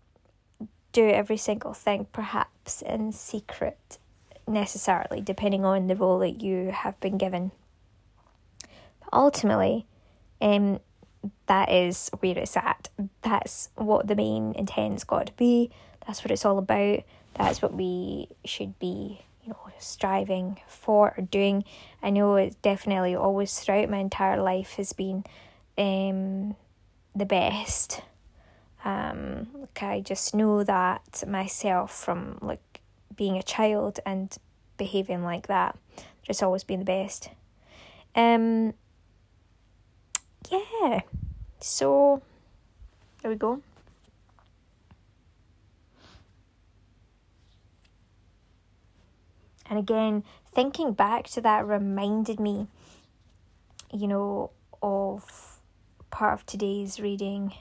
do 0.91 1.09
every 1.09 1.37
single 1.37 1.73
thing, 1.73 2.07
perhaps 2.11 2.81
in 2.81 3.13
secret, 3.13 3.97
necessarily, 4.47 5.21
depending 5.21 5.63
on 5.63 5.87
the 5.87 5.95
role 5.95 6.19
that 6.19 6.41
you 6.41 6.71
have 6.71 6.99
been 6.99 7.17
given. 7.17 7.51
But 8.99 9.13
ultimately, 9.13 9.85
um, 10.41 10.79
that 11.47 11.71
is 11.71 12.09
where 12.19 12.37
it's 12.37 12.57
at. 12.57 12.89
That's 13.21 13.69
what 13.75 14.07
the 14.07 14.15
main 14.15 14.53
intent's 14.55 15.03
got 15.03 15.27
to 15.27 15.33
be. 15.33 15.69
That's 16.05 16.23
what 16.23 16.31
it's 16.31 16.45
all 16.45 16.57
about. 16.57 17.03
That's 17.35 17.61
what 17.61 17.73
we 17.73 18.27
should 18.45 18.77
be, 18.79 19.21
you 19.43 19.49
know, 19.49 19.71
striving 19.79 20.59
for 20.67 21.13
or 21.17 21.23
doing. 21.23 21.63
I 22.01 22.09
know 22.09 22.35
it's 22.35 22.55
definitely 22.55 23.15
always 23.15 23.59
throughout 23.59 23.89
my 23.89 23.97
entire 23.97 24.41
life 24.41 24.73
has 24.73 24.93
been 24.93 25.23
um 25.77 26.55
the 27.15 27.25
best. 27.25 28.01
Um 28.83 29.47
like 29.53 29.83
I 29.83 30.01
just 30.01 30.35
know 30.35 30.63
that 30.63 31.23
myself 31.27 31.93
from 31.93 32.39
like 32.41 32.81
being 33.15 33.37
a 33.37 33.43
child 33.43 33.99
and 34.05 34.35
behaving 34.77 35.23
like 35.23 35.47
that. 35.47 35.77
Just 36.23 36.43
always 36.43 36.63
been 36.63 36.79
the 36.79 36.85
best. 36.85 37.29
Um 38.15 38.73
yeah, 40.51 41.01
so 41.59 42.21
there 43.21 43.31
we 43.31 43.37
go. 43.37 43.61
And 49.69 49.79
again, 49.79 50.25
thinking 50.53 50.91
back 50.91 51.27
to 51.29 51.41
that 51.41 51.65
reminded 51.65 52.39
me, 52.41 52.67
you 53.93 54.07
know, 54.07 54.51
of 54.83 55.59
part 56.09 56.33
of 56.33 56.45
today's 56.45 56.99
reading, 56.99 57.53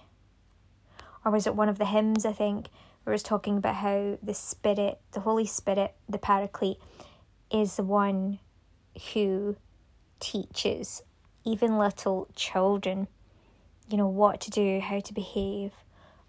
or 1.25 1.31
was 1.31 1.47
it 1.47 1.55
one 1.55 1.69
of 1.69 1.79
the 1.79 1.85
hymns, 1.85 2.27
I 2.27 2.33
think, 2.33 2.69
where 3.05 3.13
it 3.13 3.15
was 3.15 3.23
talking 3.23 3.59
about 3.59 3.77
how 3.77 4.19
the 4.21 4.35
Spirit, 4.35 4.99
the 5.13 5.21
Holy 5.21 5.47
Spirit, 5.47 5.95
the 6.09 6.19
Paraclete, 6.19 6.79
is 7.53 7.77
the 7.77 7.85
one 7.85 8.41
who 9.15 9.57
teaches 10.19 11.03
even 11.51 11.79
little 11.79 12.29
children, 12.37 13.09
you 13.89 13.97
know, 13.97 14.07
what 14.07 14.41
to 14.43 14.51
do, 14.51 14.81
how 14.81 15.01
to 15.01 15.13
behave. 15.13 15.73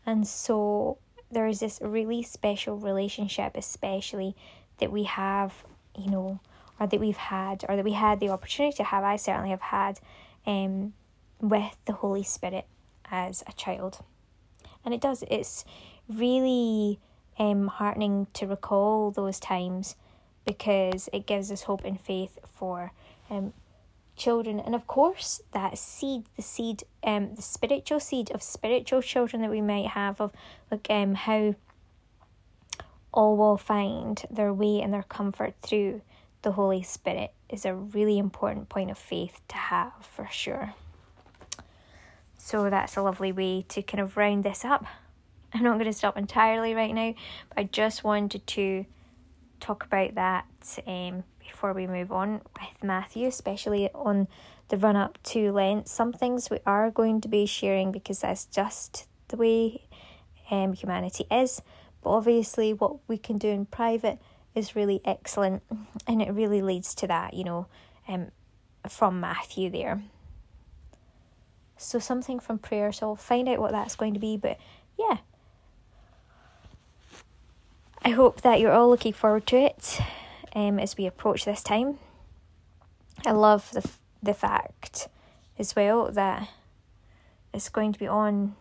And 0.05 0.27
so 0.27 0.97
there 1.31 1.47
is 1.47 1.59
this 1.59 1.79
really 1.81 2.23
special 2.23 2.77
relationship, 2.77 3.55
especially 3.55 4.35
that 4.79 4.91
we 4.91 5.03
have, 5.03 5.63
you 5.97 6.09
know, 6.09 6.39
or 6.79 6.87
that 6.87 6.99
we've 6.99 7.17
had, 7.17 7.63
or 7.69 7.75
that 7.75 7.85
we 7.85 7.93
had 7.93 8.19
the 8.19 8.29
opportunity 8.29 8.75
to 8.77 8.83
have. 8.83 9.03
I 9.03 9.15
certainly 9.15 9.51
have 9.51 9.61
had 9.61 9.99
um, 10.47 10.93
with 11.39 11.77
the 11.85 11.93
Holy 11.93 12.23
Spirit 12.23 12.65
as 13.11 13.43
a 13.47 13.53
child. 13.53 13.99
And 14.83 14.93
it 14.93 15.01
does, 15.01 15.23
it's 15.29 15.63
really 16.09 16.99
um, 17.37 17.67
heartening 17.67 18.27
to 18.33 18.47
recall 18.47 19.11
those 19.11 19.39
times 19.39 19.95
because 20.45 21.07
it 21.13 21.27
gives 21.27 21.51
us 21.51 21.63
hope 21.63 21.85
and 21.85 21.99
faith 21.99 22.39
for 22.51 22.91
um, 23.29 23.53
children. 24.15 24.59
And 24.59 24.75
of 24.75 24.87
course, 24.87 25.41
that 25.51 25.77
seed, 25.77 26.23
the 26.35 26.41
seed, 26.41 26.83
um, 27.03 27.35
the 27.35 27.41
spiritual 27.41 27.99
seed 27.99 28.31
of 28.31 28.41
spiritual 28.43 29.01
children 29.01 29.41
that 29.41 29.51
we 29.51 29.61
might 29.61 29.87
have, 29.87 30.21
of 30.21 30.31
like 30.69 30.87
um, 30.89 31.15
how 31.15 31.55
all 33.13 33.35
will 33.35 33.57
find 33.57 34.23
their 34.29 34.53
way 34.53 34.81
and 34.81 34.93
their 34.93 35.03
comfort 35.03 35.53
through 35.61 36.01
the 36.41 36.53
Holy 36.53 36.81
Spirit 36.81 37.33
is 37.49 37.65
a 37.65 37.75
really 37.75 38.17
important 38.17 38.69
point 38.69 38.89
of 38.89 38.97
faith 38.97 39.41
to 39.49 39.55
have 39.55 39.93
for 40.01 40.27
sure. 40.31 40.73
So 42.37 42.69
that's 42.69 42.97
a 42.97 43.01
lovely 43.01 43.31
way 43.31 43.65
to 43.69 43.81
kind 43.81 44.01
of 44.01 44.17
round 44.17 44.43
this 44.43 44.65
up. 44.65 44.85
I'm 45.53 45.63
not 45.63 45.73
going 45.73 45.91
to 45.91 45.93
stop 45.93 46.17
entirely 46.17 46.73
right 46.73 46.93
now, 46.93 47.13
but 47.49 47.59
I 47.59 47.63
just 47.65 48.03
wanted 48.03 48.47
to 48.47 48.85
talk 49.59 49.85
about 49.85 50.15
that 50.15 50.45
um, 50.87 51.23
before 51.51 51.73
we 51.73 51.85
move 51.85 52.11
on 52.11 52.41
with 52.59 52.83
Matthew, 52.83 53.27
especially 53.27 53.89
on 53.93 54.27
the 54.69 54.77
run 54.77 54.95
up 54.95 55.19
to 55.23 55.51
Lent. 55.51 55.87
Some 55.87 56.13
things 56.13 56.49
we 56.49 56.59
are 56.65 56.89
going 56.89 57.21
to 57.21 57.27
be 57.27 57.45
sharing 57.45 57.91
because 57.91 58.21
that's 58.21 58.45
just 58.45 59.05
the 59.27 59.37
way 59.37 59.83
um, 60.49 60.73
humanity 60.73 61.25
is. 61.29 61.61
But 62.01 62.11
obviously, 62.11 62.73
what 62.73 62.97
we 63.07 63.17
can 63.17 63.37
do 63.37 63.49
in 63.49 63.65
private 63.65 64.19
is 64.55 64.75
really 64.75 65.01
excellent, 65.05 65.61
and 66.07 66.21
it 66.21 66.31
really 66.31 66.61
leads 66.61 66.95
to 66.95 67.07
that, 67.07 67.33
you 67.33 67.43
know, 67.43 67.67
um, 68.07 68.31
from 68.89 69.19
Matthew 69.19 69.69
there. 69.69 70.01
So, 71.77 71.99
something 71.99 72.39
from 72.39 72.59
prayer, 72.59 72.91
so 72.91 73.09
I'll 73.09 73.15
find 73.15 73.49
out 73.49 73.59
what 73.59 73.71
that's 73.71 73.95
going 73.95 74.13
to 74.13 74.19
be, 74.19 74.37
but 74.37 74.57
yeah. 74.97 75.17
I 78.03 78.09
hope 78.09 78.41
that 78.41 78.59
you're 78.59 78.71
all 78.71 78.89
looking 78.89 79.13
forward 79.13 79.45
to 79.47 79.57
it 79.57 80.01
um, 80.55 80.79
as 80.79 80.97
we 80.97 81.05
approach 81.05 81.45
this 81.45 81.63
time. 81.63 81.99
I 83.25 83.31
love 83.31 83.69
the, 83.71 83.81
f- 83.85 83.99
the 84.21 84.33
fact 84.33 85.07
as 85.57 85.75
well 85.75 86.11
that 86.11 86.49
it's 87.53 87.69
going 87.69 87.93
to 87.93 87.99
be 87.99 88.07
on 88.07 88.55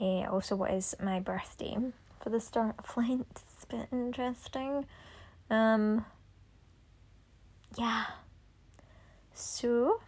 uh, 0.00 0.24
also 0.30 0.54
what 0.54 0.70
is 0.70 0.94
my 1.02 1.20
birthday 1.20 1.76
for 2.20 2.30
the 2.30 2.40
start 2.40 2.76
of 2.78 2.96
Lent. 2.96 3.26
It's 3.30 3.64
a 3.64 3.76
bit 3.76 3.88
interesting. 3.92 4.86
Um, 5.50 6.04
yeah. 7.76 8.04
So. 9.32 10.00